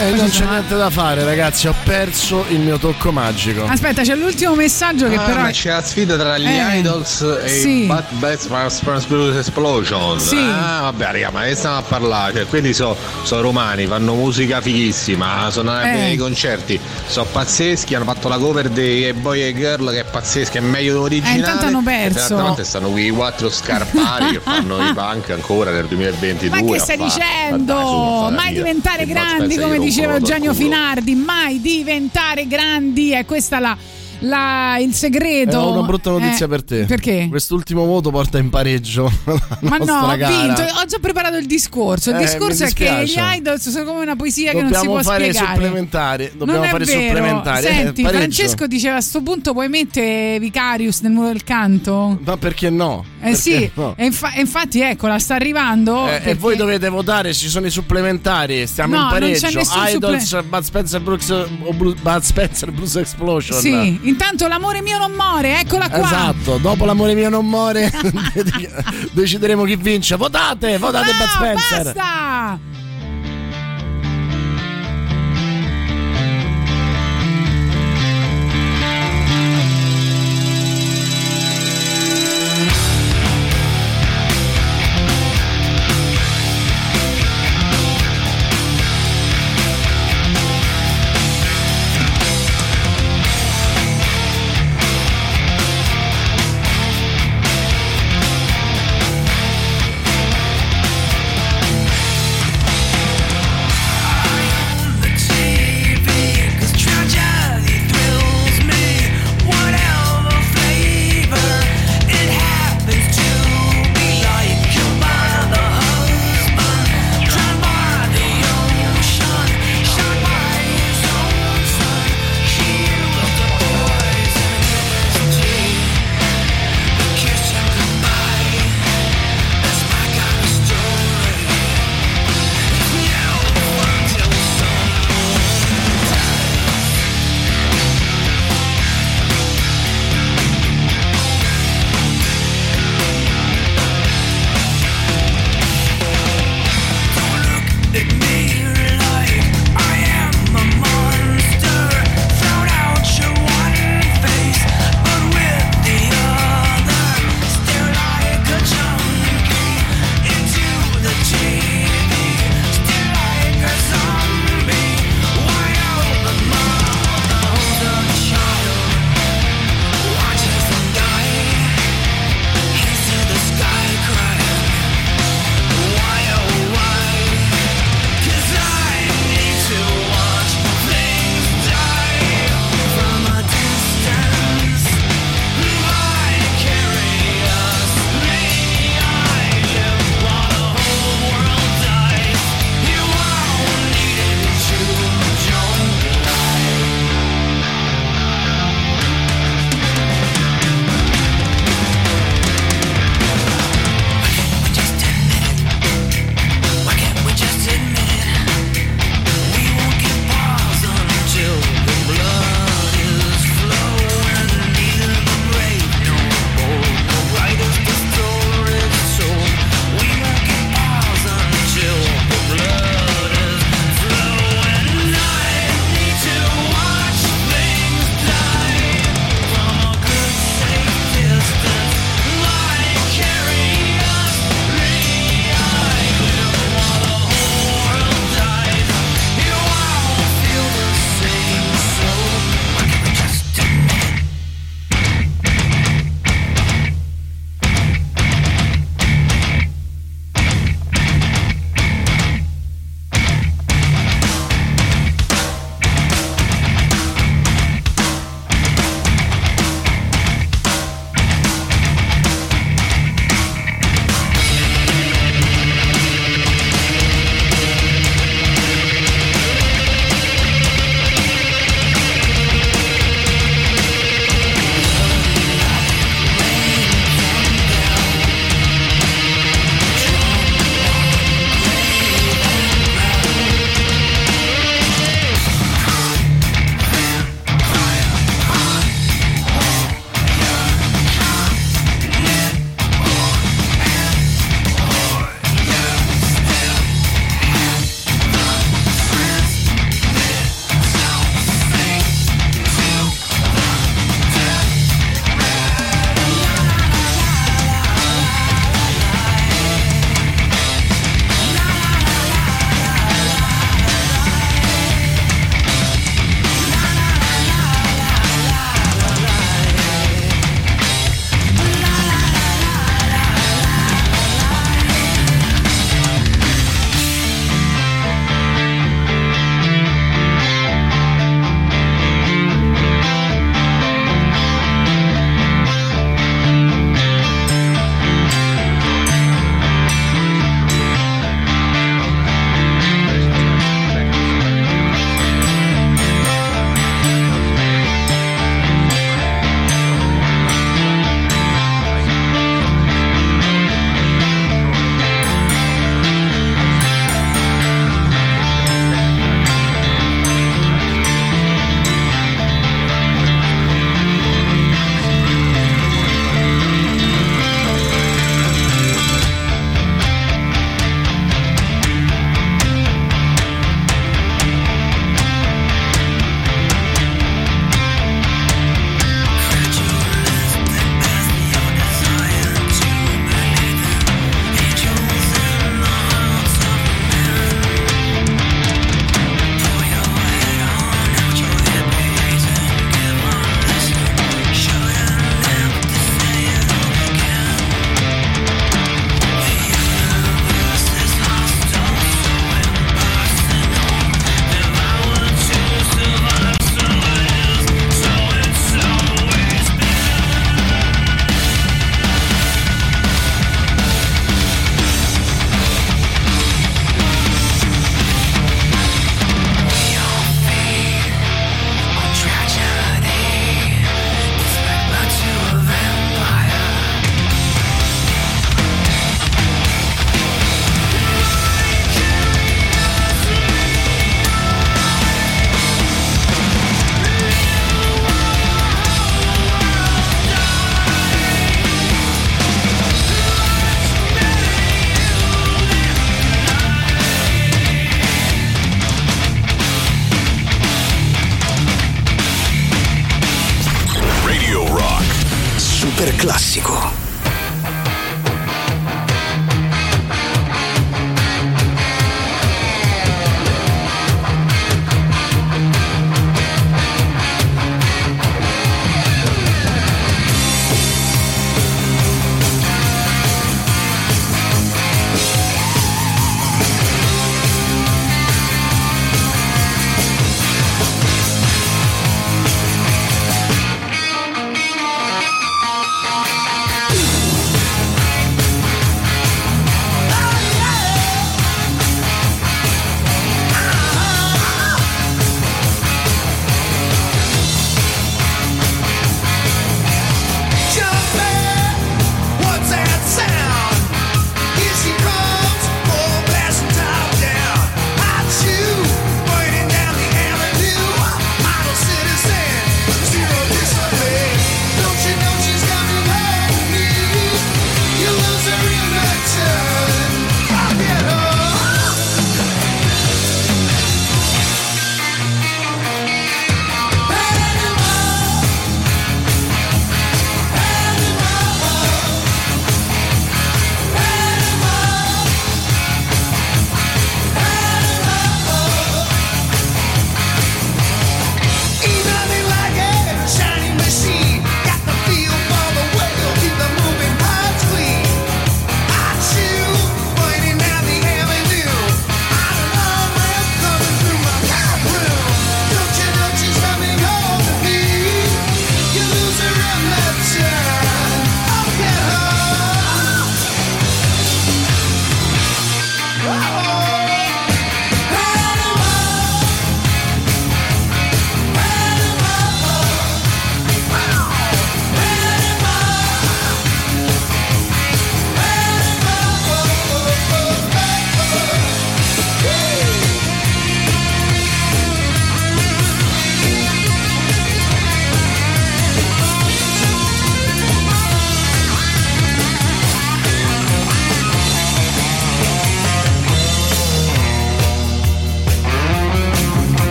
Eh, 0.00 0.12
non 0.12 0.30
c'è 0.30 0.46
niente 0.46 0.76
da 0.76 0.88
fare, 0.88 1.24
ragazzi. 1.24 1.66
Ho 1.68 1.74
perso 1.84 2.46
il 2.48 2.60
mio 2.60 2.78
tocco 2.78 3.12
magico. 3.12 3.64
Aspetta, 3.66 4.00
c'è 4.02 4.14
l'ultimo 4.14 4.54
messaggio 4.54 5.08
che 5.08 5.16
Ah, 5.16 5.20
però. 5.24 5.40
ma 5.42 5.50
c'è 5.50 5.70
la 5.70 5.82
sfida 5.82 6.16
tra 6.16 6.38
gli 6.38 6.46
Eh, 6.46 6.78
Idols 6.78 7.20
e 7.44 7.48
sì. 7.48 7.82
i 7.82 7.86
Bad 7.86 9.06
Blues 9.08 9.36
Explosion. 9.36 10.18
Sì. 10.18 10.36
Ah, 10.38 10.80
vabbè, 10.84 11.04
raga, 11.12 11.30
ma 11.30 11.42
ne 11.42 11.54
stiamo 11.54 11.76
a 11.76 11.82
parlare? 11.82 12.32
Cioè, 12.32 12.46
quelli 12.46 12.72
sono 12.72 12.96
romani, 13.42 13.84
fanno 13.86 14.14
musica 14.14 14.60
fighissima, 14.62 15.50
sono 15.50 15.70
andati 15.70 15.98
Eh. 15.98 16.02
ai 16.04 16.16
concerti, 16.16 16.80
sono 17.06 17.26
pazzeschi, 17.30 17.94
hanno 17.94 18.04
fatto 18.06 18.28
la 18.28 18.38
cover 18.38 18.70
dei 18.70 19.12
Boy 19.12 19.42
e 19.42 19.54
Girl 19.54 19.90
che 19.90 20.00
è 20.00 20.04
pazzesca, 20.04 20.58
è 20.58 20.62
meglio 20.62 20.92
dell'originale. 20.94 21.34
Eh, 21.34 21.38
intanto 21.40 21.66
hanno 21.66 21.82
perso. 21.82 22.32
E 22.32 22.36
davanti 22.36 22.64
stanno 22.64 22.88
quei 22.90 23.10
quattro 23.10 23.50
scarpari 23.50 24.30
che 24.32 24.40
fanno 24.40 24.82
i 24.82 24.92
punk 24.96 25.28
ancora 25.30 25.70
nel 25.72 25.84
2022. 25.86 26.62
Ma 26.62 26.72
che 26.72 26.78
stai 26.78 26.96
fa- 26.96 27.04
dicendo? 27.04 27.74
Ma 27.74 27.80
dai, 27.82 27.84
su, 27.86 28.34
mai 28.34 28.52
via. 28.52 28.62
diventare 28.62 29.02
I 29.02 29.06
grandi, 29.06 29.56
come 29.58 29.78
gli 29.80 29.89
diceva 29.90 30.14
Eugenio. 30.14 30.54
Finardi, 30.54 31.16
mai 31.16 31.60
diventare 31.60 32.46
grandi. 32.46 33.10
È 33.10 33.24
questa 33.24 33.58
la, 33.58 33.76
la- 34.20 34.78
il 34.78 34.92
segreto. 34.94 35.58
Ho 35.58 35.72
una 35.72 35.86
brutta 35.86 36.10
notizia 36.10 36.46
Eh, 36.46 36.48
per 36.48 36.62
te. 36.62 36.84
Perché? 36.84 37.26
Quest'ultimo 37.28 37.84
voto 37.84 38.10
porta 38.10 38.38
in 38.38 38.50
pareggio. 38.50 39.10
la 39.24 39.40
Ma 39.60 39.76
no, 39.78 39.94
ho 40.12 40.16
gara. 40.16 40.28
vinto, 40.42 40.62
ho 40.62 40.84
già 40.86 40.98
preparato 41.00 41.36
il 41.36 41.46
discorso. 41.46 42.10
Il 42.10 42.16
Eh, 42.16 42.20
discorso 42.20 42.64
è 42.64 42.72
che 42.72 43.02
gli 43.04 43.14
idols 43.16 43.68
sono 43.68 43.84
come 43.84 44.00
una 44.02 44.16
poesia 44.16 44.52
che 44.52 44.60
non 44.60 44.68
si 44.68 44.74
Dobbiamo 44.74 44.94
può 44.94 45.02
fare 45.02 45.32
spiegare. 45.32 45.54
supplementari. 45.54 46.30
Dobbiamo 46.36 46.60
non 46.60 46.68
fare 46.70 46.84
vero. 46.84 47.00
supplementari. 47.00 47.66
Eh, 47.66 47.72
Senti. 47.72 48.04
Francesco 48.04 48.66
diceva 48.66 48.96
a 48.96 49.00
sto 49.00 49.22
punto 49.22 49.52
puoi 49.52 49.68
mettere 49.68 50.38
Vicarius 50.38 51.00
nel 51.00 51.12
muro 51.12 51.28
del 51.28 51.44
canto? 51.44 52.18
Ma 52.24 52.36
perché 52.36 52.70
no? 52.70 53.04
Eh 53.20 53.32
Perché 53.32 53.36
sì, 53.36 53.70
no? 53.74 53.94
e, 53.96 54.06
infa- 54.06 54.32
e 54.32 54.40
infatti 54.40 54.80
eccola, 54.80 55.18
sta 55.18 55.34
arrivando. 55.34 56.06
Eh, 56.06 56.10
perché- 56.10 56.30
E 56.30 56.34
voi 56.34 56.56
dovete 56.56 56.88
votare, 56.88 57.34
ci 57.34 57.48
sono 57.48 57.66
i 57.66 57.70
supplementari, 57.70 58.66
stiamo 58.66 58.96
No, 58.96 59.02
in 59.02 59.08
pareggio. 59.10 59.46
Idols, 59.48 60.42
Bud 60.48 60.62
Spencer, 60.62 61.00
Brooks, 61.00 61.28
o 61.30 61.72
Bud 61.72 62.20
Spencer 62.22 62.70
Blues 62.72 62.96
Explosion. 62.96 63.60
Sì, 63.60 63.98
intanto 64.10 64.46
l'amore 64.48 64.82
mio 64.82 64.98
non 64.98 65.12
muore, 65.12 65.60
eccola 65.60 65.88
qua. 65.88 66.04
Esatto, 66.04 66.58
dopo 66.58 66.84
l'amore 66.84 67.14
mio 67.14 67.28
non 67.28 67.46
muore, 67.46 67.90
decideremo 69.12 69.64
chi 69.64 69.76
vince. 69.76 70.16
Votate, 70.16 70.78
votate 70.78 71.12
Bud 71.12 71.28
Spencer. 71.28 71.92
Basta! 71.94 72.79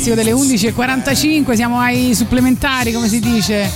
Classico 0.00 0.14
delle 0.14 0.32
11.45, 0.32 1.54
siamo 1.54 1.78
ai 1.78 2.14
supplementari, 2.14 2.92
come 2.92 3.06
si 3.08 3.20
dice? 3.20 3.70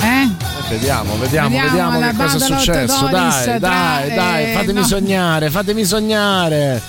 Eh? 0.00 0.28
Vediamo, 0.68 1.16
vediamo, 1.18 1.48
Vediamo 1.48 1.68
vediamo, 1.70 1.98
la 1.98 2.10
che 2.10 2.16
cosa 2.16 2.36
è 2.36 2.58
successo. 2.58 3.08
Doris 3.08 3.44
Dai, 3.44 3.58
tra- 3.58 3.58
dai, 3.58 4.14
dai, 4.14 4.44
eh, 4.44 4.52
fatemi 4.52 4.78
no. 4.80 4.86
sognare, 4.86 5.50
fatemi 5.50 5.84
sognare. 5.84 6.80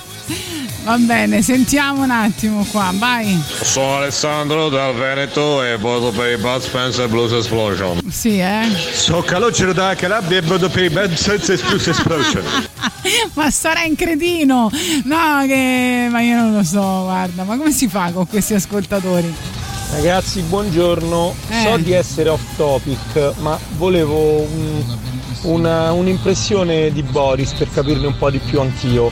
Va 0.83 0.97
bene, 0.97 1.41
sentiamo 1.41 2.03
un 2.03 2.11
attimo 2.11 2.65
qua, 2.71 2.91
vai. 2.93 3.39
Sono 3.61 3.97
Alessandro 3.97 4.69
dal 4.69 4.93
Veneto 4.95 5.63
e 5.63 5.77
voto 5.77 6.11
per 6.11 6.31
i 6.31 6.37
Bud 6.37 6.61
Spencer 6.61 7.07
Blues 7.07 7.31
Explosion. 7.31 7.99
Sì, 8.09 8.39
eh? 8.39 8.67
So 8.93 9.21
calogero 9.21 9.73
da 9.73 9.95
Calabria 9.95 10.39
e 10.39 10.41
voto 10.41 10.69
per 10.69 10.83
i 10.83 10.89
Bud 10.89 11.13
Spencer 11.13 11.59
Blues 11.67 11.87
Explosion. 11.87 12.43
ma 13.33 13.49
sarà 13.51 13.83
in 13.83 13.95
cretino! 13.95 14.69
No, 15.03 15.43
che. 15.47 16.07
Ma 16.09 16.21
io 16.21 16.35
non 16.37 16.53
lo 16.53 16.63
so, 16.63 17.03
guarda, 17.03 17.43
ma 17.43 17.57
come 17.57 17.71
si 17.71 17.87
fa 17.87 18.11
con 18.11 18.27
questi 18.27 18.53
ascoltatori? 18.53 19.33
Ragazzi, 19.93 20.41
buongiorno. 20.41 21.35
Eh. 21.49 21.63
So 21.63 21.77
di 21.77 21.91
essere 21.91 22.29
off 22.29 22.55
topic, 22.55 23.33
ma 23.39 23.57
volevo 23.77 24.39
un- 24.41 24.83
una- 25.43 25.91
un'impressione 25.91 26.91
di 26.91 27.03
Boris 27.03 27.51
per 27.53 27.69
capirne 27.71 28.07
un 28.07 28.17
po' 28.17 28.29
di 28.29 28.37
più 28.39 28.61
anch'io. 28.61 29.11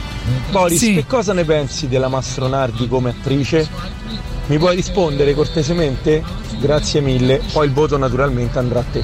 Boris, 0.51 0.79
Sì. 0.79 0.93
che 0.93 1.05
cosa 1.05 1.33
ne 1.33 1.43
pensi 1.43 1.87
della 1.87 2.07
Mastronardi 2.07 2.87
come 2.87 3.09
attrice? 3.09 3.67
Mi 4.45 4.57
puoi 4.57 4.75
rispondere 4.75 5.33
cortesemente? 5.33 6.23
Grazie 6.59 7.01
mille. 7.01 7.41
Poi 7.51 7.67
il 7.67 7.73
voto 7.73 7.97
naturalmente 7.97 8.57
andrà 8.57 8.79
a 8.79 8.83
te. 8.89 9.03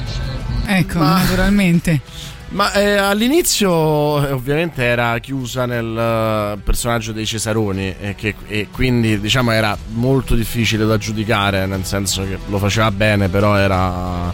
Ecco, 0.68 1.00
naturalmente. 1.00 2.02
Ma 2.50 2.72
eh, 2.74 2.96
all'inizio 2.96 4.26
eh, 4.26 4.32
ovviamente 4.32 4.84
era 4.84 5.18
chiusa 5.20 5.66
nel 5.66 5.98
eh, 5.98 6.58
personaggio 6.64 7.12
dei 7.12 7.26
Cesaroni 7.26 7.96
e, 8.00 8.16
che- 8.16 8.36
e 8.48 8.68
quindi 8.72 9.20
diciamo 9.20 9.52
era 9.52 9.76
molto 9.94 10.36
difficile 10.36 10.86
da 10.86 10.98
giudicare, 10.98 11.66
nel 11.66 11.84
senso 11.86 12.24
che 12.24 12.38
lo 12.48 12.58
faceva 12.60 12.92
bene, 12.92 13.28
però 13.30 13.56
era... 13.58 14.34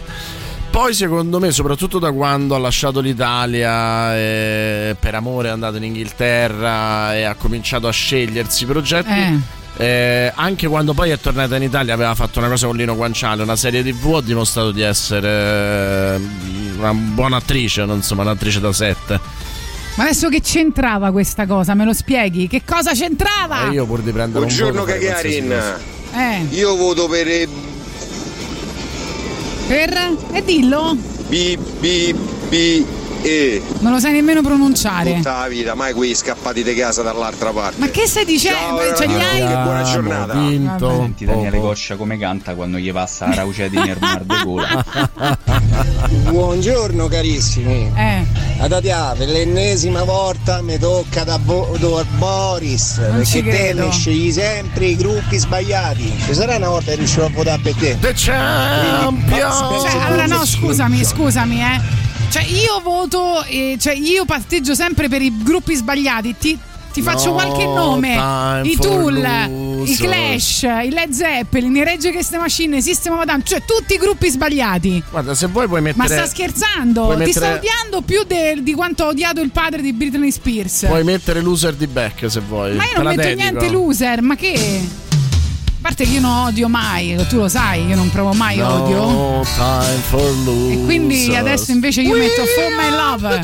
Poi 0.70 0.94
secondo 0.94 1.38
me, 1.38 1.50
soprattutto 1.50 1.98
da 1.98 2.12
quando 2.12 2.54
ha 2.54 2.58
lasciato 2.58 3.00
l'Italia 3.00 4.16
e 4.16 4.96
per 4.98 5.14
amore 5.14 5.48
è 5.48 5.50
andato 5.50 5.76
in 5.76 5.84
Inghilterra 5.84 7.14
e 7.14 7.24
ha 7.24 7.34
cominciato 7.34 7.88
a 7.88 7.92
scegliersi 7.92 8.62
i 8.62 8.66
progetti, 8.66 9.10
Eh. 9.10 9.38
Eh, 9.76 10.32
anche 10.34 10.66
quando 10.66 10.92
poi 10.94 11.10
è 11.10 11.18
tornata 11.18 11.56
in 11.56 11.62
Italia 11.62 11.94
aveva 11.94 12.14
fatto 12.14 12.38
una 12.38 12.48
cosa 12.48 12.66
con 12.66 12.76
Lino 12.76 12.94
Guanciale, 12.94 13.42
una 13.42 13.56
serie 13.56 13.82
tv, 13.82 14.14
ha 14.16 14.20
dimostrato 14.22 14.70
di 14.70 14.82
essere 14.82 16.16
eh, 16.16 16.20
una 16.78 16.92
buona 16.92 17.36
attrice, 17.36 17.84
non 17.84 17.96
insomma 17.96 18.22
un'attrice 18.22 18.60
da 18.60 18.72
sette. 18.72 19.20
Ma 19.94 20.04
adesso 20.04 20.28
che 20.28 20.40
c'entrava 20.40 21.10
questa 21.10 21.46
cosa? 21.46 21.74
Me 21.74 21.84
lo 21.84 21.92
spieghi? 21.92 22.48
Che 22.48 22.62
cosa 22.64 22.92
c'entrava? 22.92 23.68
E 23.68 23.72
io 23.72 23.84
pur 23.84 24.00
di 24.00 24.10
prendere 24.10 24.44
Buongiorno 24.44 24.82
un 24.82 24.88
cosa. 24.88 25.78
Eh, 26.14 26.46
Io 26.50 26.76
voto 26.76 27.08
per 27.08 27.26
eh, 27.26 27.48
per? 29.66 30.16
E 30.32 30.44
dillo? 30.44 30.94
B 31.28 31.56
B 31.80 32.14
B 32.48 32.84
E. 33.22 33.62
Non 33.78 33.92
lo 33.92 34.00
sai 34.00 34.12
nemmeno 34.12 34.42
pronunciare. 34.42 35.14
Tutta 35.14 35.38
la 35.40 35.48
vita, 35.48 35.74
mai 35.74 35.92
quei 35.92 36.14
scappati 36.14 36.62
di 36.64 36.74
casa 36.74 37.02
dall'altra 37.02 37.50
parte. 37.50 37.78
Ma 37.78 37.88
che 37.88 38.06
stai 38.06 38.24
dicendo? 38.24 38.58
Ciao, 38.58 38.96
Cioè, 38.96 39.06
gli 39.06 39.12
hai- 39.20 39.46
che 39.46 39.62
buona 39.62 39.82
giornata. 39.84 40.34
Vinto. 40.34 40.90
Senti 40.90 41.24
Daniele 41.24 41.58
Coscia 41.60 41.96
come 41.96 42.18
canta 42.18 42.54
quando 42.54 42.78
gli 42.78 42.92
passa 42.92 43.28
la 43.28 43.34
raucedi 43.36 43.76
nel 43.76 43.96
mar 44.00 44.22
de 44.24 44.42
gola. 44.44 44.84
Buongiorno 46.30 47.06
carissimi. 47.08 47.90
Eh. 47.94 48.26
Atia, 48.58 49.14
per 49.16 49.28
l'ennesima 49.28 50.04
volta 50.04 50.60
mi 50.62 50.78
tocca 50.78 51.24
da, 51.24 51.38
Bo- 51.38 51.76
da 51.78 52.04
Boris. 52.16 52.98
Non 52.98 53.24
ci 53.24 53.42
perché 53.42 53.68
te 53.68 53.74
ne 53.74 53.90
scegli 53.90 54.30
sempre 54.32 54.86
i 54.86 54.96
gruppi 54.96 55.36
sbagliati. 55.38 56.12
Ci 56.26 56.34
sarà 56.34 56.56
una 56.56 56.68
volta 56.68 56.90
che 56.92 56.96
riuscirò 56.98 57.26
a 57.26 57.30
votare 57.30 57.60
per 57.60 57.74
te. 57.74 57.96
The 58.00 58.12
Champion! 58.14 59.24
Cioè, 59.28 60.02
allora 60.04 60.26
no, 60.26 60.44
scusami, 60.46 61.04
scusami, 61.04 61.60
eh. 61.60 62.01
Cioè, 62.32 62.44
io 62.44 62.80
voto, 62.82 63.44
eh, 63.44 63.76
cioè, 63.78 63.92
io 63.92 64.24
parteggio 64.24 64.74
sempre 64.74 65.08
per 65.08 65.20
i 65.20 65.30
gruppi 65.42 65.74
sbagliati. 65.74 66.34
Ti, 66.38 66.58
ti 66.90 67.02
faccio 67.02 67.26
No 67.26 67.32
qualche 67.34 67.66
nome: 67.66 68.14
i 68.64 68.74
Tool, 68.76 69.18
i 69.18 69.48
losers. 69.76 69.98
Clash, 69.98 70.62
i 70.86 70.90
Led 70.90 71.10
Zeppelin, 71.10 71.76
i 71.76 71.84
Regge 71.84 72.08
Against 72.08 72.30
the 72.30 72.38
Machine, 72.38 72.80
System 72.80 73.18
of 73.18 73.24
Down, 73.24 73.44
cioè 73.44 73.62
tutti 73.66 73.92
i 73.92 73.98
gruppi 73.98 74.30
sbagliati. 74.30 75.02
Guarda, 75.10 75.34
se 75.34 75.46
vuoi 75.48 75.66
puoi 75.68 75.82
Ma 75.82 75.92
mettere. 75.94 76.20
sta 76.20 76.26
scherzando? 76.26 77.02
puoi 77.04 77.16
Ti 77.18 77.24
mettere- 77.24 77.54
odiando 77.58 78.00
più 78.00 78.22
de- 78.26 78.60
di 78.62 78.72
quanto 78.72 79.04
ha 79.04 79.08
odiato 79.08 79.42
il 79.42 79.50
padre 79.50 79.82
di 79.82 79.92
Britney 79.92 80.30
Spears. 80.30 80.84
Puoi 80.86 81.04
mettere 81.04 81.42
loser 81.42 81.74
di 81.74 81.86
back 81.86 82.30
se 82.30 82.40
vuoi. 82.40 82.74
Ma 82.76 82.84
io 82.84 82.90
non 82.96 83.06
metto 83.14 83.20
dedico. 83.28 83.40
niente 83.42 83.68
loser, 83.68 84.22
ma 84.22 84.36
che? 84.36 84.80
A 85.84 85.88
parte 85.88 86.04
che 86.04 86.10
io 86.12 86.20
non 86.20 86.46
odio 86.46 86.68
mai, 86.68 87.16
tu 87.28 87.38
lo 87.38 87.48
sai, 87.48 87.84
io 87.84 87.96
non 87.96 88.08
provo 88.08 88.32
mai 88.32 88.56
No 88.58 88.84
odio. 88.84 89.44
time 89.56 90.00
for 90.08 90.30
losers. 90.44 90.80
E 90.80 90.84
quindi 90.84 91.34
adesso 91.34 91.72
invece 91.72 92.02
io 92.02 92.12
We 92.12 92.20
metto 92.20 92.44
For 92.44 92.68
My 92.70 92.88
Love. 92.90 93.40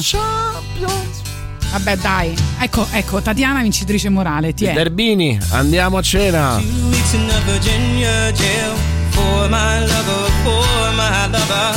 Vabbè, 1.72 1.96
dai. 1.96 2.36
Ecco, 2.60 2.86
ecco, 2.92 3.20
Tatiana 3.20 3.60
vincitrice 3.60 4.08
morale, 4.08 4.54
ti 4.54 4.66
è. 4.66 4.72
Derbini, 4.72 5.36
andiamo 5.50 5.98
a 5.98 6.02
cena. 6.02 6.60
Two 6.60 6.88
weeks 6.90 7.12
in 7.14 7.28
a 7.28 7.40
Virginia 7.40 8.30
jail 8.30 8.72
for 9.10 9.48
my 9.48 9.80
lover, 9.80 10.30
for 10.44 10.92
my 10.94 11.26
lover. 11.30 11.76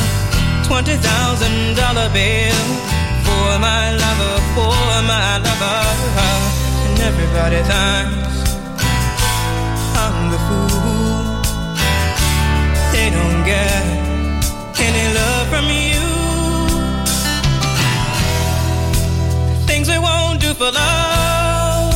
Twenty 0.68 0.96
thousand 0.98 1.74
dollar 1.76 2.08
bill 2.12 2.54
for 3.24 3.58
my 3.58 3.92
lover, 3.96 4.42
for 4.54 5.02
my 5.08 5.38
lover. 5.40 5.88
And 6.86 7.00
everybody 7.00 7.62
thinks 7.64 8.41
the 10.32 10.40
fool. 10.48 11.24
They 12.94 13.08
don't 13.18 13.44
get 13.44 13.84
any 14.88 15.06
love 15.20 15.48
from 15.54 15.66
you. 15.66 16.06
Things 19.68 19.90
we 19.90 19.98
won't 19.98 20.40
do 20.40 20.54
for 20.54 20.72
love. 20.72 21.92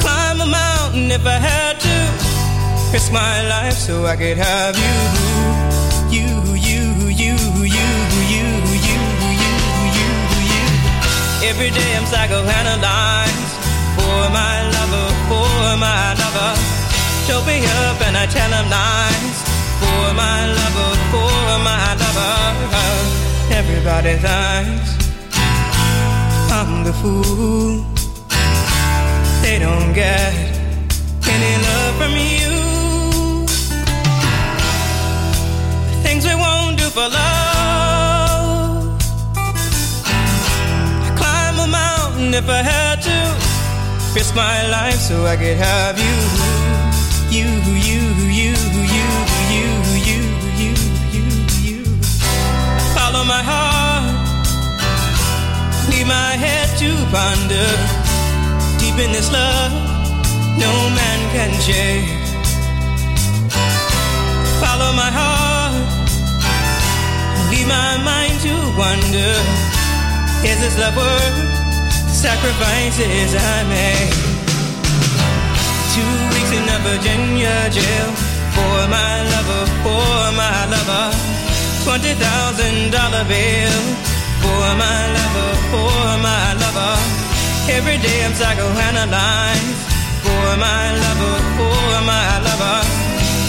Climb 0.00 0.40
a 0.40 0.46
mountain 0.46 1.10
if 1.10 1.26
I 1.26 1.38
had 1.50 1.74
to. 1.86 1.96
Risk 2.92 3.12
my 3.12 3.46
life 3.54 3.74
so 3.74 4.06
I 4.06 4.16
could 4.16 4.38
have 4.38 4.74
you. 4.84 4.96
You, 6.16 6.28
you, 6.70 6.84
you, 7.22 7.36
you, 7.74 7.88
you, 8.32 8.46
you, 8.86 8.88
you, 8.88 8.98
you, 9.96 10.08
you. 10.50 10.62
Every 11.50 11.70
day 11.78 11.90
I'm 11.98 12.06
psychoanalyzed 12.12 13.52
for 13.96 14.30
my 14.40 14.54
lover, 14.62 14.73
for 15.64 15.76
my 15.88 16.14
lover. 16.22 16.52
Show 17.26 17.40
me 17.48 17.56
up 17.80 17.98
and 18.06 18.14
I 18.22 18.26
tell 18.36 18.50
him 18.56 18.66
lies 18.78 19.36
for 19.80 20.04
my 20.22 20.38
lover, 20.58 20.92
for 21.12 21.46
my 21.70 21.86
lover. 22.02 22.36
Everybody 23.60 24.14
thinks 24.26 24.90
I'm 26.58 26.72
the 26.88 26.94
fool. 27.00 27.74
They 29.44 29.56
don't 29.66 29.92
get 30.04 30.32
any 31.34 31.54
love 31.66 31.94
from 32.00 32.12
you. 32.32 32.52
Things 36.04 36.22
we 36.30 36.34
won't 36.44 36.74
do 36.82 36.86
for 36.96 37.08
love. 37.18 38.82
Climb 41.20 41.56
a 41.66 41.68
mountain 41.80 42.30
if 42.40 42.46
I 42.48 42.62
had 42.72 42.98
to. 43.08 43.43
Risk 44.14 44.36
my 44.36 44.68
life 44.68 45.00
so 45.00 45.26
I 45.26 45.36
could 45.36 45.56
have 45.56 45.98
you. 45.98 46.16
You, 47.34 47.50
you, 47.90 48.02
you, 48.30 48.54
you, 48.94 49.10
you, 49.50 49.68
you, 50.06 50.22
you, 50.60 50.72
you, 51.14 51.26
you. 51.66 51.84
Follow 52.94 53.24
my 53.24 53.42
heart. 53.42 54.06
Leave 55.90 56.06
my 56.06 56.36
head 56.38 56.68
to 56.78 56.90
ponder. 57.10 57.68
Deep 58.78 58.96
in 59.04 59.10
this 59.10 59.32
love, 59.32 59.72
no 60.62 60.72
man 60.94 61.20
can 61.34 61.50
shake. 61.66 62.06
Follow 64.62 64.92
my 64.94 65.10
heart. 65.10 65.74
Leave 67.50 67.66
my 67.66 67.98
mind 67.98 68.38
to 68.46 68.54
wonder. 68.78 69.34
Is 70.46 70.60
this 70.60 70.78
love 70.78 70.96
worth 70.96 71.53
sacrifices 72.24 73.36
I 73.36 73.56
made? 73.68 74.16
Two 75.92 76.14
weeks 76.32 76.52
in 76.56 76.64
a 76.76 76.78
Virginia 76.88 77.52
jail 77.68 78.08
for 78.56 78.78
my 78.88 79.14
lover, 79.32 79.64
for 79.84 80.20
my 80.32 80.58
lover. 80.72 81.06
Twenty 81.84 82.14
thousand 82.16 82.96
dollar 82.96 83.24
bill 83.28 83.80
for 84.40 84.66
my 84.80 85.00
lover, 85.16 85.52
for 85.68 86.00
my 86.24 86.46
lover. 86.64 86.96
Every 87.76 87.98
day 88.00 88.18
I'm 88.24 88.32
psychoanalyzed 88.40 89.80
for 90.24 90.48
my 90.64 90.84
lover, 91.04 91.36
for 91.60 91.92
my 92.08 92.30
lover. 92.46 92.80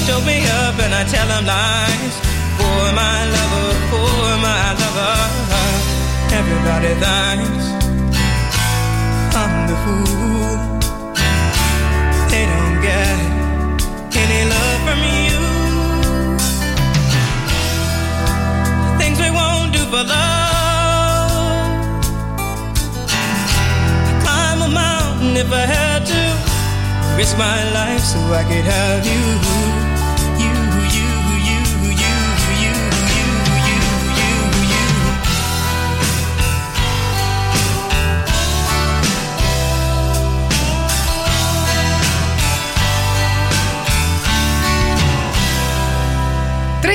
Show 0.03 0.19
me 0.27 0.43
up 0.63 0.75
and 0.83 0.91
I 0.99 1.03
tell 1.15 1.29
him 1.31 1.45
lies 1.47 2.15
for 2.59 2.83
my 3.01 3.19
lover, 3.35 3.71
for 3.91 4.27
my 4.43 4.65
lover. 4.83 5.15
Everybody 6.39 6.91
thinks 7.03 7.84
if 25.45 25.51
I 25.51 25.65
had 25.65 26.05
to. 26.05 27.17
Risk 27.17 27.37
my 27.37 27.59
life 27.73 28.01
so 28.01 28.19
I 28.33 28.43
could 28.43 28.65
have 28.65 29.05
you. 29.05 29.13
You, 29.13 29.74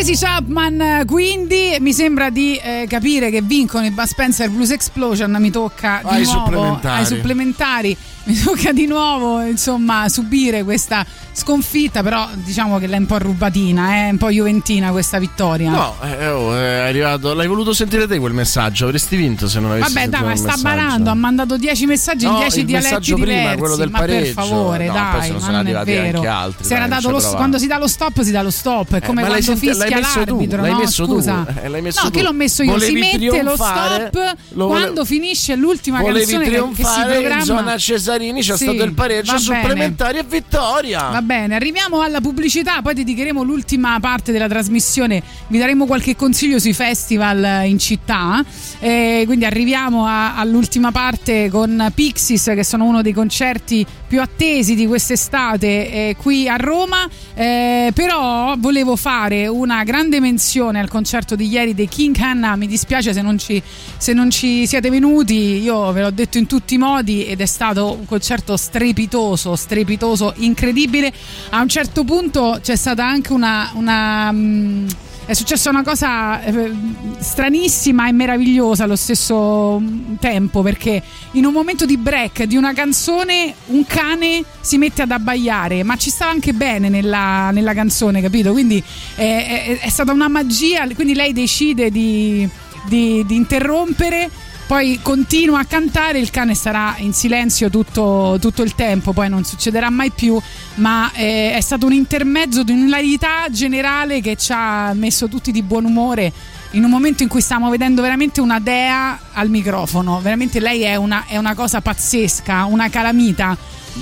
Tracy 0.01 0.17
Chapman, 0.17 1.05
quindi 1.07 1.77
mi 1.79 1.93
sembra 1.93 2.31
di 2.31 2.57
eh, 2.57 2.87
capire 2.89 3.29
che 3.29 3.43
vincono 3.43 3.85
i 3.85 3.91
Bud 3.91 4.07
Spencer 4.07 4.49
Blues 4.49 4.71
Explosion. 4.71 5.31
Mi 5.39 5.51
tocca 5.51 6.01
di 6.03 6.09
Ai 6.09 6.23
nuovo 6.23 6.39
supplementari. 6.39 6.99
ai 6.99 7.05
supplementari. 7.07 7.97
Mi 8.25 8.35
tocca 8.35 8.73
di 8.73 8.87
nuovo 8.87 9.43
insomma 9.43 10.09
subire 10.09 10.65
questa 10.65 11.05
sconfitta, 11.33 12.03
però 12.03 12.29
diciamo 12.35 12.79
che 12.79 12.87
l'è 12.87 12.97
un 12.97 13.07
po' 13.07 13.19
rubatina, 13.19 14.07
è 14.07 14.09
un 14.11 14.19
po' 14.19 14.31
juventina 14.31 14.91
questa 14.91 15.19
vittoria. 15.19 15.71
No, 15.71 15.95
eh, 16.03 16.29
oh, 16.29 16.55
è 16.57 16.79
arrivato. 16.89 17.35
L'hai 17.35 17.47
voluto 17.47 17.73
sentire 17.73 18.07
te 18.07 18.19
quel 18.19 18.33
messaggio? 18.33 18.85
Avresti 18.87 19.17
vinto 19.17 19.49
se 19.49 19.61
non 19.61 19.73
avessi 19.73 19.93
Vabbè, 19.93 20.09
dai, 20.09 20.23
ma 20.23 20.37
sta 20.37 20.57
barando. 20.61 21.11
Ha 21.11 21.15
mandato 21.15 21.57
10 21.57 21.87
messaggi 21.87 22.25
in 22.27 22.33
No, 22.33 22.39
10 22.39 22.59
il 22.61 22.65
dialetti 22.67 22.89
messaggio 22.91 23.15
prima, 23.17 23.33
diversi. 23.39 23.59
quello 23.59 23.77
del 23.77 23.91
ma 23.91 23.99
per 24.01 24.09
pareggio. 24.09 24.33
favore, 24.33 24.87
No, 24.87 24.93
poi 24.93 25.03
dai, 25.19 25.27
sono 25.29 25.39
non 25.41 25.55
è 25.55 25.59
arrivati 25.59 25.91
vero. 25.93 26.17
anche 26.19 26.29
altri, 26.29 26.69
dai, 26.69 26.89
dato 26.89 27.11
lo- 27.11 27.31
quando 27.35 27.59
si 27.59 27.67
dà 27.67 27.79
lo 27.79 27.87
stop, 27.87 28.21
si 28.23 28.31
dà 28.31 28.43
lo 28.43 28.51
stop. 28.51 28.95
È 28.95 29.01
come 29.01 29.23
l'hai 29.23 29.31
quando 29.43 29.45
senti- 29.61 29.67
l'hai 29.67 29.93
fischia 29.93 30.25
tu, 30.25 30.31
l'arbitro, 30.31 30.61
l'hai 30.61 30.73
no? 30.73 30.79
messo 30.79 31.05
tu, 31.07 31.13
Scusa. 31.15 31.47
eh, 31.63 31.69
l'hai 31.69 31.83
messo 31.83 32.03
no, 32.03 32.11
tu. 32.11 32.17
che 32.19 32.23
l'ho 32.25 32.33
messo 32.33 32.63
io. 32.63 32.71
Volevi 32.73 33.03
si 33.03 33.19
mette 33.19 33.43
lo 33.43 33.55
stop 33.55 34.35
lo 34.53 34.67
vole- 34.67 34.81
quando 34.81 35.05
finisce 35.05 35.55
l'ultima 35.57 36.01
Volevi 36.01 36.33
canzone 36.33 36.45
che, 36.45 36.83
che 36.83 36.85
si 36.85 37.01
programma. 37.03 37.35
in 37.39 37.45
zona 37.45 37.77
Cesarini, 37.79 38.41
c'è 38.43 38.57
stato 38.57 38.83
il 38.83 38.93
pareggio 38.93 39.33
va 39.33 39.39
supplementari 39.39 40.19
e 40.19 40.25
vittoria. 40.25 41.11
Bene, 41.23 41.55
arriviamo 41.55 42.01
alla 42.01 42.21
pubblicità, 42.21 42.83
poi 42.83 42.95
dedicheremo 42.95 43.43
l'ultima 43.43 43.99
parte 44.01 44.33
della 44.33 44.49
trasmissione, 44.49 45.23
vi 45.49 45.59
daremo 45.59 45.85
qualche 45.87 46.17
consiglio 46.17 46.59
sui 46.59 46.73
festival 46.73 47.67
in 47.67 47.79
città, 47.79 48.45
Eh, 48.81 49.25
quindi 49.27 49.45
arriviamo 49.45 50.07
a- 50.07 50.37
all'ultima 50.37 50.91
parte 50.91 51.51
con 51.51 51.91
Pixies 51.95 52.45
che 52.55 52.65
sono 52.65 52.85
uno 52.85 53.03
dei 53.03 53.13
concerti 53.13 53.85
più 54.09 54.21
attesi 54.23 54.75
di 54.75 54.87
quest'estate 54.87 55.67
eh, 55.67 56.17
qui 56.17 56.49
a 56.49 56.57
Roma, 56.57 57.09
Eh, 57.35 57.93
però 57.95 58.55
volevo 58.59 58.97
fare 58.97 59.47
una 59.47 59.83
grande 59.85 60.21
menzione 60.21 60.79
al 60.81 60.89
concerto 60.89 61.37
di 61.37 61.47
ieri 61.47 61.75
dei 61.75 61.89
King 61.89 62.17
Hanna, 62.19 62.57
mi 62.57 62.67
dispiace 62.67 63.13
se 63.13 63.23
non 63.23 63.39
ci, 63.39 63.63
se 63.97 64.13
non 64.13 64.31
ci 64.31 64.67
siete 64.67 64.91
venuti, 64.91 65.63
io 65.63 65.91
ve 65.93 66.03
l'ho 66.03 66.11
detto 66.11 66.39
in 66.39 66.47
tutti 66.47 66.75
i 66.75 66.79
modi 66.79 67.25
ed 67.25 67.41
è 67.41 67.47
stato 67.47 67.97
un 67.99 68.05
concerto 68.05 68.57
strepitoso, 68.57 69.57
strepitoso, 69.57 70.33
incredibile. 70.39 71.10
A 71.51 71.61
un 71.61 71.69
certo 71.69 72.05
punto 72.05 72.59
c'è 72.63 72.77
stata 72.77 73.07
anche 73.07 73.33
una... 73.33 73.71
una, 73.75 74.31
mm, 74.33 74.89
è 75.27 75.35
successa 75.35 75.71
una 75.71 75.85
cosa 75.85 76.43
eh, 76.43 76.73
stranissima 77.21 78.09
e 78.09 78.13
meravigliosa 78.13 78.83
allo 78.83 78.97
stesso 78.97 79.81
tempo 80.19 80.61
perché 80.63 81.01
in 81.33 81.45
un 81.45 81.53
momento 81.53 81.87
di 81.87 81.97
break 81.97 82.45
di 82.45 82.57
una 82.57 82.73
canzone 82.73 83.55
un 83.67 83.85
cane 83.87 84.43
si 84.61 84.77
mette 84.77 85.03
ad 85.03 85.13
abbaiare 85.13 85.85
ma 85.85 85.95
ci 85.97 86.11
stava 86.11 86.33
anche 86.33 86.53
bene 86.53 86.89
nella, 86.89 87.53
nella 87.53 87.75
canzone 87.75 88.21
capito? 88.21 88.51
Quindi 88.51 88.83
è, 89.15 89.77
è- 89.79 89.79
è 89.79 89.89
stata 89.89 90.11
una 90.13 90.27
magia 90.27 90.89
quindi 90.95 91.15
lei 91.15 91.33
decide 91.33 91.91
di, 91.93 92.49
di- 92.89 93.23
di 93.25 93.35
interrompere 93.37 94.29
poi 94.71 95.01
continua 95.03 95.59
a 95.59 95.65
cantare, 95.65 96.21
il 96.21 96.31
cane 96.31 96.55
starà 96.55 96.95
in 96.99 97.13
silenzio 97.13 97.69
tutto, 97.71 98.37
tutto 98.41 98.63
il 98.63 98.77
tempo, 98.77 99.13
poi 99.13 99.29
non 99.29 99.43
succederà 99.43 99.91
mai 99.91 100.11
più, 100.11 100.41
ma 100.77 101.11
eh, 101.11 101.55
è 101.55 101.61
stato 101.61 101.87
un 101.87 101.93
intermezzo 101.93 102.63
di 102.63 102.71
un'ilarità 102.71 103.49
generale 103.51 104.21
che 104.21 104.37
ci 104.37 104.53
ha 104.55 104.95
messo 104.95 105.27
tutti 105.27 105.51
di 105.51 105.65
buon 105.65 105.87
umore 105.87 106.33
in 106.71 106.85
un 106.85 106.91
momento 106.91 107.25
in 107.25 107.29
cui 107.29 107.41
stiamo 107.41 107.69
vedendo 107.69 108.01
veramente 108.01 108.41
una 108.41 108.61
dea 108.61 109.19
al 109.33 109.49
microfono, 109.49 110.21
veramente 110.21 110.61
lei 110.61 110.83
è 110.83 110.95
una, 110.95 111.25
è 111.27 111.37
una 111.37 111.55
cosa 111.55 111.81
pazzesca, 111.81 112.67
una 112.67 112.89
calamita. 112.89 113.57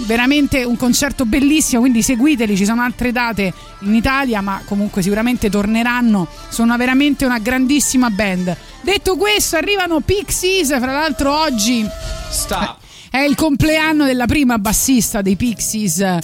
Veramente 0.07 0.65
un 0.65 0.77
concerto 0.77 1.25
bellissimo, 1.25 1.81
quindi 1.81 2.03
seguiteli, 2.03 2.57
ci 2.57 2.65
sono 2.65 2.83
altre 2.83 3.13
date 3.13 3.53
in 3.81 3.95
Italia, 3.95 4.41
ma 4.41 4.63
comunque 4.65 5.03
sicuramente 5.03 5.51
torneranno. 5.51 6.27
Sono 6.49 6.77
veramente 6.77 7.25
una 7.25 7.39
grandissima 7.39 8.11
band. 8.11 8.57
Detto 8.83 9.17
questo, 9.17 9.57
arrivano 9.57 10.01
Pixies, 10.01 10.69
fra 10.69 10.93
l'altro 10.93 11.37
oggi 11.37 11.87
Stop. 12.31 12.77
è 13.11 13.19
il 13.19 13.35
compleanno 13.35 14.05
della 14.05 14.27
prima 14.27 14.59
bassista 14.59 15.23
dei 15.23 15.37
Pixies. 15.37 16.19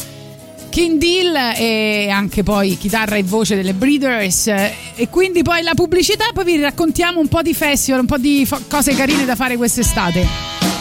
King 0.75 0.99
Deal 0.99 1.55
e 1.57 2.09
anche 2.11 2.43
poi 2.43 2.77
chitarra 2.77 3.15
e 3.15 3.23
voce 3.23 3.55
delle 3.55 3.75
Breeders 3.75 4.49
e 4.49 5.09
quindi 5.09 5.45
poi 5.45 5.63
la 5.63 5.73
pubblicità 5.73 6.25
poi 6.35 6.45
vi 6.45 6.61
raccontiamo 6.61 7.21
un 7.21 7.29
po' 7.29 7.43
di 7.43 7.55
festival, 7.55 8.01
un 8.01 8.07
po' 8.07 8.19
di 8.19 8.45
fo- 8.45 8.61
cose 8.69 8.93
carine 8.97 9.25
da 9.25 9.37
fare 9.37 9.57
quest'estate. 9.57 10.74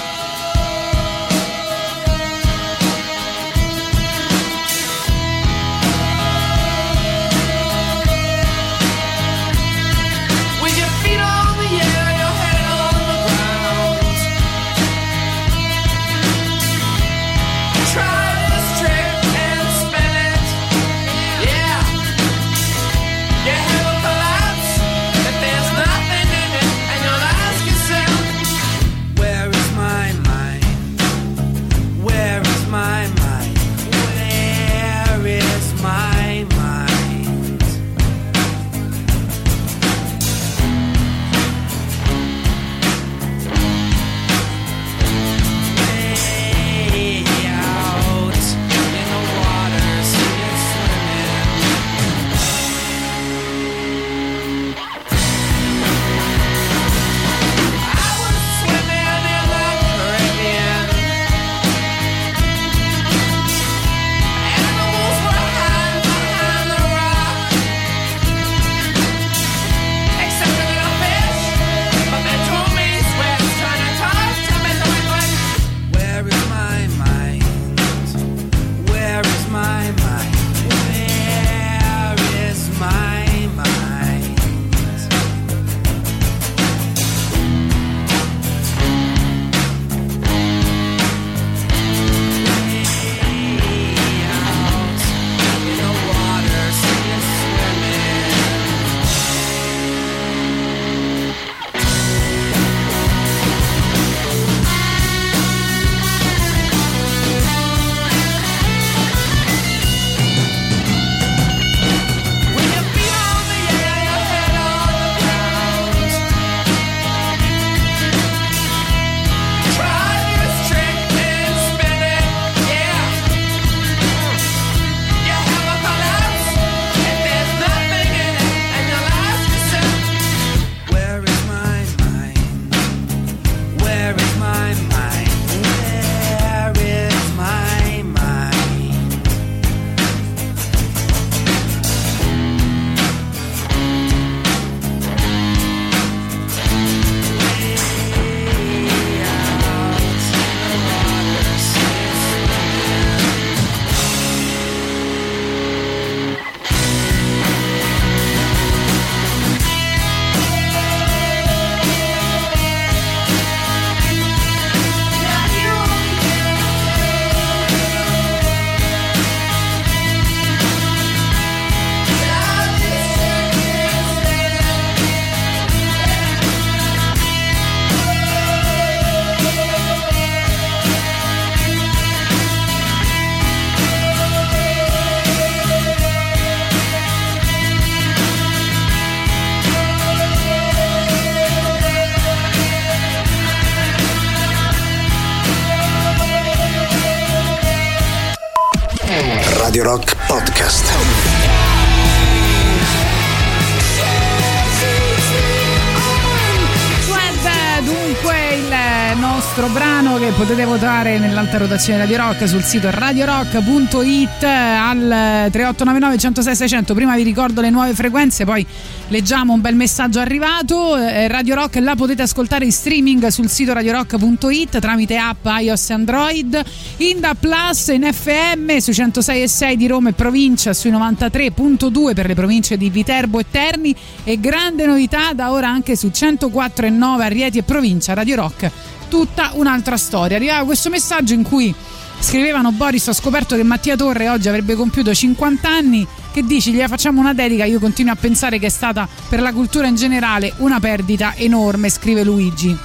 Votare 210.83 211.17
nell'alta 211.17 211.59
rotazione 211.59 211.99
Radio 211.99 212.17
Rock 212.17 212.45
sul 212.45 212.61
sito 212.61 212.89
radiorock.it 212.91 214.43
al 214.43 215.47
3899 215.49 216.17
106 216.17 216.55
600. 216.57 216.93
Prima 216.93 217.15
vi 217.15 217.23
ricordo 217.23 217.61
le 217.61 217.69
nuove 217.69 217.93
frequenze, 217.93 218.43
poi 218.43 218.65
leggiamo 219.07 219.53
un 219.53 219.61
bel 219.61 219.75
messaggio 219.75 220.19
arrivato. 220.19 220.97
Eh, 220.97 221.29
Radio 221.29 221.55
Rock 221.55 221.77
la 221.77 221.95
potete 221.95 222.23
ascoltare 222.23 222.65
in 222.65 222.73
streaming 222.73 223.27
sul 223.27 223.47
sito 223.47 223.71
radiorock.it 223.71 224.79
tramite 224.79 225.15
app 225.15 225.45
iOS 225.45 225.89
e 225.89 225.93
Android, 225.93 226.63
in 226.97 227.21
Da 227.21 227.33
Plus, 227.33 227.87
in 227.87 228.09
FM 228.11 228.75
sui 228.79 228.93
106 228.93 229.41
e 229.41 229.47
6 229.47 229.77
di 229.77 229.87
Roma 229.87 230.09
e 230.09 230.13
provincia, 230.13 230.73
sui 230.73 230.91
93.2 230.91 232.13
per 232.13 232.27
le 232.27 232.35
province 232.35 232.75
di 232.75 232.89
Viterbo 232.89 233.39
e 233.39 233.45
Terni 233.49 233.95
e 234.25 234.37
grande 234.37 234.85
novità 234.85 235.31
da 235.31 235.49
ora 235.53 235.69
anche 235.69 235.95
su 235.95 236.09
104 236.11 236.87
e 236.87 236.89
9 236.89 237.23
a 237.23 237.27
Rieti 237.27 237.59
e 237.59 237.63
provincia 237.63 238.13
Radio 238.13 238.35
Rock. 238.35 238.71
Tutta 239.13 239.51
un'altra 239.53 239.95
storia. 239.95 240.37
Arrivava 240.37 240.65
questo 240.65 240.89
messaggio 240.89 241.35
in 241.35 241.43
cui 241.43 241.71
scrivevano 242.17 242.71
Boris 242.71 243.05
ho 243.05 243.13
scoperto 243.13 243.55
che 243.55 243.61
Mattia 243.61 243.95
Torre 243.95 244.27
oggi 244.27 244.47
avrebbe 244.47 244.73
compiuto 244.73 245.13
50 245.13 245.69
anni 245.69 246.07
che 246.31 246.41
dici 246.43 246.71
gli 246.71 246.81
facciamo 246.87 247.19
una 247.19 247.35
dedica 247.35 247.63
io 247.65 247.79
continuo 247.79 248.13
a 248.13 248.15
pensare 248.15 248.57
che 248.57 248.67
è 248.67 248.69
stata 248.69 249.07
per 249.29 249.39
la 249.39 249.53
cultura 249.53 249.85
in 249.85 249.95
generale 249.95 250.53
una 250.57 250.79
perdita 250.79 251.35
enorme 251.35 251.89
scrive 251.89 252.23
Luigi 252.23 252.75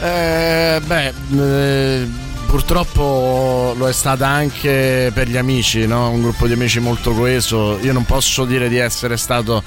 Eh, 0.00 0.80
beh, 0.84 1.12
eh, 1.36 2.08
purtroppo 2.48 3.74
lo 3.76 3.88
è 3.88 3.92
stata 3.92 4.26
anche 4.26 5.12
per 5.14 5.28
gli 5.28 5.36
amici, 5.36 5.86
no? 5.86 6.10
un 6.10 6.22
gruppo 6.22 6.46
di 6.46 6.54
amici 6.54 6.80
molto 6.80 7.12
coeso. 7.12 7.78
Io 7.82 7.92
non 7.92 8.04
posso 8.04 8.44
dire 8.44 8.68
di 8.68 8.78
essere 8.78 9.16
stato 9.16 9.62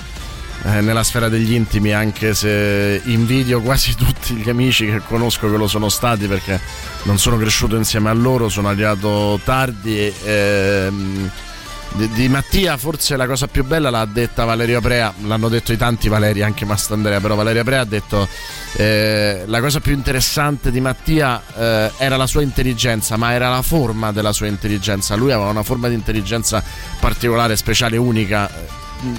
eh, 0.63 0.81
nella 0.81 1.03
sfera 1.03 1.27
degli 1.27 1.53
intimi, 1.53 1.91
anche 1.93 2.33
se 2.33 3.01
invidio 3.05 3.61
quasi 3.61 3.95
tutti 3.97 4.35
gli 4.35 4.49
amici 4.49 4.85
che 4.85 5.01
conosco 5.07 5.49
che 5.49 5.57
lo 5.57 5.67
sono 5.67 5.89
stati 5.89 6.27
perché 6.27 6.59
non 7.03 7.17
sono 7.17 7.37
cresciuto 7.37 7.75
insieme 7.75 8.09
a 8.09 8.13
loro, 8.13 8.49
sono 8.49 8.69
arrivato 8.69 9.39
tardi. 9.43 9.97
E, 9.97 10.13
ehm, 10.23 11.31
di, 11.93 12.09
di 12.11 12.29
Mattia 12.29 12.77
forse 12.77 13.17
la 13.17 13.27
cosa 13.27 13.47
più 13.47 13.65
bella 13.65 13.89
l'ha 13.89 14.05
detta 14.05 14.45
Valerio 14.45 14.77
Aprea, 14.77 15.13
l'hanno 15.23 15.49
detto 15.49 15.73
i 15.73 15.77
tanti 15.77 16.07
Valeri, 16.07 16.41
anche 16.41 16.63
Mastandrea, 16.63 17.19
però 17.19 17.35
Valerio 17.35 17.61
Aprea 17.61 17.81
ha 17.81 17.85
detto 17.85 18.27
eh, 18.73 19.43
la 19.45 19.59
cosa 19.59 19.79
più 19.79 19.93
interessante 19.93 20.71
di 20.71 20.79
Mattia 20.79 21.41
eh, 21.53 21.91
era 21.97 22.15
la 22.15 22.27
sua 22.27 22.43
intelligenza, 22.43 23.17
ma 23.17 23.33
era 23.33 23.49
la 23.49 23.61
forma 23.61 24.11
della 24.11 24.31
sua 24.31 24.47
intelligenza. 24.47 25.15
Lui 25.15 25.31
aveva 25.31 25.49
una 25.49 25.63
forma 25.63 25.89
di 25.89 25.95
intelligenza 25.95 26.63
particolare, 26.99 27.57
speciale, 27.57 27.97
unica, 27.97 28.49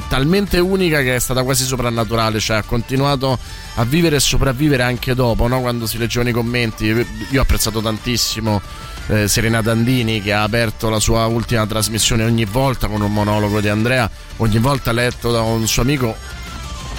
talmente 0.08 0.58
unica 0.58 1.00
che 1.00 1.16
è 1.16 1.18
stata 1.18 1.42
quasi 1.42 1.64
soprannaturale, 1.64 2.38
cioè 2.40 2.58
ha 2.58 2.62
continuato 2.62 3.38
a 3.74 3.84
vivere 3.84 4.16
e 4.16 4.20
sopravvivere 4.20 4.82
anche 4.82 5.14
dopo, 5.14 5.46
no? 5.46 5.60
quando 5.60 5.86
si 5.86 5.98
leggevano 5.98 6.30
i 6.30 6.32
commenti. 6.32 6.86
Io 6.86 7.38
ho 7.38 7.42
apprezzato 7.42 7.80
tantissimo 7.80 8.60
eh, 9.08 9.28
Serena 9.28 9.60
Dandini 9.60 10.20
che 10.20 10.32
ha 10.32 10.42
aperto 10.42 10.88
la 10.88 11.00
sua 11.00 11.26
ultima 11.26 11.66
trasmissione 11.66 12.24
ogni 12.24 12.44
volta 12.44 12.86
con 12.86 13.00
un 13.00 13.12
monologo 13.12 13.60
di 13.60 13.68
Andrea, 13.68 14.08
ogni 14.38 14.58
volta 14.58 14.92
letto 14.92 15.32
da 15.32 15.40
un 15.42 15.66
suo 15.66 15.82
amico 15.82 16.14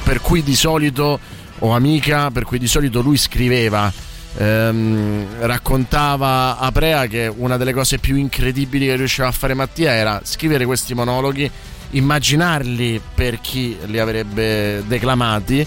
per 0.03 0.19
cui 0.19 0.43
di 0.43 0.55
solito 0.55 1.19
o 1.59 1.73
amica 1.73 2.29
per 2.29 2.43
cui 2.43 2.59
di 2.59 2.67
solito 2.67 3.01
lui 3.01 3.15
scriveva 3.15 3.91
ehm, 4.37 5.45
raccontava 5.45 6.57
a 6.57 6.71
Prea 6.71 7.07
che 7.07 7.31
una 7.33 7.55
delle 7.57 7.73
cose 7.73 7.99
più 7.99 8.15
incredibili 8.15 8.87
che 8.87 8.95
riusciva 8.95 9.27
a 9.27 9.31
fare 9.31 9.53
Mattia 9.53 9.93
era 9.93 10.19
scrivere 10.23 10.65
questi 10.65 10.93
monologhi 10.93 11.49
immaginarli 11.93 13.01
per 13.13 13.41
chi 13.41 13.77
li 13.85 13.99
avrebbe 13.99 14.83
declamati 14.85 15.65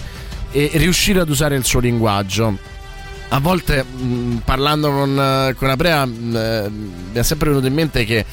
e 0.51 0.71
riuscire 0.73 1.19
ad 1.19 1.29
usare 1.29 1.55
il 1.55 1.65
suo 1.65 1.79
linguaggio. 1.79 2.57
A 3.29 3.39
volte 3.39 3.83
mh, 3.83 4.41
parlando 4.45 4.89
con, 4.89 5.53
con 5.57 5.69
Aprea 5.69 6.05
mh, 6.05 6.35
eh, 6.35 6.69
mi 6.69 7.19
è 7.19 7.23
sempre 7.23 7.49
venuto 7.49 7.67
in 7.67 7.73
mente 7.73 8.05
che 8.05 8.25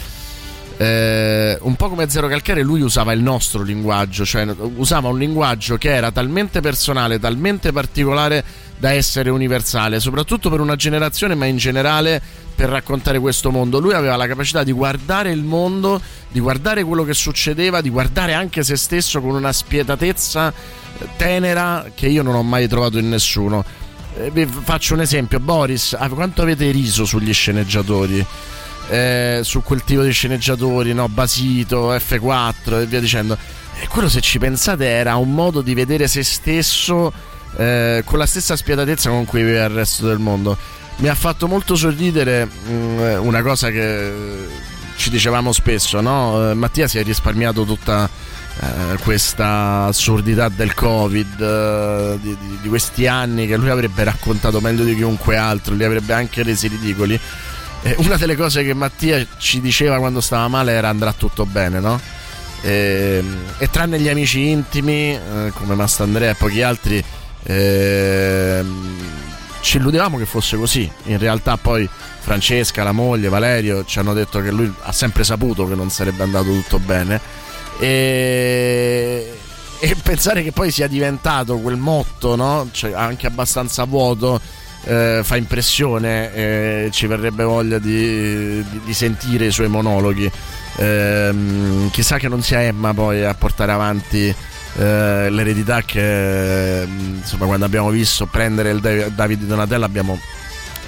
eh, 0.77 1.57
un 1.61 1.77
po' 1.77 1.89
come 1.89 2.09
Zero 2.09 2.29
Calcare 2.29 2.63
lui 2.63 2.81
usava 2.81 3.13
il 3.13 3.21
nostro 3.21 3.63
linguaggio, 3.63 4.25
cioè 4.25 4.47
usava 4.77 5.09
un 5.09 5.19
linguaggio 5.19 5.77
che 5.77 5.95
era 5.95 6.11
talmente 6.11 6.61
personale, 6.61 7.19
talmente 7.19 7.73
particolare 7.73 8.45
da 8.79 8.93
essere 8.93 9.31
universale, 9.31 10.01
soprattutto 10.01 10.51
per 10.51 10.61
una 10.61 10.77
generazione, 10.77 11.35
ma 11.35 11.47
in 11.47 11.57
generale 11.57 12.21
per 12.55 12.69
raccontare 12.69 13.19
questo 13.19 13.51
mondo. 13.51 13.79
Lui 13.79 13.95
aveva 13.95 14.17
la 14.17 14.27
capacità 14.27 14.63
di 14.63 14.73
guardare 14.73 15.31
il 15.31 15.43
mondo, 15.43 16.01
di 16.29 16.41
guardare 16.41 16.85
quello 16.85 17.05
che 17.05 17.15
succedeva, 17.15 17.81
di 17.81 17.91
guardare 17.91 18.35
anche 18.35 18.63
se 18.63 18.77
stesso 18.77 19.21
con 19.21 19.35
una 19.35 19.53
spietatezza 19.53 20.53
eh, 20.53 21.09
tenera 21.17 21.87
che 21.95 22.09
io 22.09 22.23
non 22.23 22.35
ho 22.35 22.43
mai 22.43 22.69
trovato 22.69 22.99
in 22.99 23.09
nessuno. 23.09 23.65
Eh, 24.17 24.31
vi 24.31 24.47
faccio 24.47 24.95
un 24.95 25.01
esempio, 25.01 25.41
Boris, 25.41 25.97
quanto 26.11 26.43
avete 26.43 26.71
riso 26.71 27.05
sugli 27.05 27.33
sceneggiatori? 27.33 28.25
Eh, 28.89 29.41
su 29.43 29.63
quel 29.63 29.83
tipo 29.83 30.03
di 30.03 30.13
sceneggiatori, 30.13 30.93
no? 30.93 31.09
Basito, 31.09 31.95
F4 31.95 32.83
e 32.83 32.87
via 32.87 33.01
dicendo. 33.01 33.37
E 33.81 33.89
quello, 33.89 34.09
se 34.09 34.21
ci 34.21 34.39
pensate, 34.39 34.87
era 34.87 35.17
un 35.17 35.33
modo 35.33 35.63
di 35.63 35.75
vedere 35.75 36.07
se 36.07 36.23
stesso 36.23 37.13
eh, 37.57 38.03
con 38.05 38.19
la 38.19 38.27
stessa 38.27 38.57
spietatezza 38.57 39.11
con 39.11 39.25
cui 39.25 39.43
vive 39.43 39.63
il 39.63 39.69
resto 39.71 40.07
del 40.07 40.19
mondo. 40.19 40.57
Mi 40.97 41.09
ha 41.09 41.15
fatto 41.15 41.49
molto 41.49 41.75
sorridere 41.75 42.45
mh, 42.47 43.19
una 43.21 43.43
cosa 43.43 43.71
che 43.71 44.13
ci 44.97 45.11
dicevamo 45.11 45.53
spesso, 45.53 46.01
no? 46.01 46.51
Eh, 46.51 46.55
Mattia 46.55 46.87
si 46.87 46.99
è 46.99 47.03
risparmiato 47.03 47.65
tutta 47.65 48.09
eh, 48.61 48.97
questa 49.03 49.87
assurdità 49.87 50.49
del 50.49 50.73
Covid, 50.75 51.41
eh, 51.41 52.19
di, 52.21 52.37
di- 52.39 52.59
di 52.63 52.69
questi 52.69 53.07
anni 53.09 53.47
che 53.49 53.57
lui 53.57 53.71
avrebbe 53.71 54.05
raccontato 54.05 54.61
meglio 54.61 54.85
di 54.85 54.95
chiunque 54.95 55.37
altro, 55.37 55.75
li 55.75 55.85
avrebbe 55.85 56.13
anche 56.13 56.43
resi 56.43 56.69
ridicoli. 56.69 57.19
Una 57.97 58.17
delle 58.17 58.35
cose 58.35 58.65
che 58.65 58.73
Mattia 58.73 59.27
ci 59.37 59.61
diceva 59.61 59.99
quando 59.99 60.23
stava 60.23 60.49
male 60.49 60.73
era 60.73 60.89
andrà 60.89 61.13
tutto 61.13 61.45
bene, 61.45 61.81
no? 61.81 62.01
E, 62.63 63.23
e 63.59 63.69
tranne 63.69 64.01
gli 64.01 64.09
amici 64.09 64.49
intimi, 64.49 65.13
eh, 65.13 65.53
come 65.53 65.75
Mastandrea 65.75 66.31
e 66.31 66.35
pochi 66.35 66.63
altri, 66.63 67.05
ehm, 67.45 69.13
ci 69.61 69.79
illudevamo 69.79 70.19
che 70.19 70.27
fosse 70.27 70.57
così. 70.57 70.91
In 71.05 71.19
realtà 71.19 71.57
poi 71.57 71.89
Francesca, 72.21 72.83
la 72.83 72.93
moglie, 72.93 73.29
Valerio 73.29 73.85
ci 73.85 73.99
hanno 73.99 74.13
detto 74.13 74.43
che 74.43 74.51
lui 74.51 74.73
ha 74.83 74.93
sempre 74.93 75.25
saputo 75.25 75.67
che 75.67 75.75
non 75.75 75.91
sarebbe 75.91 76.23
andato 76.23 76.47
tutto 76.47 76.79
bene. 76.79 77.21
E, 77.79 79.37
e 79.81 79.97
pensare 80.03 80.43
che 80.43 80.53
poi 80.53 80.71
sia 80.71 80.87
diventato 80.87 81.59
quel 81.59 81.77
motto, 81.77 82.37
no? 82.37 82.69
Cioè, 82.71 82.93
anche 82.93 83.27
abbastanza 83.27 83.85
vuoto, 83.85 84.41
eh, 84.85 85.21
fa 85.23 85.37
impressione, 85.37 86.33
eh, 86.35 86.89
ci 86.93 87.07
verrebbe 87.07 87.45
voglia 87.45 87.79
di, 87.79 88.63
di- 88.69 88.81
di 88.85 88.95
sentire 88.95 89.47
i 89.47 89.51
suoi 89.51 89.69
monologhi. 89.69 90.31
Ehm, 90.77 91.91
chissà 91.91 92.19
che 92.19 92.29
non 92.29 92.43
sia 92.43 92.63
Emma 92.63 92.93
poi 92.93 93.25
a 93.25 93.35
portare 93.35 93.73
avanti 93.73 94.35
eh, 94.77 95.31
l'eredità 95.31 95.83
che 95.83 96.83
eh, 96.83 96.85
insomma 96.85 97.47
quando 97.47 97.65
abbiamo 97.65 97.91
visto 97.91 98.27
prendere 98.27 98.71
il 98.71 98.81
Dav- 98.81 99.09
Davide 99.09 99.47
Donatello 99.47 99.85
abbiamo 99.85 100.19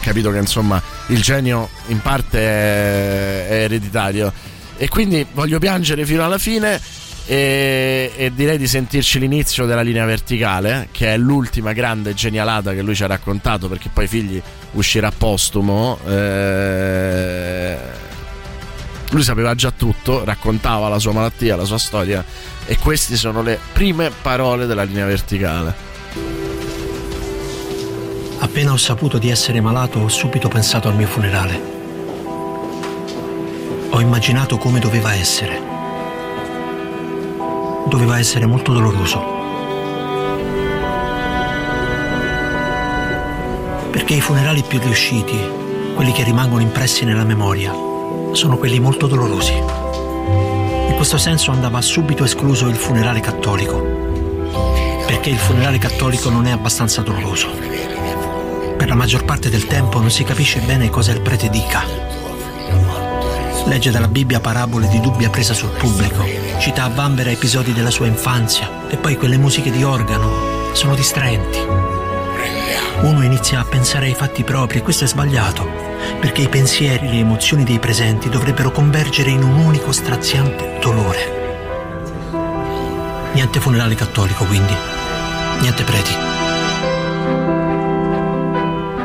capito 0.01 0.31
che 0.31 0.39
insomma 0.39 0.81
il 1.09 1.21
genio 1.21 1.69
in 1.89 2.01
parte 2.01 2.39
è, 2.39 3.49
è 3.49 3.63
ereditario. 3.65 4.33
E 4.77 4.89
quindi 4.89 5.27
voglio 5.33 5.59
piangere 5.59 6.05
fino 6.05 6.25
alla 6.25 6.39
fine 6.39 6.81
e, 7.27 8.13
e 8.15 8.33
direi 8.33 8.57
di 8.57 8.69
sentirci 8.69 9.19
l'inizio 9.19 9.67
della 9.67 9.81
linea 9.81 10.05
verticale 10.05 10.89
che 10.93 11.15
è 11.15 11.17
l'ultima 11.17 11.73
grande 11.73 12.15
genialata 12.15 12.73
che 12.73 12.83
lui 12.83 12.95
ci 12.95 13.03
ha 13.03 13.09
raccontato 13.09 13.69
perché 13.69 13.91
poi 13.93 14.07
figli 14.07 14.41
uscirà 14.73 15.11
postumo 15.11 15.99
eh, 16.07 17.77
lui 19.11 19.23
sapeva 19.23 19.55
già 19.55 19.71
tutto, 19.71 20.25
raccontava 20.25 20.89
la 20.89 20.99
sua 20.99 21.13
malattia, 21.13 21.57
la 21.57 21.65
sua 21.65 21.79
storia 21.79 22.25
e 22.65 22.77
queste 22.79 23.17
sono 23.17 23.43
le 23.43 23.59
prime 23.73 24.11
parole 24.11 24.67
della 24.67 24.83
linea 24.83 25.07
verticale. 25.07 25.75
Appena 28.39 28.73
ho 28.73 28.77
saputo 28.77 29.19
di 29.19 29.31
essere 29.31 29.61
malato, 29.61 30.01
ho 30.01 30.09
subito 30.09 30.49
pensato 30.49 30.89
al 30.89 30.97
mio 30.97 31.07
funerale. 31.07 31.75
Ho 33.91 34.01
immaginato 34.01 34.59
come 34.59 34.79
doveva 34.79 35.15
essere. 35.15 35.63
Doveva 37.87 38.19
essere 38.19 38.47
molto 38.47 38.73
doloroso. 38.73 39.35
Perché 43.91 44.15
i 44.15 44.21
funerali 44.21 44.63
più 44.63 44.79
riusciti, 44.81 45.39
quelli 45.95 46.13
che 46.13 46.25
rimangono 46.25 46.61
impressi 46.61 47.05
nella 47.05 47.25
memoria, 47.25 47.73
sono 48.37 48.59
quelli 48.59 48.79
molto 48.79 49.07
dolorosi. 49.07 49.55
In 49.55 50.93
questo 50.95 51.17
senso 51.17 51.51
andava 51.53 51.81
subito 51.81 52.23
escluso 52.23 52.69
il 52.69 52.77
funerale 52.77 53.21
cattolico, 53.21 53.81
perché 55.07 55.31
il 55.31 55.39
funerale 55.39 55.79
cattolico 55.79 56.29
non 56.29 56.47
è 56.47 56.51
abbastanza 56.51 57.01
doloroso. 57.01 57.49
Per 58.77 58.89
la 58.89 58.95
maggior 58.95 59.25
parte 59.25 59.49
del 59.49 59.67
tempo 59.67 60.01
non 60.01 60.11
si 60.11 60.23
capisce 60.23 60.61
bene 60.61 60.91
cosa 60.91 61.13
il 61.13 61.23
prete 61.23 61.49
dica. 61.49 61.83
Legge 63.65 63.91
dalla 63.91 64.07
Bibbia 64.07 64.39
parabole 64.39 64.87
di 64.89 65.01
dubbia 65.01 65.31
presa 65.31 65.55
sul 65.55 65.71
pubblico, 65.71 66.23
cita 66.59 66.85
a 66.85 66.89
vanvera 66.89 67.31
episodi 67.31 67.73
della 67.73 67.91
sua 67.91 68.07
infanzia 68.07 68.87
e 68.89 68.99
poi 68.99 69.17
quelle 69.17 69.39
musiche 69.39 69.71
di 69.71 69.83
organo 69.83 70.75
sono 70.75 70.95
distraenti. 70.95 71.86
Uno 73.03 73.23
inizia 73.23 73.61
a 73.61 73.65
pensare 73.65 74.07
ai 74.07 74.15
fatti 74.15 74.43
propri 74.43 74.79
e 74.79 74.83
questo 74.83 75.05
è 75.05 75.07
sbagliato, 75.07 75.69
perché 76.21 76.43
i 76.43 76.49
pensieri, 76.49 77.09
le 77.09 77.19
emozioni 77.19 77.65
dei 77.65 77.79
presenti 77.79 78.29
dovrebbero 78.29 78.71
convergere 78.71 79.31
in 79.31 79.43
un 79.43 79.57
unico 79.57 79.93
straziante 79.93 80.79
dolore. 80.81 81.45
Niente 83.33 83.61
funerale 83.61 83.95
cattolico, 83.95 84.45
quindi. 84.47 84.75
Niente 85.61 85.83
preti. 85.85 86.13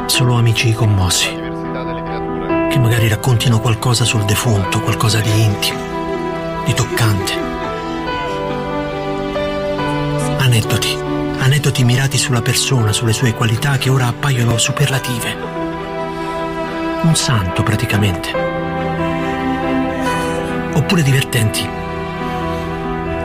Solo 0.05 0.35
amici 0.35 0.72
commossi. 0.73 1.27
Che 1.27 2.80
magari 2.80 3.09
raccontino 3.09 3.59
qualcosa 3.59 4.05
sul 4.05 4.23
defunto, 4.23 4.80
qualcosa 4.80 5.19
di 5.19 5.43
intimo, 5.43 6.63
di 6.65 6.73
toccante. 6.73 7.34
Aneddoti. 10.38 11.20
Aneddoti 11.43 11.84
mirati 11.84 12.19
sulla 12.19 12.43
persona, 12.43 12.93
sulle 12.93 13.13
sue 13.13 13.34
qualità 13.34 13.80
che 13.80 13.89
ora 13.89 14.05
appaiono 14.05 14.59
superlative. 14.59 15.35
Un 17.01 17.15
santo 17.15 17.63
praticamente. 17.63 18.31
Oppure 20.76 21.01
divertenti. 21.01 21.68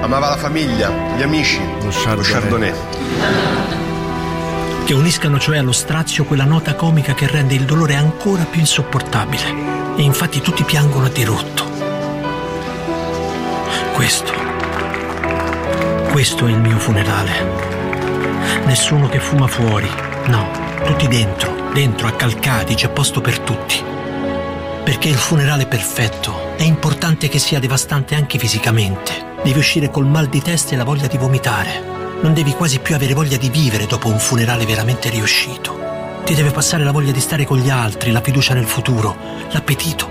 Amava 0.01 0.30
la 0.30 0.36
famiglia, 0.36 0.90
gli 1.14 1.20
amici, 1.20 1.60
lo 1.82 1.90
chardonnay. 2.22 2.72
che 4.86 4.94
uniscano 4.94 5.38
cioè 5.38 5.59
allo 5.59 5.72
strazio 5.72 6.24
quella 6.24 6.44
nota 6.44 6.74
comica 6.74 7.12
che 7.12 7.26
rende 7.26 7.55
il 7.55 7.66
dolore 7.66 7.97
ancora 7.97 8.44
più 8.44 8.60
insopportabile. 8.60 9.94
E 9.97 10.02
infatti 10.02 10.40
tutti 10.40 10.64
piangono 10.64 11.05
a 11.05 11.10
dirotto. 11.10 11.64
Questo. 13.93 14.32
Questo 16.09 16.47
è 16.47 16.51
il 16.51 16.60
mio 16.60 16.78
funerale. 16.78 17.76
Nessuno 18.66 19.09
che 19.09 19.20
fuma 19.20 19.47
fuori. 19.47 19.89
No, 20.27 20.48
tutti 20.85 21.09
dentro, 21.09 21.70
dentro, 21.73 22.06
accalcati, 22.06 22.74
c'è 22.74 22.89
posto 22.89 23.20
per 23.20 23.39
tutti. 23.40 23.82
Perché 24.85 25.09
il 25.09 25.16
funerale 25.16 25.66
perfetto 25.66 26.56
è 26.56 26.62
importante 26.62 27.28
che 27.28 27.39
sia 27.39 27.59
devastante 27.59 28.14
anche 28.14 28.39
fisicamente. 28.39 29.35
Devi 29.43 29.59
uscire 29.59 29.90
col 29.90 30.06
mal 30.06 30.27
di 30.27 30.40
testa 30.40 30.74
e 30.74 30.77
la 30.77 30.85
voglia 30.85 31.06
di 31.06 31.16
vomitare. 31.16 31.94
Non 32.20 32.32
devi 32.32 32.52
quasi 32.52 32.78
più 32.78 32.94
avere 32.94 33.14
voglia 33.14 33.36
di 33.36 33.51
vivere 33.51 33.86
dopo 33.86 34.09
un 34.09 34.18
funerale 34.18 34.64
veramente 34.64 35.10
riuscito. 35.10 35.77
Ti 36.24 36.35
deve 36.35 36.51
passare 36.51 36.82
la 36.82 36.90
voglia 36.90 37.12
di 37.12 37.20
stare 37.20 37.44
con 37.44 37.59
gli 37.59 37.70
altri, 37.70 38.10
la 38.10 38.20
fiducia 38.20 38.55
nel 38.55 38.66
futuro, 38.66 39.16
l'appetito. 39.51 40.09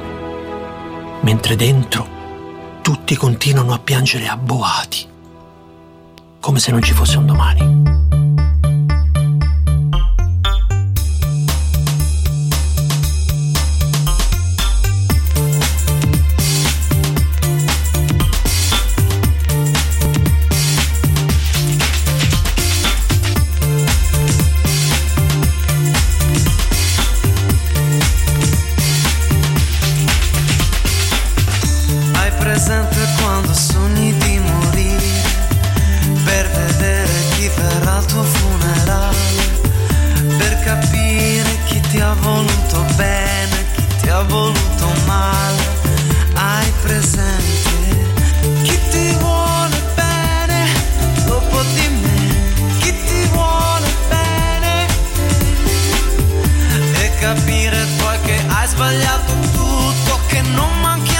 Mentre 1.22 1.56
dentro 1.56 2.08
tutti 2.82 3.16
continuano 3.16 3.74
a 3.74 3.80
piangere 3.80 4.28
abboati, 4.28 5.08
come 6.40 6.60
se 6.60 6.72
non 6.72 6.84
ci 6.84 6.94
fosse 6.94 7.18
un 7.18 7.26
domani. 7.26 8.05
Tutto, 60.36 60.42
che 60.42 60.42
non 60.42 61.15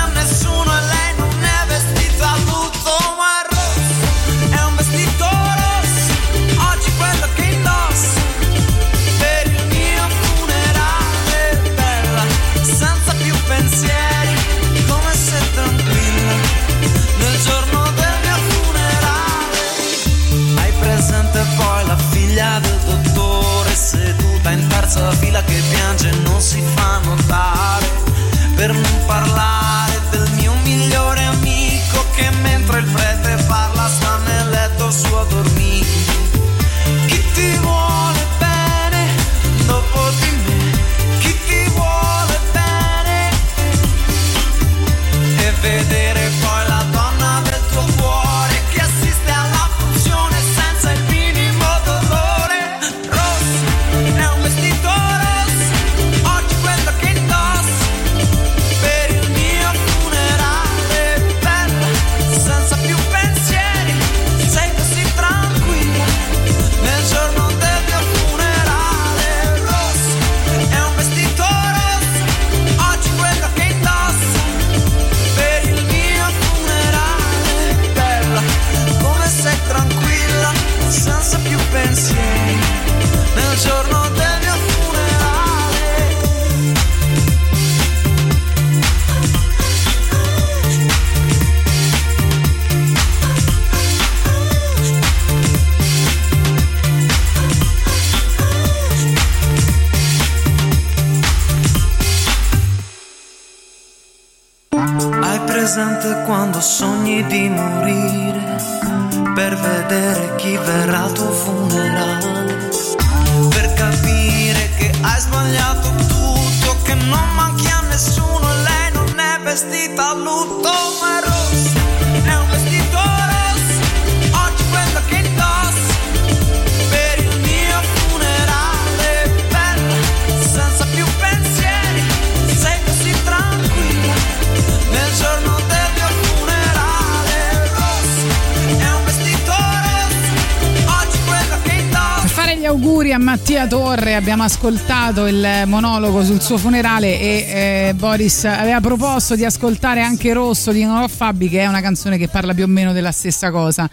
ascoltato 144.46 145.26
il 145.28 145.64
monologo 145.66 146.24
sul 146.24 146.42
suo 146.42 146.58
funerale 146.58 147.20
e 147.20 147.90
eh, 147.90 147.94
Boris 147.96 148.46
aveva 148.46 148.80
proposto 148.80 149.36
di 149.36 149.44
ascoltare 149.44 150.02
anche 150.02 150.32
Rosso 150.34 150.72
di 150.72 150.84
Nolo 150.84 151.08
Fabi 151.08 151.50
che 151.50 151.62
è 151.62 151.68
una 151.68 151.82
canzone 151.82 152.18
che 152.18 152.28
parla 152.28 152.54
più 152.54 152.64
o 152.64 152.68
meno 152.68 152.94
della 152.94 153.12
stessa 153.12 153.52
cosa. 153.52 153.90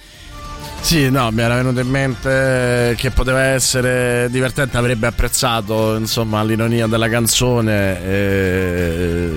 Sì, 0.81 1.11
no, 1.11 1.31
mi 1.31 1.43
era 1.43 1.55
venuto 1.55 1.81
in 1.81 1.89
mente 1.89 2.95
che 2.97 3.11
poteva 3.13 3.41
essere 3.41 4.29
divertente, 4.31 4.77
avrebbe 4.77 5.07
apprezzato 5.07 5.97
insomma 5.97 6.43
l'ironia 6.43 6.87
della 6.87 7.09
canzone. 7.09 8.03
E... 8.05 9.31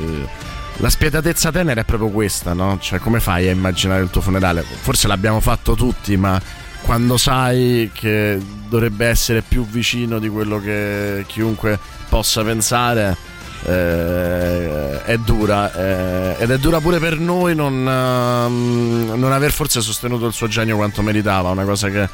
La 0.78 0.90
spietatezza 0.90 1.52
tenera 1.52 1.82
è 1.82 1.84
proprio 1.86 2.10
questa, 2.10 2.54
no? 2.54 2.78
Cioè, 2.82 3.00
come 3.00 3.20
fai 3.20 3.48
a 3.48 3.52
immaginare 3.52 4.02
il 4.02 4.10
tuo 4.10 4.22
funerale? 4.22 4.62
Forse 4.64 5.08
l'abbiamo 5.08 5.40
fatto 5.40 5.74
tutti, 5.76 6.18
ma 6.18 6.42
quando 6.86 7.18
sai 7.18 7.90
che 7.92 8.40
dovrebbe 8.70 9.08
essere 9.08 9.42
più 9.42 9.66
vicino 9.66 10.20
di 10.20 10.30
quello 10.30 10.62
che 10.62 11.24
chiunque 11.28 11.80
possa 12.10 12.44
pensare, 12.44 13.18
eh, 13.64 15.04
è 15.04 15.18
dura. 15.18 15.74
eh, 15.74 16.36
ed 16.44 16.52
è 16.52 16.60
dura 16.60 16.80
pure 16.80 17.00
per 17.00 17.18
noi 17.18 17.56
non, 17.56 17.74
ehm, 17.88 19.14
non 19.20 19.32
aver 19.32 19.52
forse 19.52 19.82
sostenuto 19.82 20.28
il 20.28 20.34
suo 20.34 20.48
genio 20.48 20.76
quanto 20.76 21.02
meritava. 21.02 21.50
Una 21.50 21.64
cosa 21.64 21.90
che 21.90 22.08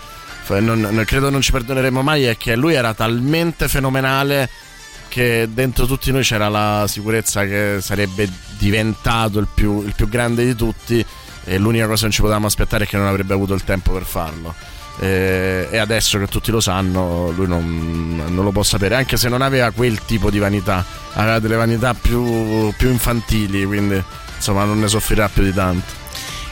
non- 0.48 0.80
non- 0.80 1.04
credo 1.06 1.30
non 1.30 1.42
ci 1.42 1.52
perdoneremo 1.52 2.02
mai 2.02 2.24
è 2.24 2.38
che 2.38 2.56
lui 2.56 2.74
era 2.74 2.94
talmente 2.94 3.68
fenomenale 3.68 4.50
che 5.10 5.50
dentro 5.52 5.86
tutti 5.86 6.10
noi 6.14 6.24
c'era 6.24 6.48
la 6.48 6.86
sicurezza 6.88 7.44
che 7.44 7.80
sarebbe 7.82 8.30
diventato 8.58 9.40
il 9.40 9.48
più, 9.54 9.84
il 9.86 9.94
più 9.94 10.08
grande 10.08 10.46
di 10.46 10.56
tutti 10.56 11.06
e 11.44 11.58
l'unica 11.58 11.86
cosa 11.86 11.98
che 11.98 12.04
non 12.04 12.12
ci 12.12 12.22
potevamo 12.22 12.48
aspettare 12.48 12.84
è 12.84 12.88
che 12.88 12.98
non 12.98 13.08
avrebbe 13.08 13.34
avuto 13.34 13.54
il 13.54 13.64
tempo 13.64 13.92
per 13.92 14.04
farlo. 14.04 14.54
E, 15.00 15.78
adesso 15.78 16.20
che 16.20 16.28
tutti 16.28 16.52
lo 16.52 16.60
sanno, 16.60 17.32
lui 17.32 17.48
non, 17.48 18.24
non 18.28 18.44
lo 18.44 18.52
può 18.52 18.64
sapere, 18.64 18.96
anche 18.96 19.18
se 19.18 19.30
non 19.30 19.42
aveva 19.42 19.72
quel 19.72 20.04
tipo 20.06 20.30
di 20.30 20.40
vanità, 20.40 20.86
aveva 21.14 21.40
delle 21.40 21.56
vanità 21.56 21.94
più, 21.94 22.72
più 22.78 22.90
infantili, 22.90 23.66
quindi 23.66 24.04
insomma 24.36 24.64
non 24.64 24.80
ne 24.80 24.88
soffrirà 24.88 25.30
più 25.30 25.44
di 25.44 25.54
tanto. 25.54 26.01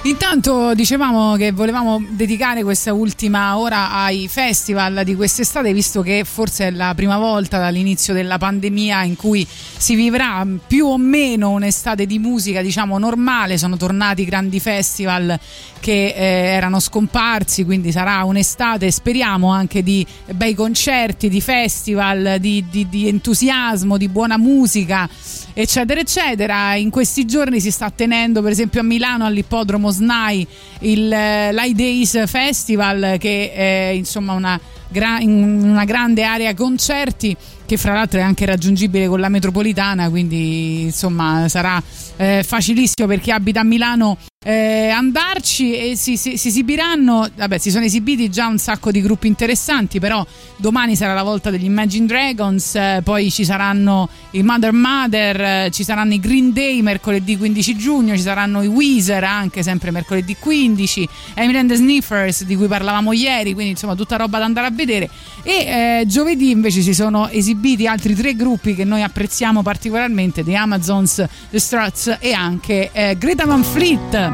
Intanto 0.04 0.74
dicevamo 0.76 1.36
che 1.36 1.52
volevamo 1.52 2.02
dedicare 2.08 2.64
questa 2.64 2.94
ultima 2.94 3.58
ora 3.58 3.92
ai 3.92 4.30
festival 4.30 5.02
di 5.04 5.14
quest'estate, 5.14 5.74
visto 5.74 6.02
che 6.02 6.24
forse 6.24 6.68
è 6.68 6.72
la 6.72 6.94
prima 6.96 7.18
volta 7.18 7.60
dall'inizio 7.60 8.14
della 8.14 8.38
pandemia 8.38 9.04
in 9.04 9.18
cui 9.18 9.46
si 9.46 9.96
vivrà 9.96 10.48
più 10.66 10.86
o 10.86 10.98
meno 10.98 11.50
un'estate 11.50 12.06
di 12.06 12.18
musica, 12.18 12.62
diciamo 12.62 12.98
normale. 12.98 13.58
Sono 13.58 13.76
tornati 13.76 14.24
grandi 14.24 14.62
festival 14.62 15.38
che 15.82 16.14
eh, 16.16 16.24
erano 16.56 16.80
scomparsi, 16.80 17.66
quindi 17.66 17.92
sarà 17.92 18.24
un'estate, 18.24 18.90
speriamo 18.92 19.50
anche 19.52 19.84
di 19.84 20.06
bei 20.32 20.54
concerti, 20.54 21.28
di 21.28 21.42
festival, 21.42 22.38
di, 22.40 22.64
di- 22.70 22.88
di 22.88 23.10
entusiasmo, 23.10 23.98
di 23.98 24.08
buona 24.08 24.38
musica, 24.38 25.10
eccetera, 25.54 26.00
eccetera. 26.00 26.76
In 26.76 26.90
questi 26.90 27.26
giorni 27.26 27.60
si 27.60 27.72
sta 27.72 27.90
tenendo, 27.90 28.42
per 28.42 28.52
esempio, 28.52 28.82
a 28.82 28.84
Milano 28.84 29.26
all'ippodromo 29.26 29.90
SNAI 29.90 30.48
il 30.82 31.12
eh, 31.12 31.54
Light 31.54 31.76
Days 31.76 32.28
Festival, 32.28 33.18
che 33.20 33.52
è 33.54 33.92
insomma 33.94 34.34
una, 34.34 34.60
gra- 34.88 35.20
una 35.22 35.86
grande 35.86 36.24
area 36.24 36.54
concerti 36.54 37.36
che 37.66 37.78
fra 37.78 37.94
l'altro 37.94 38.20
è 38.20 38.24
anche 38.24 38.46
raggiungibile 38.46 39.08
con 39.08 39.20
la 39.20 39.30
metropolitana, 39.30 40.10
quindi 40.10 40.82
insomma 40.82 41.48
sarà 41.48 41.82
eh, 42.18 42.44
facilissimo 42.44 43.08
per 43.08 43.20
chi 43.20 43.30
abita 43.30 43.60
a 43.60 43.64
Milano 43.64 44.18
eh, 44.42 44.88
andarci 44.88 45.76
e 45.76 45.96
si, 45.98 46.16
si- 46.16 46.38
si 46.38 46.48
esibiranno, 46.48 47.28
vabbè 47.36 47.58
si 47.58 47.72
sono 47.72 47.84
esibiti 47.84 48.30
già 48.30 48.48
un 48.48 48.58
sacco 48.58 48.90
di 48.90 49.02
gruppi 49.02 49.28
interessanti, 49.28 50.00
però 50.00 50.26
domani 50.56 50.96
sarà 50.96 51.14
la 51.14 51.24
volta 51.24 51.50
degli 51.50 51.66
Imagine 51.66 52.06
Dragons, 52.06 52.74
eh, 52.76 53.02
poi 53.04 53.30
ci 53.32 53.44
saranno 53.44 54.08
i 54.32 54.42
Mother 54.42 54.72
Mother, 54.72 55.42
eh, 55.42 55.70
ci 55.74 55.84
saranno 55.84 56.14
i 56.14 56.22
Green 56.22 56.54
Day 56.54 56.82
mercoledì 56.82 57.36
15 57.36 57.76
giugno, 57.76 58.16
ci 58.16 58.22
saranno 58.22 58.62
i 58.62 58.68
Weezer 58.68 59.26
anche 59.26 59.62
sempre 59.62 59.92
mercoledì 59.92 60.38
15, 60.40 61.10
Emily 61.34 61.60
and 61.60 61.70
the 61.70 61.76
Sniffers 61.76 62.46
di 62.46 62.56
cui 62.56 62.68
parlavamo 62.68 63.12
ieri, 63.12 63.54
quindi 63.54 63.72
insomma 63.72 63.96
tutta 63.96 64.16
roba 64.16 64.38
da 64.38 64.46
andare 64.46 64.68
a 64.68 64.72
vedere. 64.72 65.10
E 65.44 65.52
eh, 65.52 66.04
giovedì 66.08 66.50
invece 66.50 66.80
si 66.80 66.94
sono 66.94 67.28
esibiti 67.28 67.88
altri 67.88 68.16
tre 68.16 68.36
gruppi 68.36 68.74
che 68.74 68.86
noi 68.86 69.04
apprezziamo 69.04 69.62
particolarmente, 69.64 70.46
The 70.46 70.56
Amazons, 70.56 71.26
The 71.50 71.60
Struts 71.60 72.18
e 72.22 72.32
anche 72.32 72.90
eh, 72.94 73.18
Greta 73.18 73.46
Van 73.46 73.64
Fleet 73.66 74.28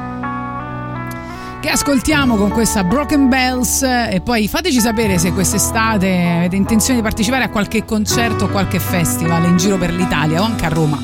che 1.65 1.71
ascoltiamo 1.71 2.35
con 2.35 2.51
questa 2.51 2.83
Broken 2.83 3.27
Bells 3.27 3.81
e 3.81 4.21
poi 4.23 4.47
fateci 4.47 4.79
sapere 4.79 5.17
se 5.17 5.33
quest'estate 5.33 6.35
avete 6.37 6.55
intenzione 6.55 6.99
di 6.99 7.01
partecipare 7.03 7.43
a 7.43 7.49
qualche 7.49 7.83
concerto 7.83 8.45
o 8.45 8.49
qualche 8.49 8.79
festival 8.79 9.45
in 9.45 9.57
giro 9.57 9.75
per 9.79 9.91
l'Italia 9.91 10.41
o 10.41 10.43
anche 10.43 10.63
a 10.65 10.69
Roma. 10.69 10.99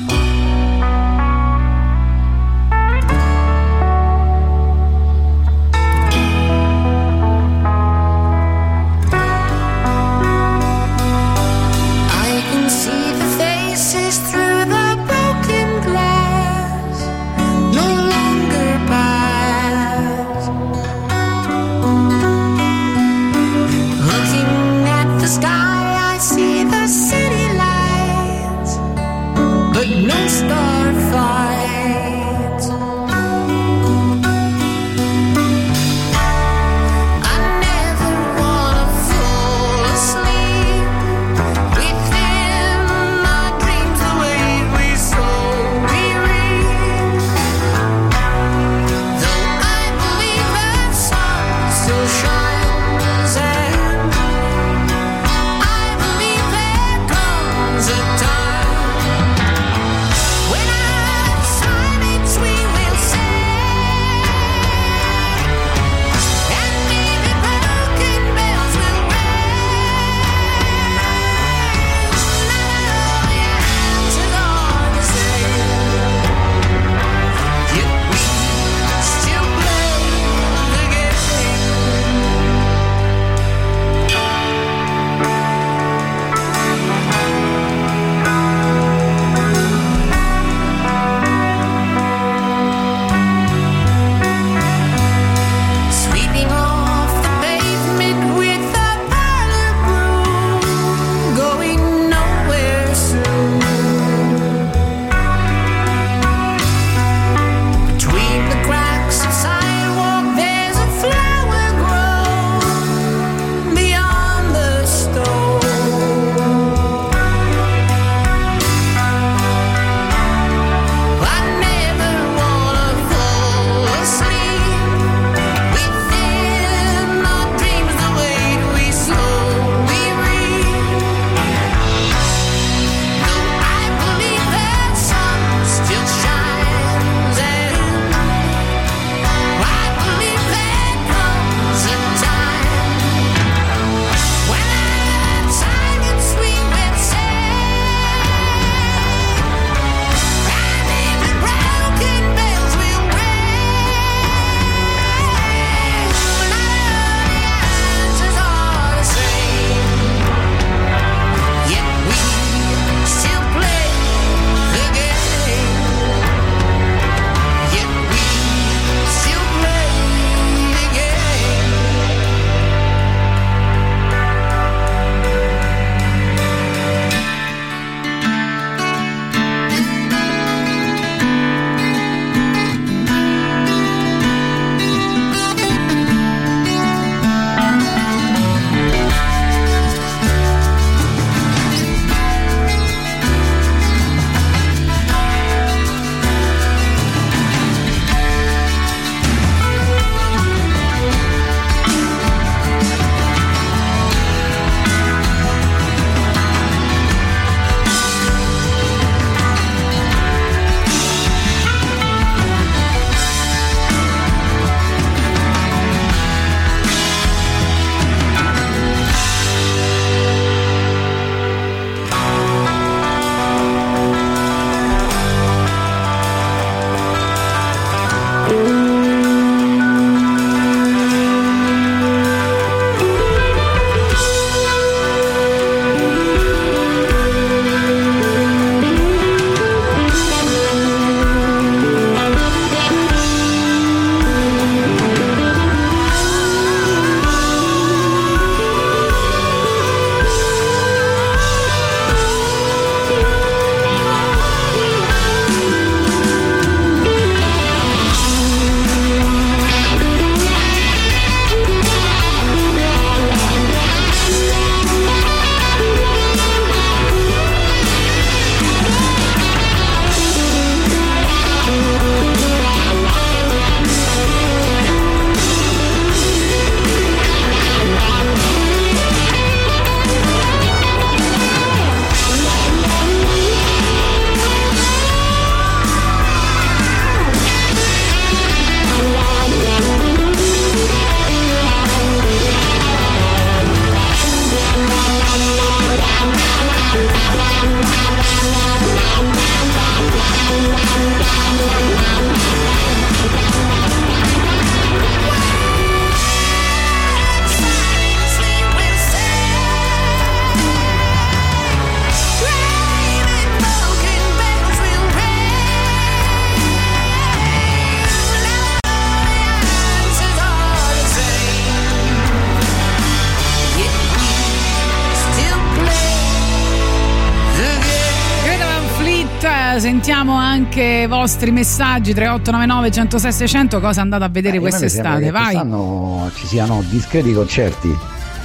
Vostri 331.16 331.50
messaggi 331.50 332.14
3899 332.14 332.90
106 332.90 333.32
600 333.32 333.80
cosa 333.80 334.00
andate 334.00 334.24
a 334.24 334.28
vedere 334.28 334.56
Eh, 334.56 334.60
quest'estate, 334.60 335.30
vai. 335.30 335.42
Quest'anno 335.52 336.30
ci 336.34 336.46
siano 336.46 336.82
discreti 336.88 337.34
concerti 337.34 337.94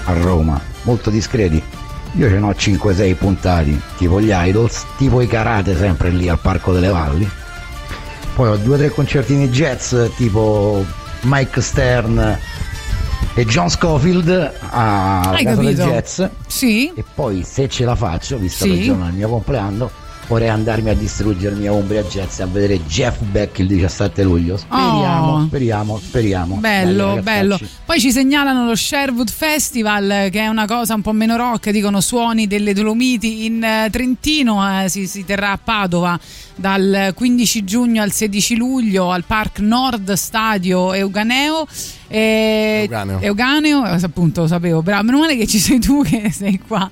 a 0.06 0.14
Roma, 0.22 0.60
molto 0.82 1.10
discreti. 1.10 1.64
Io 2.16 2.28
ce 2.28 2.38
n'ho 2.40 2.50
5-6 2.52 3.16
puntati, 3.16 3.80
tipo 3.98 4.20
gli 4.20 4.32
Idols, 4.34 4.86
tipo 4.98 5.22
i 5.22 5.28
Karate 5.28 5.78
sempre 5.78 6.10
lì 6.10 6.28
al 6.28 6.40
Parco 6.40 6.74
delle 6.74 6.90
Valli. 6.90 7.30
Poi 8.36 8.50
ho 8.50 8.58
due 8.58 8.76
o 8.76 8.78
tre 8.78 8.90
concertini 8.90 9.48
jazz 9.48 9.96
tipo 10.18 10.84
Mike 11.22 11.62
Stern 11.62 12.38
e 13.34 13.46
John 13.46 13.70
Scofield 13.70 14.52
a 14.72 15.22
Hai 15.22 15.44
casa 15.46 15.62
del 15.62 15.74
capito? 15.78 15.90
jazz. 15.96 16.22
Sì. 16.48 16.92
E 16.94 17.04
poi 17.16 17.44
se 17.46 17.70
ce 17.70 17.86
la 17.86 17.96
faccio, 17.96 18.38
visto 18.38 18.66
Sì. 18.66 18.72
che 18.72 18.78
il 18.78 18.84
giorno 18.84 19.06
del 19.06 19.14
mio 19.14 19.30
compleanno, 19.30 19.90
vorrei 20.28 20.50
andarmi 20.50 20.90
a 20.90 20.94
distruggermi 20.94 21.68
a 21.68 21.72
Umbria 21.74 22.04
Jazz 22.04 22.40
a 22.40 22.46
vedere 22.46 22.84
Jeff 22.86 23.20
Beck 23.20 23.60
il 23.60 23.68
17 23.68 24.24
luglio. 24.24 24.58
Speriamo, 24.58 25.32
Oh. 25.34 25.46
speriamo, 25.46 26.00
speriamo. 26.00 26.56
Bello, 26.56 27.14
Dai, 27.14 27.22
bello. 27.22 27.60
Poi 27.86 28.00
ci 28.00 28.12
segnalano 28.12 28.66
lo 28.66 28.76
Sherwood 28.76 29.30
Festival, 29.30 30.30
che 30.30 30.42
è 30.42 30.48
una 30.48 30.66
cosa 30.66 30.94
un 30.96 31.02
po' 31.02 31.14
meno 31.14 31.36
rock, 31.38 31.70
dicono 31.70 32.02
suoni 32.02 32.46
delle 32.48 32.74
Dolomiti 32.74 33.46
in 33.46 33.64
eh, 33.64 33.88
Trentino, 33.90 34.84
eh, 34.84 34.90
si, 34.90 35.08
si 35.08 35.24
terrà 35.24 35.52
a 35.52 35.60
Padova 35.64 36.20
dal 36.56 37.12
15 37.14 37.64
giugno 37.64 38.02
al 38.02 38.12
16 38.12 38.56
luglio 38.56 39.12
al 39.12 39.24
Park 39.26 39.60
Nord 39.60 40.12
Stadio 40.14 40.94
Euganeo. 40.94 41.66
E- 42.08 42.82
Euganeo. 42.84 43.20
Euganeo, 43.20 43.86
eh, 43.86 44.00
appunto 44.02 44.42
lo 44.42 44.48
sapevo, 44.48 44.82
bravo, 44.82 45.04
meno 45.04 45.20
male 45.20 45.36
che 45.36 45.46
ci 45.48 45.60
sei 45.60 45.80
tu 45.80 46.04
che 46.04 46.30
sei 46.34 46.60
qua 46.66 46.90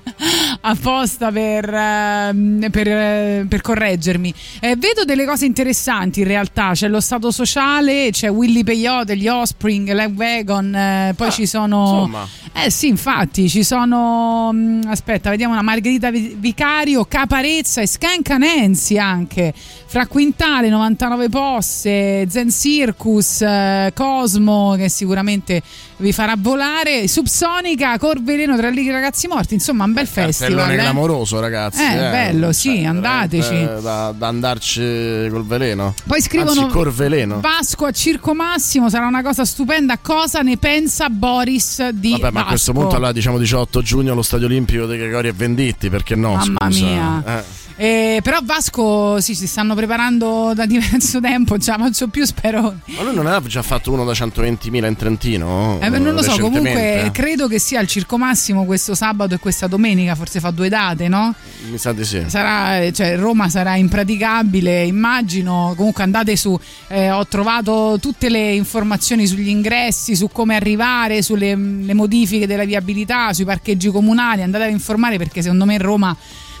apposta 0.60 1.30
per, 1.30 1.72
ehm, 1.72 2.68
per, 2.70 2.88
eh, 2.88 3.46
per 3.48 3.60
correggermi. 3.60 4.32
Eh, 4.60 4.76
vedo 4.76 5.04
delle 5.04 5.24
cose 5.24 5.46
interessanti 5.46 6.20
in 6.20 6.26
realtà, 6.26 6.72
c'è 6.72 6.88
lo 6.88 7.00
Stato 7.00 7.30
Sociale, 7.30 8.10
c'è 8.10 8.30
Willy 8.30 8.64
Peyote, 8.64 9.16
gli 9.16 9.28
Offspring, 9.28 9.90
Leg 9.92 10.16
Wagon, 10.16 10.74
eh, 10.74 11.14
poi 11.16 11.30
ci 11.30 11.46
sono... 11.46 11.92
insomma. 12.04 12.28
Eh 12.52 12.70
sì, 12.70 12.88
infatti, 12.88 13.48
ci 13.48 13.62
sono... 13.62 14.50
mm, 14.52 14.82
aspetta, 14.86 15.30
vediamo 15.30 15.52
una 15.52 15.62
Margherita 15.62 16.10
Vi- 16.10 16.36
Vicario, 16.38 17.04
Caparezza 17.04 17.80
e 17.80 17.86
Scanca 17.86 18.38
Nancy 18.38 18.96
anche. 18.98 19.52
Fra 19.88 20.06
Quintale, 20.06 20.68
99 20.68 21.28
Posse, 21.28 22.26
Zen 22.28 22.50
Circus, 22.50 23.42
eh, 23.42 23.92
Cosmo 23.94 24.74
che 24.76 24.88
sicuramente 25.06 25.62
vi 25.98 26.12
farà 26.12 26.34
volare, 26.36 27.06
Subsonica, 27.06 27.96
Corveleno 27.96 28.56
tra 28.56 28.68
i 28.68 28.90
ragazzi 28.90 29.28
morti, 29.28 29.54
insomma 29.54 29.84
un 29.84 29.92
bel 29.92 30.06
festival. 30.06 30.56
Cartellone 30.56 30.74
eh. 30.74 30.82
clamoroso, 30.84 31.38
ragazzi. 31.38 31.82
Eh, 31.82 31.94
bello, 31.94 32.52
sì, 32.52 32.84
andateci. 32.84 33.48
veramente 33.48 33.82
Da, 33.82 34.12
da 34.16 34.26
andarci 34.26 35.28
col 35.30 35.46
veleno. 35.46 35.94
Poi 36.04 36.20
scrivono 36.20 36.62
Anzi, 36.62 36.72
col 36.72 36.90
veleno. 36.90 37.40
Vasco 37.40 37.86
a 37.86 37.92
Circo 37.92 38.34
Massimo 38.34 38.90
sarà 38.90 39.06
una 39.06 39.22
cosa 39.22 39.44
stupenda. 39.44 39.98
Cosa 39.98 40.40
ne 40.40 40.56
pensa 40.56 41.08
Boris 41.08 41.88
di 41.90 42.10
Vabbè, 42.10 42.30
ma 42.32 42.40
a 42.40 42.46
questo 42.46 42.72
punto 42.72 42.96
allora 42.96 43.12
diciamo 43.12 43.38
18 43.38 43.80
giugno 43.82 44.12
allo 44.12 44.22
Stadio 44.22 44.46
Olimpico 44.46 44.86
dei 44.86 44.98
Gregori 44.98 45.28
e 45.28 45.32
Venditti, 45.32 45.88
perché 45.88 46.16
no? 46.16 46.34
Mamma 46.34 46.70
scusa. 46.70 46.84
mia. 46.84 47.22
Eh. 47.24 47.65
Eh, 47.76 48.20
però 48.22 48.38
Vasco 48.42 49.20
sì, 49.20 49.34
si 49.34 49.46
stanno 49.46 49.74
preparando 49.74 50.52
da 50.54 50.66
diverso 50.66 51.20
tempo, 51.20 51.56
già 51.56 51.76
faccio 51.76 52.08
più, 52.08 52.24
spero. 52.24 52.78
Ma 52.86 53.02
lui 53.02 53.14
non 53.14 53.26
aveva 53.26 53.46
già 53.46 53.62
fatto 53.62 53.92
uno 53.92 54.04
da 54.04 54.12
120.000 54.12 54.86
in 54.86 54.96
Trentino? 54.96 55.78
Eh, 55.80 55.90
beh, 55.90 55.98
non 55.98 56.14
lo 56.14 56.22
so, 56.22 56.38
comunque 56.38 57.10
credo 57.12 57.48
che 57.48 57.58
sia 57.58 57.80
al 57.80 57.86
Circo 57.86 58.18
Massimo 58.18 58.64
questo 58.64 58.94
sabato 58.94 59.34
e 59.34 59.38
questa 59.38 59.66
domenica, 59.66 60.14
forse 60.14 60.40
fa 60.40 60.50
due 60.50 60.68
date, 60.68 61.08
no? 61.08 61.34
Mi 61.70 61.78
sa 61.78 61.92
di 61.92 62.04
sì. 62.04 62.24
Sarà, 62.26 62.90
cioè, 62.92 63.16
Roma 63.16 63.48
sarà 63.48 63.76
impraticabile, 63.76 64.84
immagino. 64.84 65.74
Comunque 65.76 66.02
andate 66.02 66.36
su, 66.36 66.58
eh, 66.88 67.10
ho 67.10 67.26
trovato 67.26 67.98
tutte 68.00 68.28
le 68.28 68.52
informazioni 68.54 69.26
sugli 69.26 69.48
ingressi, 69.48 70.16
su 70.16 70.28
come 70.32 70.56
arrivare, 70.56 71.22
sulle 71.22 71.54
le 71.56 71.94
modifiche 71.94 72.46
della 72.46 72.64
viabilità, 72.64 73.32
sui 73.32 73.44
parcheggi 73.44 73.88
comunali. 73.90 74.42
Andate 74.42 74.64
a 74.64 74.68
informare 74.68 75.18
perché 75.18 75.42
secondo 75.42 75.64
me 75.64 75.78
Roma 75.78 76.16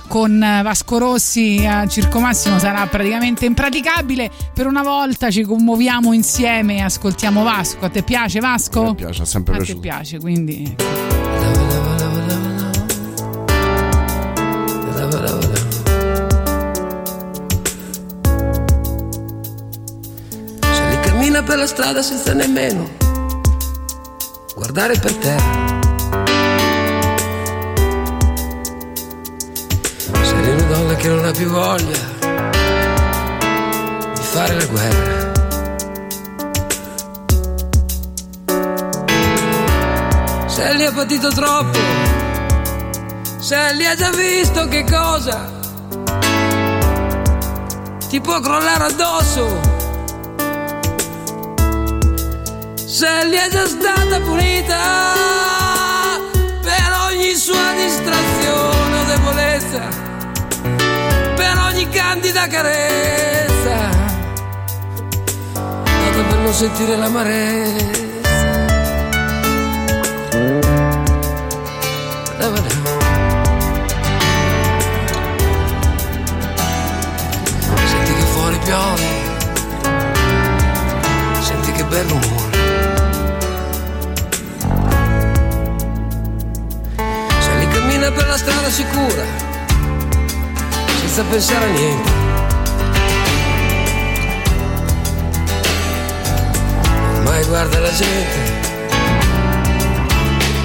con 0.06 0.42
eh, 0.42 0.62
Vasco 0.62 0.98
Rossi 0.98 1.64
a 1.66 1.86
Circo 1.86 2.20
Massimo 2.20 2.58
sarà 2.58 2.86
praticamente 2.86 3.44
impraticabile. 3.46 4.30
Per 4.54 4.66
una 4.66 4.82
volta 4.82 5.30
ci 5.30 5.42
commuoviamo 5.42 6.12
insieme 6.12 6.76
e 6.76 6.80
ascoltiamo 6.82 7.42
Vasco. 7.42 7.84
A 7.84 7.88
te 7.88 8.02
piace 8.02 8.40
Vasco? 8.40 8.84
Mi 8.84 8.94
piace, 8.94 9.22
è 9.22 9.26
sempre 9.26 9.54
A 9.54 9.56
te 9.58 9.64
piaciuto. 9.64 9.80
piace, 9.80 10.18
quindi 10.18 10.74
Se 20.60 20.88
li 20.90 21.00
cammina 21.00 21.42
per 21.42 21.58
la 21.58 21.66
strada 21.66 22.02
senza 22.02 22.32
nemmeno 22.34 22.88
guardare 24.54 24.98
per 24.98 25.14
terra. 25.14 25.75
Che 30.96 31.08
non 31.08 31.24
ha 31.24 31.30
più 31.30 31.48
voglia 31.48 31.98
di 34.14 34.22
fare 34.22 34.54
la 34.54 34.64
guerra. 34.66 35.32
Se 40.46 40.74
li 40.74 40.84
ha 40.84 40.92
patito 40.92 41.28
troppo, 41.28 41.78
se 43.38 43.72
li 43.74 43.86
ha 43.86 43.94
già 43.94 44.10
visto 44.10 44.66
che 44.68 44.84
cosa 44.84 45.50
ti 48.08 48.20
può 48.20 48.40
crollare 48.40 48.84
addosso. 48.84 49.74
se 52.96 53.26
li 53.26 53.36
è 53.36 53.50
già 53.50 53.66
stata 53.66 54.20
punita 54.20 54.78
per 56.62 56.90
ogni 57.10 57.34
sua 57.34 57.72
distrazione 57.74 59.00
o 59.00 59.04
debolezza, 59.04 60.05
ogni 61.76 61.88
candida 61.90 62.46
carezza, 62.46 63.90
dato 65.52 66.24
per 66.26 66.38
non 66.38 66.54
sentire 66.54 66.96
l'amarezza. 66.96 68.14
Senti 77.84 78.12
che 78.14 78.24
fuori 78.32 78.58
piove, 78.64 79.02
senti 81.40 81.72
che 81.72 81.84
bel 81.84 82.06
rumore. 82.06 82.54
Se 87.38 87.54
li 87.58 87.68
cammina 87.68 88.10
per 88.12 88.26
la 88.28 88.36
strada 88.38 88.70
sicura, 88.70 89.35
senza 91.16 91.30
pensare 91.30 91.64
a 91.64 91.68
niente. 91.68 92.10
Ormai 97.14 97.44
guarda 97.46 97.78
la 97.78 97.90
gente 97.90 98.38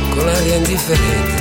con 0.10 0.26
l'aria 0.26 0.56
indifferente. 0.56 1.40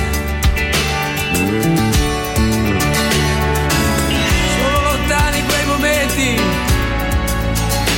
Sono 4.55 4.81
lontani 4.81 5.45
quei 5.45 5.65
momenti 5.65 6.41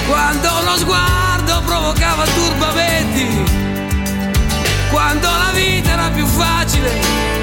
quando 0.07 0.49
lo 0.63 0.77
sguardo 0.77 1.61
provocava 1.63 2.25
turbamenti, 2.25 3.27
quando 4.89 5.27
la 5.27 5.51
vita 5.53 5.91
era 5.91 6.09
più 6.09 6.25
facile 6.25 7.42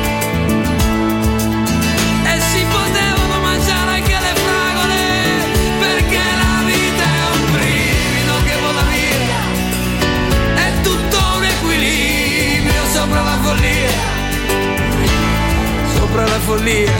follia, 13.51 13.90
sopra 15.94 16.22
la 16.22 16.39
follia. 16.47 16.93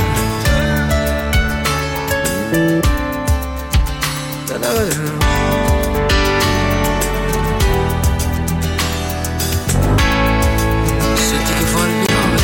Senti 11.15 11.53
che 11.53 11.65
fuori 11.65 11.93
piove, 12.05 12.39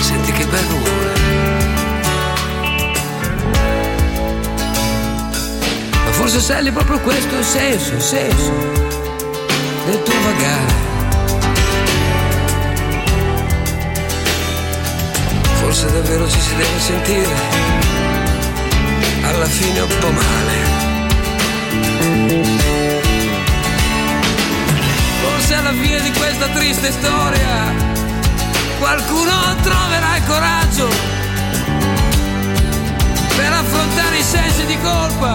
senti 0.00 0.32
che 0.32 0.44
bel 0.46 0.64
rumore. 0.64 1.12
Ma 6.04 6.10
forse 6.10 6.40
sai 6.40 6.72
proprio 6.72 6.98
questo 7.00 7.36
il 7.36 7.44
senso, 7.44 7.94
il 7.94 8.00
senso 8.00 8.52
del 9.86 10.02
tuo 10.02 10.14
vagare. 10.24 10.89
Forse 15.72 15.92
davvero 15.92 16.28
ci 16.28 16.40
si 16.40 16.56
deve 16.56 16.80
sentire 16.80 17.32
alla 19.22 19.46
fine 19.46 19.78
un 19.78 19.98
po' 20.00 20.10
male. 20.10 20.54
Forse 25.22 25.54
alla 25.54 25.70
fine 25.70 26.00
di 26.00 26.10
questa 26.10 26.48
triste 26.48 26.90
storia 26.90 27.72
qualcuno 28.80 29.54
troverà 29.62 30.16
il 30.16 30.24
coraggio 30.26 30.88
per 33.36 33.52
affrontare 33.52 34.18
i 34.18 34.24
sensi 34.24 34.66
di 34.66 34.76
colpa 34.82 35.34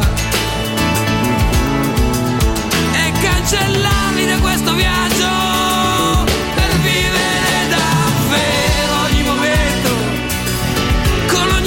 e 2.92 3.12
cancellarli 3.22 4.26
da 4.26 4.38
questo 4.40 4.74
viaggio 4.74 5.35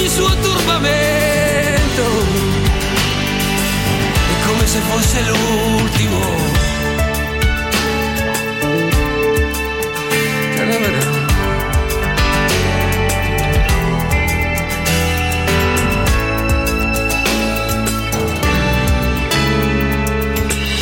ogni 0.09 0.15
suo 0.15 0.35
turbamento 0.41 2.03
è 4.27 4.47
come 4.47 4.65
se 4.65 4.79
fosse 4.79 5.21
l'ultimo 5.21 6.57
Ta-da-da-da. 10.55 11.17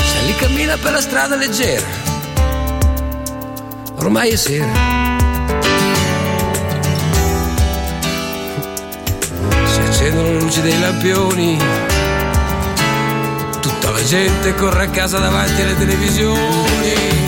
Sally 0.04 0.36
cammina 0.36 0.78
per 0.78 0.92
la 0.92 1.02
strada 1.02 1.36
leggera. 1.36 1.86
Ormai 3.98 4.30
è 4.30 4.36
sera. 4.36 4.97
Accendono 10.08 10.32
le 10.32 10.40
luci 10.40 10.62
dei 10.62 10.80
lampioni. 10.80 11.58
Tutta 13.60 13.90
la 13.90 14.02
gente 14.06 14.56
corre 14.56 14.86
a 14.86 14.90
casa 14.90 15.20
davanti 15.20 15.62
alle 15.62 15.78
televisioni. 15.78 16.94
Ed 16.94 17.26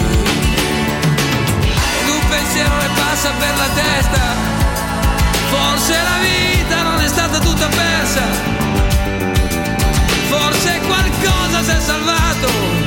un 2.08 2.22
pensiero 2.30 2.78
le 2.78 2.90
passa 2.96 3.32
per 3.38 3.58
la 3.58 3.68
testa. 3.74 4.22
Forse 5.50 5.92
la 5.92 6.20
vita 6.22 6.82
non 6.84 7.02
è 7.02 7.08
stata 7.10 7.40
tutta 7.40 7.68
persa. 7.68 8.22
Forse 10.30 10.80
qualcosa 10.88 11.62
si 11.62 11.72
è 11.72 11.80
salvato. 11.82 12.79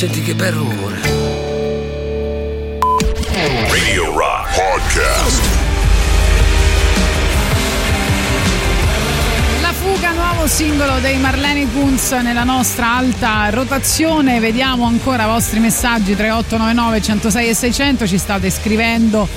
Senti 0.00 0.22
che 0.22 0.34
bel 0.34 0.52
rumore. 0.52 0.98
Radio 3.68 4.16
Rock 4.16 4.54
Podcast. 4.54 5.42
La 9.60 9.72
fuga, 9.74 10.12
nuovo 10.12 10.46
singolo 10.46 11.00
dei 11.00 11.18
Marlene 11.18 11.70
Kunz 11.70 12.12
nella 12.12 12.44
nostra 12.44 12.96
alta 12.96 13.50
rotazione. 13.50 14.40
Vediamo 14.40 14.86
ancora 14.86 15.24
i 15.24 15.26
vostri 15.26 15.58
messaggi 15.58 16.16
3899 16.16 17.02
106 17.02 17.48
e 17.48 17.54
600. 17.54 18.06
Ci 18.06 18.16
state 18.16 18.48
scrivendo 18.48 19.28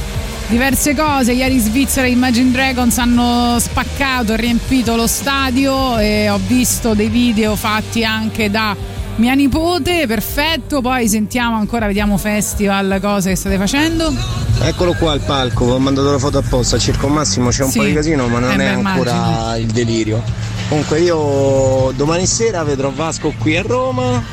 diverse 0.48 0.96
cose. 0.96 1.34
Ieri 1.34 1.56
in 1.56 1.60
Svizzera 1.60 2.08
Imagine 2.08 2.52
Dragons 2.52 2.98
hanno 3.00 3.60
spaccato 3.60 4.32
e 4.32 4.38
riempito 4.38 4.96
lo 4.96 5.08
stadio 5.08 5.98
e 5.98 6.30
ho 6.30 6.40
visto 6.48 6.94
dei 6.94 7.10
video 7.10 7.58
fatti 7.58 8.06
anche 8.06 8.50
da 8.50 8.93
mia 9.16 9.34
nipote. 9.34 10.06
Perfetto. 10.08 10.82
Poi 10.82 11.08
sentiamo 11.08 11.56
ancora, 11.58 11.88
vediamo 11.88 12.18
festival, 12.18 13.00
cose 13.02 13.30
che 13.32 13.36
state 13.36 13.58
facendo. 13.58 14.14
Eccolo 14.62 14.94
qua 14.94 15.14
il 15.14 15.22
palco, 15.22 15.66
ho 15.66 15.80
mandato 15.80 16.12
la 16.12 16.20
foto 16.20 16.38
apposta, 16.38 16.76
a 16.76 16.80
Circo 16.80 17.08
Massimo 17.08 17.50
c'è 17.50 17.64
un 17.64 17.72
Sì. 17.72 17.80
po' 17.80 17.84
di 17.86 17.94
casino 17.94 18.28
ma 18.28 18.40
non 18.40 18.52
Eh 18.60 18.64
è 18.64 18.68
ancora 18.68 19.12
immagino. 19.12 19.56
il 19.58 19.66
delirio. 19.72 20.24
Comunque 20.70 21.00
io 21.02 21.92
domani 21.96 22.26
sera 22.26 22.64
vedrò 22.64 22.90
Vasco 22.92 23.34
qui 23.38 23.58
a 23.58 23.62
Roma, 23.64 24.24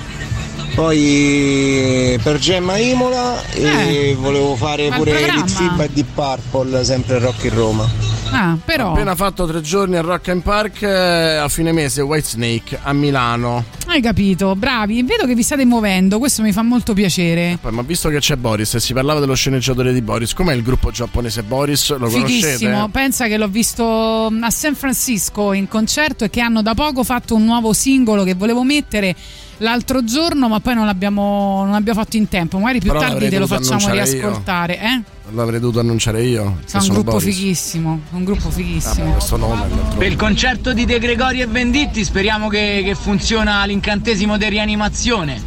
poi 0.74 2.18
per 2.22 2.38
Gemma 2.38 2.76
Imola 2.78 3.42
e 3.52 4.16
volevo 4.18 4.54
fare 4.56 4.88
pure. 4.90 5.30
Litfiba 5.32 5.84
e 5.84 5.90
Deep 5.92 6.06
Purple 6.14 6.84
sempre 6.84 7.18
Rock 7.18 7.44
in 7.44 7.54
Roma. 7.54 8.09
Ah, 8.32 8.56
però. 8.64 8.92
Appena 8.92 9.14
fatto 9.16 9.46
tre 9.46 9.60
giorni 9.60 9.96
al 9.96 10.04
Rock 10.04 10.28
and 10.28 10.42
Park 10.42 10.82
eh, 10.82 11.36
a 11.36 11.48
fine 11.48 11.72
mese 11.72 12.00
Whitesnake 12.00 12.78
a 12.82 12.92
Milano. 12.92 13.64
Hai 13.86 14.00
capito, 14.00 14.54
bravi. 14.54 15.02
Vedo 15.02 15.26
che 15.26 15.34
vi 15.34 15.42
state 15.42 15.64
muovendo, 15.64 16.18
questo 16.18 16.42
mi 16.42 16.52
fa 16.52 16.62
molto 16.62 16.94
piacere. 16.94 17.58
Poi, 17.60 17.72
ma 17.72 17.82
visto 17.82 18.08
che 18.08 18.18
c'è 18.20 18.36
Boris 18.36 18.74
e 18.74 18.80
si 18.80 18.92
parlava 18.92 19.18
dello 19.18 19.34
sceneggiatore 19.34 19.92
di 19.92 20.00
Boris, 20.00 20.32
com'è 20.32 20.54
il 20.54 20.62
gruppo 20.62 20.90
giapponese 20.92 21.42
Boris? 21.42 21.96
Lo 21.96 22.08
Fighissimo, 22.08 22.70
conoscete? 22.70 22.90
pensa 22.92 23.26
che 23.26 23.36
l'ho 23.36 23.48
visto 23.48 24.28
mm, 24.30 24.42
a 24.44 24.50
San 24.50 24.74
Francisco 24.76 25.52
in 25.52 25.66
concerto 25.66 26.24
e 26.24 26.30
che 26.30 26.40
hanno 26.40 26.62
da 26.62 26.74
poco 26.74 27.02
fatto 27.02 27.34
un 27.34 27.44
nuovo 27.44 27.72
singolo 27.72 28.22
che 28.22 28.34
volevo 28.34 28.62
mettere 28.62 29.14
l'altro 29.58 30.04
giorno, 30.04 30.48
ma 30.48 30.60
poi 30.60 30.74
non 30.74 30.86
l'abbiamo, 30.86 31.64
non 31.64 31.74
abbiamo 31.74 32.00
fatto 32.00 32.16
in 32.16 32.28
tempo. 32.28 32.58
Magari 32.58 32.78
più 32.80 32.92
Però 32.92 33.00
tardi 33.00 33.28
te 33.28 33.38
lo 33.38 33.46
facciamo 33.48 33.84
annunciare 33.84 33.96
io. 33.96 34.04
riascoltare. 34.20 34.78
Eh? 34.80 35.02
L'avrei 35.32 35.60
dovuto 35.60 35.80
annunciare 35.80 36.22
io. 36.22 36.58
Sono 36.64 36.82
un 36.82 36.88
gruppo 36.90 37.10
Boris. 37.12 37.24
fighissimo, 37.24 38.00
un 38.10 38.24
gruppo 38.24 38.50
fighissimo. 38.50 39.12
Questo 39.12 39.36
nome 39.36 39.66
Per 39.96 40.06
il 40.06 40.16
concerto 40.16 40.72
di 40.72 40.84
De 40.84 40.98
Gregori 40.98 41.40
e 41.40 41.46
Venditti 41.46 42.04
speriamo 42.04 42.48
che, 42.48 42.82
che 42.84 42.94
funziona 42.94 43.64
l'incantesimo 43.64 44.36
di 44.36 44.48
rianimazione. 44.48 45.42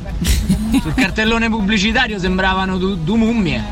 Sul 0.82 0.94
cartellone 0.94 1.50
pubblicitario 1.50 2.18
sembravano 2.18 2.78
du, 2.78 2.96
du 2.96 3.16
mummie. 3.16 3.64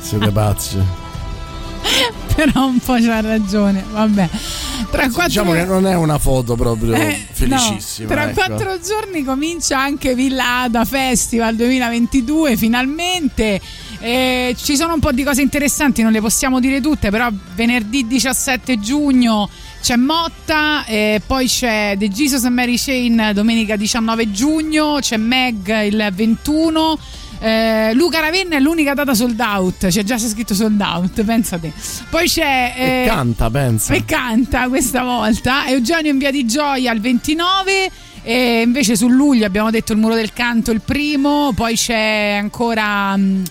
Siete 0.00 0.30
pazzi. 0.30 0.99
Però 2.34 2.66
un 2.66 2.78
po' 2.78 2.96
c'ha 3.00 3.20
ragione, 3.20 3.84
vabbè. 3.90 4.28
Tra 4.90 5.02
quattro 5.04 5.26
Diciamo 5.26 5.52
che 5.52 5.64
non 5.64 5.86
è 5.86 5.94
una 5.94 6.18
foto 6.18 6.56
proprio 6.56 6.94
Eh, 6.94 7.26
felicissima. 7.32 8.08
no, 8.08 8.14
tra 8.14 8.30
ecco. 8.30 8.34
quattro 8.34 8.80
giorni 8.80 9.22
comincia 9.24 9.78
anche 9.78 10.14
Villa 10.14 10.62
Ada 10.62 10.84
Festival 10.84 11.54
2022 11.56 12.56
finalmente. 12.56 13.60
Eh, 14.00 14.56
ci 14.58 14.76
sono 14.76 14.94
un 14.94 15.00
po' 15.00 15.12
di 15.12 15.22
cose 15.22 15.42
interessanti, 15.42 16.02
non 16.02 16.12
le 16.12 16.20
possiamo 16.20 16.58
dire 16.60 16.80
tutte, 16.80 17.10
però 17.10 17.28
venerdì 17.54 18.06
17 18.06 18.80
giugno 18.80 19.48
c'è 19.82 19.96
Motta, 19.96 20.84
e 20.84 21.22
poi 21.26 21.46
c'è 21.46 21.94
The 21.98 22.08
Jesus 22.10 22.44
and 22.44 22.54
Mary 22.54 22.76
Chain 22.76 23.30
domenica 23.34 23.76
19 23.76 24.30
giugno, 24.30 24.98
c'è 25.00 25.16
Meg 25.16 25.84
il 25.84 26.10
21. 26.14 26.98
Eh, 27.40 27.92
Luca 27.94 28.20
Ravenna 28.20 28.56
è 28.56 28.60
l'unica 28.60 28.94
data 28.94 29.14
sold 29.14 29.40
out, 29.40 29.86
c'è 29.88 30.02
già 30.04 30.16
c'è 30.16 30.28
scritto 30.28 30.54
sold 30.54 30.80
out, 30.80 31.22
pensate. 31.24 31.72
Poi 32.08 32.28
c'è 32.28 32.74
E 32.76 33.02
eh, 33.02 33.06
canta, 33.06 33.50
pensa. 33.50 33.94
e 33.94 34.04
canta 34.04 34.68
questa 34.68 35.02
volta. 35.02 35.66
Eugenio 35.66 36.10
in 36.12 36.18
via 36.18 36.30
di 36.30 36.46
Gioia 36.46 36.90
al 36.90 37.00
29. 37.00 37.90
E 38.22 38.60
invece 38.60 38.96
su 38.96 39.08
luglio 39.08 39.46
abbiamo 39.46 39.70
detto 39.70 39.92
il 39.92 39.98
muro 39.98 40.14
del 40.14 40.32
canto 40.34 40.70
il 40.70 40.82
primo. 40.82 41.52
Poi 41.54 41.74
c'è 41.74 42.38
ancora. 42.40 43.16
mm, 43.16 43.42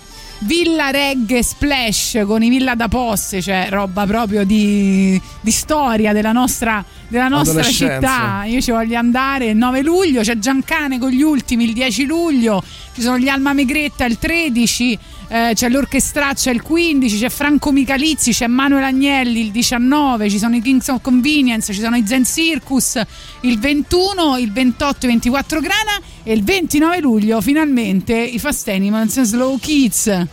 Villa 0.41 0.89
Reggae 0.89 1.43
Splash 1.43 2.23
con 2.25 2.41
i 2.41 2.49
Villa 2.49 2.73
da 2.75 2.87
Posse, 2.87 3.41
cioè 3.41 3.67
roba 3.69 4.05
proprio 4.05 4.45
di, 4.45 5.19
di 5.41 5.51
storia 5.51 6.13
della 6.13 6.31
nostra, 6.31 6.83
della 7.09 7.27
nostra 7.27 7.61
città. 7.63 8.43
Io 8.45 8.61
ci 8.61 8.71
voglio 8.71 8.97
andare 8.97 9.47
il 9.47 9.57
9 9.57 9.81
luglio, 9.81 10.21
c'è 10.21 10.37
Giancane 10.37 10.97
con 10.97 11.09
gli 11.09 11.21
ultimi 11.21 11.65
il 11.65 11.73
10 11.73 12.05
luglio, 12.05 12.63
ci 12.93 13.01
sono 13.01 13.19
gli 13.19 13.27
Alma 13.27 13.51
Megretta 13.51 14.05
il 14.05 14.17
13, 14.17 14.97
eh, 15.29 15.51
c'è 15.53 15.69
l'Orchestraccia 15.69 16.49
il 16.51 16.61
15, 16.61 17.19
c'è 17.19 17.29
Franco 17.29 17.71
Michalizzi, 17.71 18.31
c'è 18.31 18.47
Manuel 18.47 18.83
Agnelli 18.83 19.41
il 19.41 19.51
19, 19.51 20.29
ci 20.29 20.39
sono 20.39 20.55
i 20.55 20.61
Kings 20.61 20.87
of 20.87 21.01
Convenience, 21.01 21.71
ci 21.71 21.79
sono 21.79 21.95
i 21.95 22.03
Zen 22.05 22.25
Circus 22.25 22.99
il 23.41 23.59
21, 23.59 24.37
il 24.37 24.51
28 24.51 25.05
e 25.05 25.09
24 25.09 25.59
Grana 25.59 25.99
e 26.23 26.33
il 26.33 26.43
29 26.43 26.99
luglio 26.99 27.39
finalmente 27.41 28.15
i 28.15 28.39
Fast 28.39 28.67
Animals 28.69 29.17
and 29.17 29.25
Slow 29.27 29.59
Kids. 29.59 30.05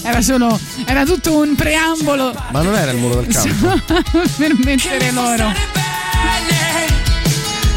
Era 0.00 0.22
solo 0.22 0.58
era 0.86 1.04
tutto 1.04 1.36
un 1.36 1.54
preambolo 1.54 2.32
Ma 2.50 2.62
non 2.62 2.74
era 2.74 2.92
il 2.92 2.96
muro 2.96 3.20
del 3.20 3.34
campo. 3.34 3.78
per 4.38 4.54
mettere 4.64 5.10
loro. 5.10 5.52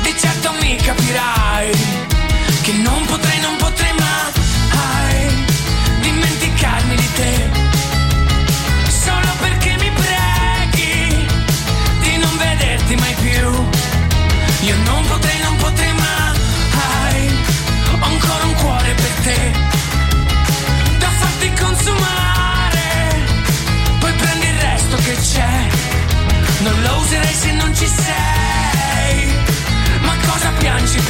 Di 0.03 0.13
certo 0.17 0.53
mi 0.61 0.75
capirai 0.77 1.90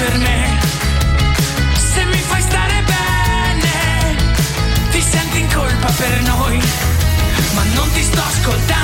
per 0.01 0.17
me. 0.17 0.59
Se 1.93 2.03
mi 2.05 2.21
fai 2.29 2.41
stare 2.41 2.83
bene, 2.93 4.15
ti 4.89 5.01
senti 5.01 5.39
in 5.41 5.47
colpa 5.53 5.91
per 5.95 6.21
noi, 6.23 6.59
ma 7.53 7.63
non 7.75 7.91
ti 7.91 8.01
sto 8.01 8.21
ascoltando. 8.21 8.80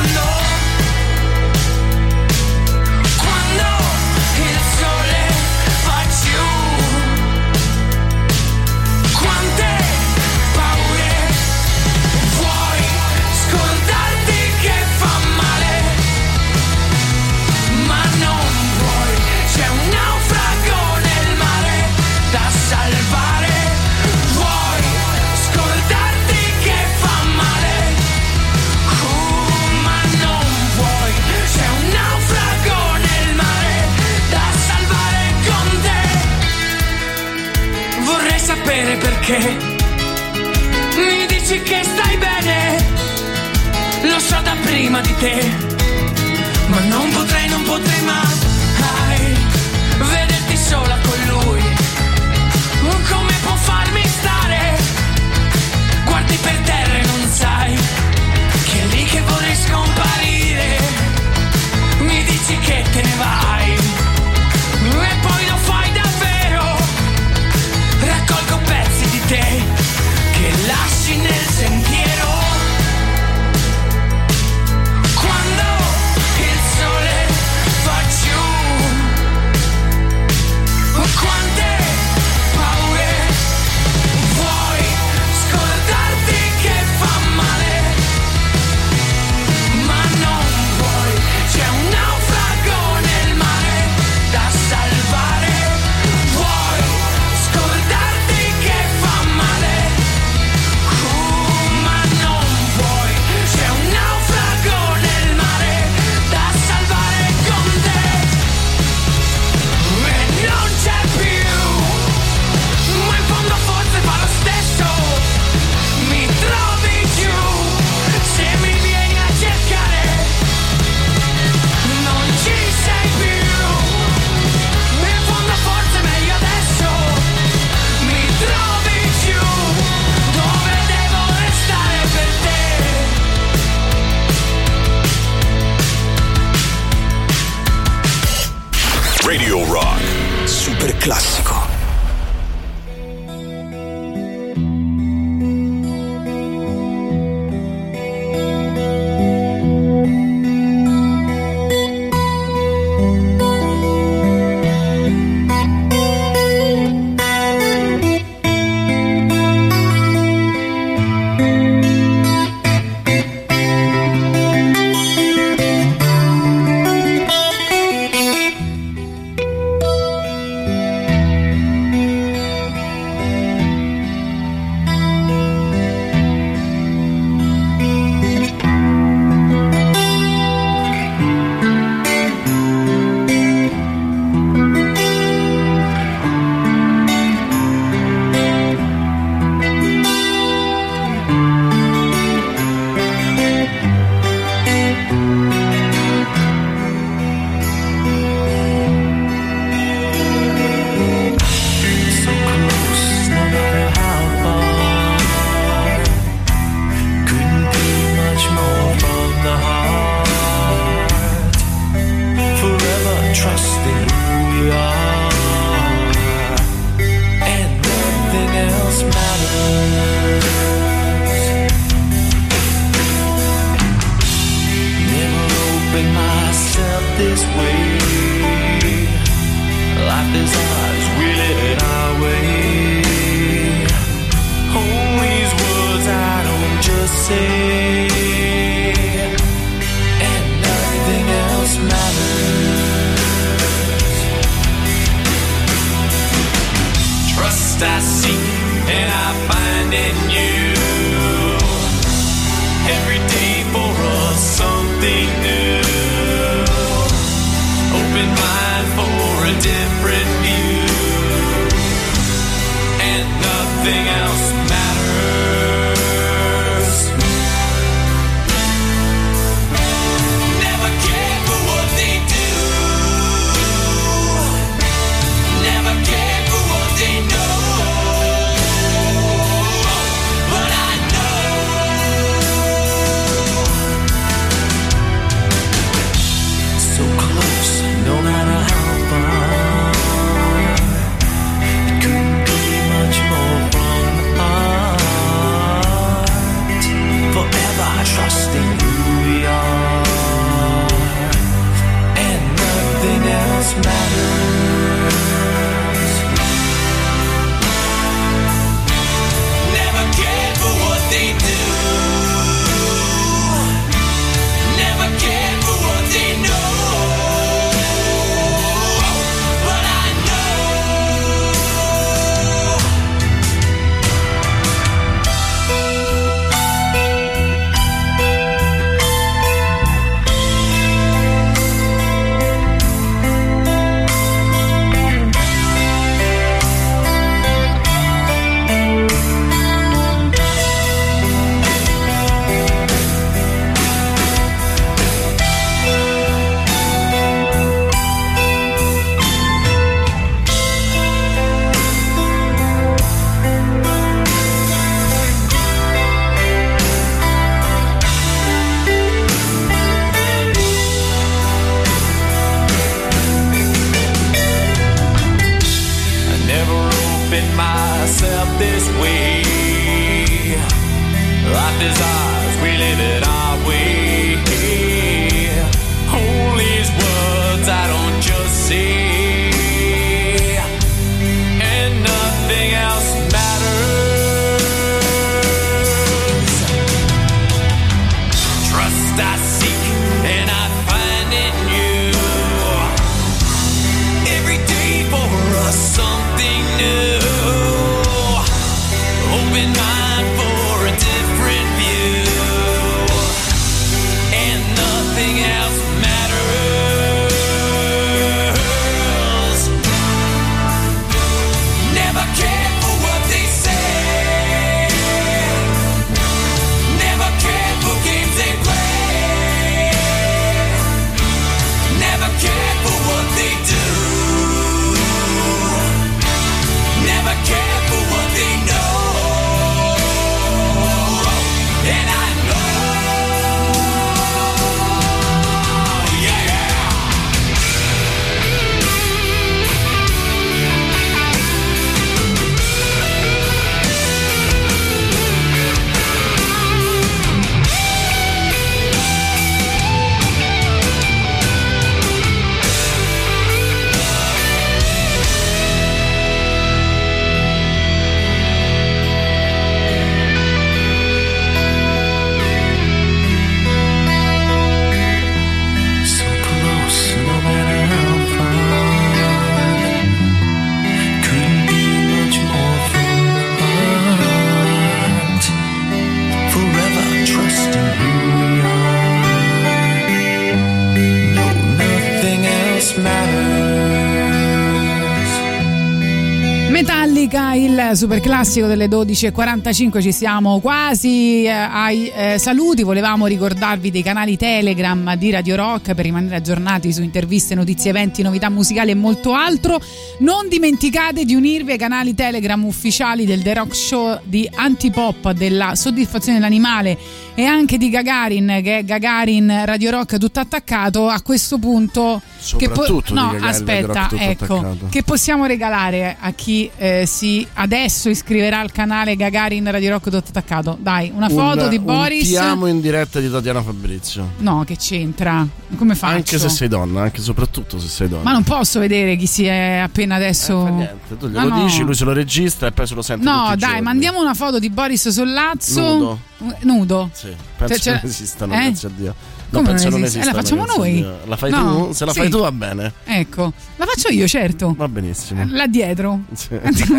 Il 487.91 487.97
super 487.97 488.19
classico 488.19 488.67
delle 488.67 488.87
12.45, 488.87 490.01
ci 490.01 490.11
siamo 490.11 490.59
quasi 490.59 491.43
eh, 491.43 491.49
ai 491.49 492.09
eh, 492.09 492.37
saluti. 492.37 492.83
Volevamo 492.83 493.27
ricordarvi 493.27 493.91
dei 493.91 494.03
canali 494.03 494.35
Telegram 494.37 495.15
di 495.15 495.31
Radio 495.31 495.55
Rock 495.55 495.93
per 495.93 496.03
rimanere 496.05 496.35
aggiornati 496.35 496.91
su 496.91 497.01
interviste, 497.01 497.55
notizie, 497.55 497.91
eventi, 497.91 498.21
novità 498.21 498.49
musicali 498.49 498.91
e 498.91 498.95
molto 498.95 499.33
altro. 499.33 499.79
Non 500.19 500.49
dimenticate 500.49 501.23
di 501.23 501.35
unirvi 501.35 501.71
ai 501.71 501.77
canali 501.77 502.13
Telegram 502.13 502.63
ufficiali 502.65 503.25
del 503.25 503.41
The 503.41 503.53
Rock 503.53 503.75
Show 503.75 504.19
di 504.23 504.49
Antipop, 504.53 505.31
della 505.31 505.75
Soddisfazione 505.75 506.39
dell'Animale 506.39 506.97
e 507.35 507.43
anche 507.43 507.77
di 507.77 507.89
Gagarin, 507.89 508.61
che 508.63 508.79
è 508.79 508.83
Gagarin 508.83 509.65
Radio 509.65 509.91
Rock 509.91 510.17
tutto 510.17 510.39
attaccato. 510.39 511.07
A 511.07 511.21
questo 511.21 511.57
punto, 511.57 512.21
che 512.57 512.69
po- 512.69 513.03
no, 513.09 513.35
aspetta, 513.39 514.09
ecco, 514.17 514.55
attaccato. 514.55 514.87
che 514.89 515.03
possiamo 515.03 515.45
regalare 515.45 516.17
a 516.19 516.31
chi 516.31 516.69
eh, 516.77 517.05
si 517.05 517.45
adesso 517.77 518.09
iscriverà 518.09 518.59
al 518.59 518.71
canale 518.71 519.15
Gagarin 519.15 519.69
Radio 519.69 519.91
Rock 519.91 520.05
tutto 520.05 520.17
attaccato? 520.17 520.77
Dai, 520.79 521.11
una 521.13 521.29
foto 521.29 521.63
Un- 521.63 521.69
di 521.69 521.79
Boris. 521.79 522.27
Ti 522.27 522.35
amo 522.37 522.65
in 522.67 522.81
diretta 522.81 523.19
di 523.19 523.29
Tatiana 523.29 523.61
Fabrizio. 523.61 524.31
No, 524.37 524.63
che 524.65 524.75
c'entra? 524.75 525.47
Come 525.75 525.95
faccio? 525.95 526.15
Anche 526.15 526.39
se 526.39 526.49
sei 526.49 526.67
donna, 526.67 527.03
anche 527.03 527.21
soprattutto 527.21 527.79
se 527.79 527.87
sei 527.87 528.09
donna. 528.09 528.23
Ma 528.23 528.31
non 528.31 528.43
posso 528.43 528.79
vedere 528.79 529.15
chi 529.15 529.27
si 529.27 529.45
è 529.45 529.81
appena 529.83 530.15
adesso. 530.15 530.67
Niente, 530.67 531.17
tu 531.17 531.27
glielo 531.27 531.47
no. 531.49 531.63
dici, 531.63 531.83
lui 531.83 531.93
se 531.93 532.03
lo 532.03 532.13
registra 532.13 532.67
e 532.67 532.71
poi 532.71 532.87
se 532.87 532.95
lo 532.95 533.01
sente 533.01 533.23
No, 533.23 533.53
dai, 533.55 533.81
mandiamo 533.81 534.19
una 534.19 534.33
foto 534.33 534.59
di 534.59 534.69
Boris 534.69 535.09
Sollazzo. 535.09 535.81
Nudo. 535.81 536.19
Nudo. 536.61 537.09
Sì, 537.13 537.29
penso 537.57 537.77
Cioè, 537.79 537.99
che 537.99 538.05
esistano, 538.07 538.53
eh? 538.53 538.57
grazie 538.65 538.87
a 538.87 538.91
Dio. 538.95 539.15
No, 539.49 539.59
Come 539.59 539.69
penso 539.69 539.89
non 539.89 539.99
non 539.99 540.07
esiste? 540.07 540.29
Eh, 540.29 540.33
la 540.33 540.37
facciamo 540.41 540.63
a 540.63 540.65
noi? 540.75 541.05
La 541.25 541.37
fai 541.37 541.51
No, 541.51 541.85
tu? 541.87 541.93
Se 541.93 542.03
la 542.05 542.11
sì. 542.11 542.19
fai 542.19 542.29
tu 542.29 542.39
va 542.39 542.51
bene. 542.51 542.91
Ecco, 543.05 543.53
la 543.77 543.85
faccio 543.85 544.09
io, 544.09 544.27
certo. 544.27 544.73
Va 544.75 544.87
benissimo. 544.89 545.45
Là 545.51 545.67
dietro. 545.67 546.19
Sì, 546.33 546.49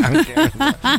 anche- 0.00 0.52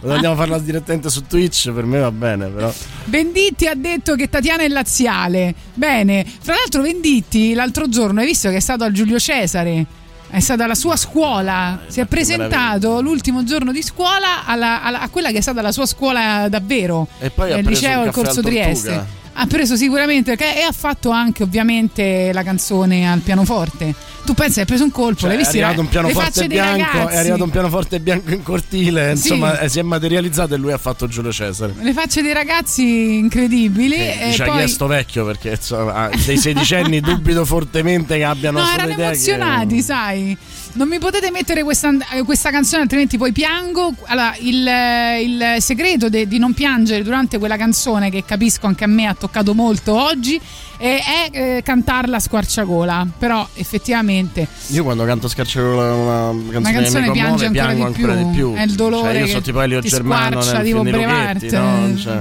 Vogliamo 0.04 0.36
farla 0.36 0.60
direttamente 0.60 1.10
su 1.10 1.26
Twitch? 1.26 1.72
Per 1.72 1.86
me 1.86 2.00
va 2.00 2.12
bene, 2.12 2.48
però. 2.48 2.72
Venditti 3.06 3.66
ha 3.66 3.74
detto 3.76 4.16
che 4.16 4.30
Tatiana 4.30 4.62
è 4.64 4.68
laziale. 4.68 5.54
Bene. 5.74 6.24
Fra 6.40 6.54
l'altro, 6.54 6.82
Venditti 6.84 7.54
l'altro 7.54 7.90
giorno 7.90 8.20
hai 8.20 8.28
visto 8.28 8.50
che 8.50 8.58
è 8.58 8.62
stato 8.62 8.84
al 8.84 8.92
Giulio 8.92 9.18
Cesare. 9.20 9.86
È 10.30 10.40
stata 10.40 10.68
la 10.68 10.76
sua 10.76 10.96
scuola. 10.96 11.80
Si 11.88 12.00
è 12.00 12.06
presentato 12.06 13.02
l'ultimo 13.02 13.44
giorno 13.44 13.72
di 13.72 13.82
scuola 13.82 14.46
alla- 14.46 14.84
alla- 14.84 15.02
a 15.02 15.10
quella 15.10 15.32
che 15.32 15.40
è 15.40 15.42
stata 15.42 15.62
la 15.64 15.72
sua 15.72 15.88
scuola 15.88 16.48
davvero. 16.48 17.08
E 17.20 17.32
poi 17.32 17.58
il 17.58 17.66
liceo 17.66 18.02
al 18.02 18.12
corso 18.12 18.42
Tortuga. 18.42 18.62
Trieste. 18.62 19.18
Ha 19.42 19.46
preso 19.48 19.78
sicuramente 19.78 20.36
perché- 20.36 20.60
e 20.60 20.64
ha 20.64 20.72
fatto 20.74 21.12
anche 21.12 21.44
ovviamente 21.44 22.32
la 22.34 22.44
canzone 22.44 23.10
al 23.10 23.20
pianoforte. 23.22 23.96
Tu 24.26 24.34
pensi 24.34 24.60
hai 24.60 24.66
preso 24.66 24.84
un 24.84 24.92
colpo, 24.92 25.22
Cioè, 25.22 25.30
l'hai 25.30 25.38
è 25.38 25.40
visto? 25.40 25.56
arrivato 25.58 25.80
un 25.80 25.88
pianoforte 25.88 26.48
bianco, 26.48 27.08
è 27.08 27.16
arrivato 27.16 27.44
un 27.46 27.50
pianoforte 27.50 28.00
bianco 28.02 28.32
in 28.34 28.44
cortile, 28.44 29.16
Sì. 29.16 29.30
insomma, 29.30 29.60
eh, 29.60 29.70
si 29.70 29.80
è 29.80 29.82
materializzato 29.82 30.54
e 30.56 30.58
lui 30.58 30.74
ha 30.74 30.78
fatto 30.78 31.08
Giulio 31.08 31.32
Cesare. 31.32 31.74
Le 31.80 31.94
facce 31.94 32.22
dei 32.22 32.34
ragazzi 32.34 33.16
incredibili. 33.18 33.96
e 33.96 34.18
Dice 34.26 34.44
poi... 34.44 34.58
chi 34.58 34.64
è 34.64 34.68
sto 34.68 34.88
vecchio 34.88 35.26
perché 35.26 35.52
insomma, 35.52 35.94
ah, 35.94 36.10
dei 36.26 36.38
sedicenni 36.38 37.00
dubito 37.02 37.46
fortemente 37.46 38.18
che 38.18 38.24
abbiano 38.26 38.60
No, 38.60 38.70
erano 38.72 38.92
emozionati, 38.92 39.76
che... 39.78 39.82
sai. 39.82 40.38
Non 40.72 40.88
mi 40.88 41.00
potete 41.00 41.32
mettere 41.32 41.64
questa, 41.64 41.90
eh, 42.14 42.24
questa 42.24 42.52
canzone, 42.52 42.84
altrimenti 42.84 43.18
poi 43.18 43.32
piango. 43.32 43.92
Allora, 44.06 44.36
il, 44.40 44.68
eh, 44.68 45.22
il 45.24 45.56
segreto 45.62 46.10
de- 46.10 46.28
di 46.28 46.38
non 46.38 46.54
piangere 46.54 47.04
durante 47.04 47.40
quella 47.40 47.58
canzone, 47.58 48.10
che 48.12 48.24
capisco 48.24 48.68
anche 48.68 48.84
a 48.84 48.88
me 48.88 49.08
ha 49.08 49.16
toccato 49.16 49.56
molto 49.56 50.00
oggi, 50.00 50.40
eh, 50.78 51.00
è 51.00 51.30
eh, 51.32 51.62
cantarla 51.64 52.18
a 52.18 52.20
squarciagola. 52.20 53.08
Però 53.18 53.48
effettivamente. 53.56 54.48
Io 54.68 54.84
quando 54.84 55.06
canto 55.06 55.28
Scarciola 55.28 55.94
una 55.94 56.52
canzone, 56.52 56.58
Una 56.60 56.72
canzone 56.72 57.04
che 57.04 57.10
mi 57.10 57.14
piange 57.14 57.46
ancora, 57.46 57.66
piango 57.66 57.88
di, 57.88 57.94
più. 57.94 58.04
ancora 58.06 58.24
di 58.30 58.36
più. 58.38 58.54
È 58.54 58.62
il 58.62 58.72
dolore 58.76 59.12
Cioè, 59.14 59.22
io 59.22 59.28
sono 59.28 59.42
tipo 59.42 59.62
Elio 59.62 59.80
Germano 59.82 60.42
squarcia 60.42 60.58
nel 60.58 60.66
tipo 60.66 60.82
film 60.84 60.92
di 60.92 60.98
Brevard. 61.04 61.42
Lucchetti, 61.42 61.56
no? 61.56 61.98
Cioè, 61.98 62.20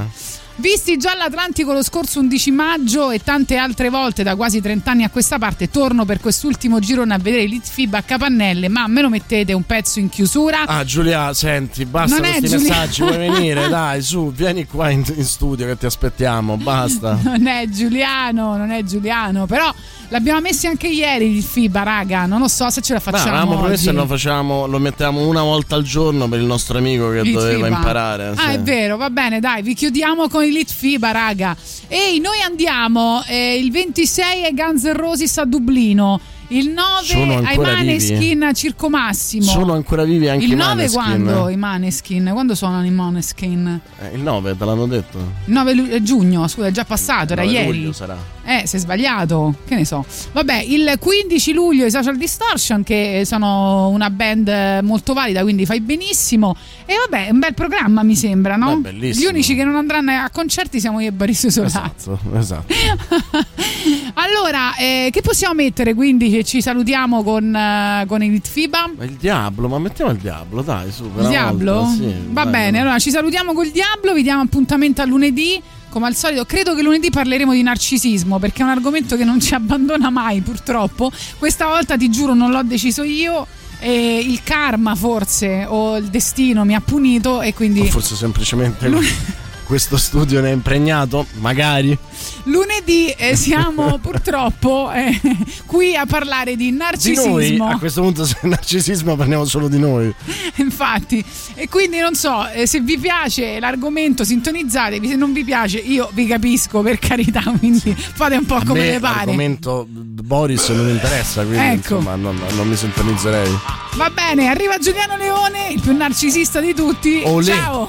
Visti 0.60 0.96
già 0.96 1.14
l'Atlantico 1.14 1.72
lo 1.72 1.84
scorso 1.84 2.18
11 2.18 2.50
maggio 2.50 3.10
e 3.12 3.20
tante 3.22 3.56
altre 3.56 3.90
volte 3.90 4.24
da 4.24 4.34
quasi 4.34 4.60
30 4.60 4.90
anni 4.90 5.04
a 5.04 5.08
questa 5.08 5.38
parte, 5.38 5.70
torno 5.70 6.04
per 6.04 6.18
quest'ultimo 6.18 6.80
girone 6.80 7.14
a 7.14 7.18
vedere 7.18 7.44
Litfib 7.46 7.94
a 7.94 8.02
Capannelle, 8.02 8.68
ma 8.68 8.88
me 8.88 9.00
lo 9.02 9.08
mettete 9.08 9.52
un 9.52 9.62
pezzo 9.62 10.00
in 10.00 10.08
chiusura? 10.08 10.64
Ah 10.66 10.84
Giulia, 10.84 11.32
senti, 11.32 11.84
basta 11.84 12.16
Non 12.18 12.28
questi 12.28 12.48
Giulia- 12.48 12.68
messaggi, 12.70 13.02
vuoi 13.02 13.16
venire? 13.30 13.68
Dai, 13.68 14.02
su, 14.02 14.32
vieni 14.32 14.66
qua 14.66 14.90
in, 14.90 15.04
in 15.14 15.24
studio 15.24 15.64
che 15.64 15.78
ti 15.78 15.86
aspettiamo, 15.86 16.56
basta. 16.56 17.16
Non 17.22 17.46
è 17.46 17.68
Giuliano, 17.68 18.56
non 18.56 18.70
è 18.72 18.82
Giuliano, 18.82 19.46
però 19.46 19.72
l'abbiamo 20.08 20.40
messi 20.40 20.66
anche 20.66 20.88
ieri 20.88 21.36
il 21.36 21.42
FIBA, 21.44 21.82
raga, 21.84 22.26
non 22.26 22.40
lo 22.40 22.48
so 22.48 22.68
se 22.70 22.80
ce 22.80 22.94
la 22.94 23.00
facciamo. 23.00 23.28
avevamo 23.36 23.58
promesso 23.58 23.92
lo 23.92 24.06
facciamo, 24.06 24.66
lo 24.66 24.78
mettiamo 24.80 25.24
una 25.26 25.42
volta 25.42 25.76
al 25.76 25.84
giorno 25.84 26.26
per 26.28 26.40
il 26.40 26.46
nostro 26.46 26.78
amico 26.78 27.10
che 27.10 27.22
Lit 27.22 27.34
doveva 27.34 27.68
imparare. 27.68 28.32
Ah, 28.34 28.48
sì. 28.48 28.54
è 28.54 28.60
vero, 28.60 28.96
va 28.96 29.08
bene, 29.10 29.38
dai, 29.38 29.62
vi 29.62 29.74
chiudiamo 29.74 30.26
con 30.28 30.46
i 30.48 30.52
Lit 30.52 30.72
FIBA, 30.72 31.10
raga. 31.12 31.56
Ehi, 31.86 32.18
noi 32.20 32.40
andiamo 32.40 33.22
eh, 33.26 33.58
il 33.58 33.70
26 33.70 34.44
ai 34.44 34.54
Guns 34.54 34.84
N' 34.84 34.94
Roses 34.94 35.36
a 35.38 35.44
Dublino, 35.44 36.20
il 36.48 36.70
9 36.70 37.04
Sono 37.04 37.38
ai 37.38 37.58
Maneskin 37.58 38.42
a 38.42 38.52
Circo 38.52 38.88
Massimo. 38.88 39.44
Sono 39.44 39.74
ancora 39.74 40.04
vivi 40.04 40.28
anche 40.28 40.44
il 40.44 40.52
i 40.52 40.54
9 40.54 40.66
Maneskin. 40.74 40.94
quando 41.00 41.48
i 41.48 41.56
Maneskin? 41.56 42.30
Quando 42.32 42.54
sono 42.54 42.84
i 42.84 42.90
Maneskin? 42.90 43.80
Eh, 44.00 44.14
il 44.14 44.20
9, 44.22 44.56
te 44.56 44.64
l'hanno 44.64 44.86
detto? 44.86 45.18
Il 45.44 45.52
9 45.52 45.74
lu- 45.74 45.88
eh, 45.90 46.02
giugno, 46.02 46.48
scusa, 46.48 46.68
è 46.68 46.70
già 46.70 46.84
passato, 46.84 47.34
era 47.34 47.42
9 47.42 47.54
ieri. 47.54 47.66
luglio 47.78 47.92
sarà. 47.92 48.16
Eh, 48.44 48.66
si 48.66 48.76
è 48.76 48.78
sbagliato, 48.78 49.56
che 49.66 49.74
ne 49.74 49.84
so. 49.84 50.04
Vabbè, 50.32 50.62
il 50.66 50.94
15 50.98 51.52
luglio 51.52 51.84
i 51.84 51.90
Social 51.90 52.16
Distortion, 52.16 52.82
che 52.82 53.24
sono 53.26 53.88
una 53.88 54.08
band 54.08 54.80
molto 54.82 55.12
valida, 55.12 55.42
quindi 55.42 55.66
fai 55.66 55.80
benissimo. 55.80 56.56
E 56.86 56.94
vabbè, 56.96 57.26
è 57.26 57.30
un 57.30 57.40
bel 57.40 57.52
programma, 57.52 58.02
mi 58.02 58.16
sembra, 58.16 58.56
no? 58.56 58.78
Beh, 58.78 58.90
bellissimo. 58.92 59.26
Gli 59.28 59.32
unici 59.32 59.54
che 59.54 59.64
non 59.64 59.76
andranno 59.76 60.12
a 60.12 60.30
concerti 60.32 60.80
siamo 60.80 61.00
io 61.00 61.08
e 61.08 61.12
Boris 61.12 61.42
Isolati. 61.42 61.66
Esatto, 61.98 62.18
esatto. 62.34 62.74
Allora, 64.14 64.74
eh, 64.76 65.10
che 65.12 65.20
possiamo 65.20 65.54
mettere 65.54 65.94
quindi? 65.94 66.30
Che 66.30 66.44
ci 66.44 66.60
salutiamo 66.60 67.22
con, 67.22 67.54
eh, 67.54 68.04
con 68.06 68.22
il 68.22 68.40
FIBA? 68.42 68.90
Ma 68.96 69.04
il 69.04 69.12
diavolo, 69.12 69.68
ma 69.68 69.78
mettiamo 69.78 70.10
il 70.10 70.18
diavolo, 70.18 70.62
dai, 70.62 70.90
su. 70.90 71.10
Il 71.18 71.28
Diablo? 71.28 71.82
volta, 71.82 71.96
sì, 71.96 72.14
Va 72.30 72.42
dai, 72.44 72.52
bene, 72.52 72.80
allora 72.80 72.98
ci 72.98 73.10
salutiamo 73.10 73.52
col 73.52 73.70
Diablo, 73.70 74.14
vi 74.14 74.22
diamo 74.22 74.42
appuntamento 74.42 75.02
a 75.02 75.04
lunedì. 75.04 75.60
Come 75.90 76.06
al 76.06 76.14
solito, 76.14 76.44
credo 76.44 76.74
che 76.74 76.82
lunedì 76.82 77.08
parleremo 77.08 77.52
di 77.54 77.62
narcisismo 77.62 78.38
perché 78.38 78.60
è 78.60 78.64
un 78.64 78.70
argomento 78.70 79.16
che 79.16 79.24
non 79.24 79.40
ci 79.40 79.54
abbandona 79.54 80.10
mai, 80.10 80.42
purtroppo. 80.42 81.10
Questa 81.38 81.66
volta 81.66 81.96
ti 81.96 82.10
giuro, 82.10 82.34
non 82.34 82.50
l'ho 82.50 82.62
deciso 82.62 83.02
io. 83.02 83.46
E 83.80 84.18
il 84.18 84.42
karma, 84.42 84.94
forse, 84.94 85.64
o 85.66 85.96
il 85.96 86.06
destino 86.06 86.64
mi 86.64 86.74
ha 86.74 86.80
punito 86.80 87.40
e 87.40 87.54
quindi. 87.54 87.80
O 87.80 87.84
forse 87.84 88.16
semplicemente 88.16 88.88
questo 89.68 89.98
studio 89.98 90.40
ne 90.40 90.48
è 90.48 90.52
impregnato, 90.52 91.26
magari. 91.34 91.96
Lunedì 92.44 93.08
eh, 93.10 93.36
siamo 93.36 93.98
purtroppo 93.98 94.90
eh, 94.90 95.20
qui 95.66 95.94
a 95.94 96.06
parlare 96.06 96.56
di 96.56 96.70
Di 96.70 96.76
narcisismo. 96.76 97.26
noi, 97.32 97.58
a 97.60 97.76
questo 97.78 98.00
punto 98.00 98.24
se 98.24 98.38
narcisismo 98.40 99.14
parliamo 99.14 99.44
solo 99.44 99.68
di 99.68 99.78
noi. 99.78 100.12
Infatti, 100.56 101.22
e 101.54 101.68
quindi 101.68 101.98
non 101.98 102.14
so 102.14 102.48
eh, 102.48 102.66
se 102.66 102.80
vi 102.80 102.96
piace 102.98 103.60
l'argomento, 103.60 104.24
sintonizzatevi. 104.24 105.06
Se 105.06 105.16
non 105.16 105.34
vi 105.34 105.44
piace, 105.44 105.76
io 105.76 106.08
vi 106.14 106.26
capisco 106.26 106.80
per 106.80 106.98
carità. 106.98 107.42
Quindi 107.58 107.94
fate 107.94 108.36
un 108.36 108.46
po' 108.46 108.54
A 108.56 108.64
come 108.64 108.80
me 108.80 108.90
le 108.92 109.00
pare. 109.00 109.16
l'argomento 109.16 109.86
Boris 109.88 110.66
non 110.70 110.86
mi 110.86 110.92
interessa, 110.92 111.42
quindi 111.44 111.58
Ecco. 111.58 111.96
insomma 111.96 112.14
non, 112.16 112.40
non 112.56 112.66
mi 112.66 112.74
sintonizzerei. 112.76 113.50
Va 113.96 114.08
bene, 114.08 114.48
arriva 114.48 114.78
Giuliano 114.78 115.16
Leone, 115.18 115.68
il 115.72 115.80
più 115.82 115.94
narcisista 115.94 116.58
di 116.58 116.72
tutti. 116.72 117.20
Olè. 117.22 117.44
Ciao. 117.52 117.88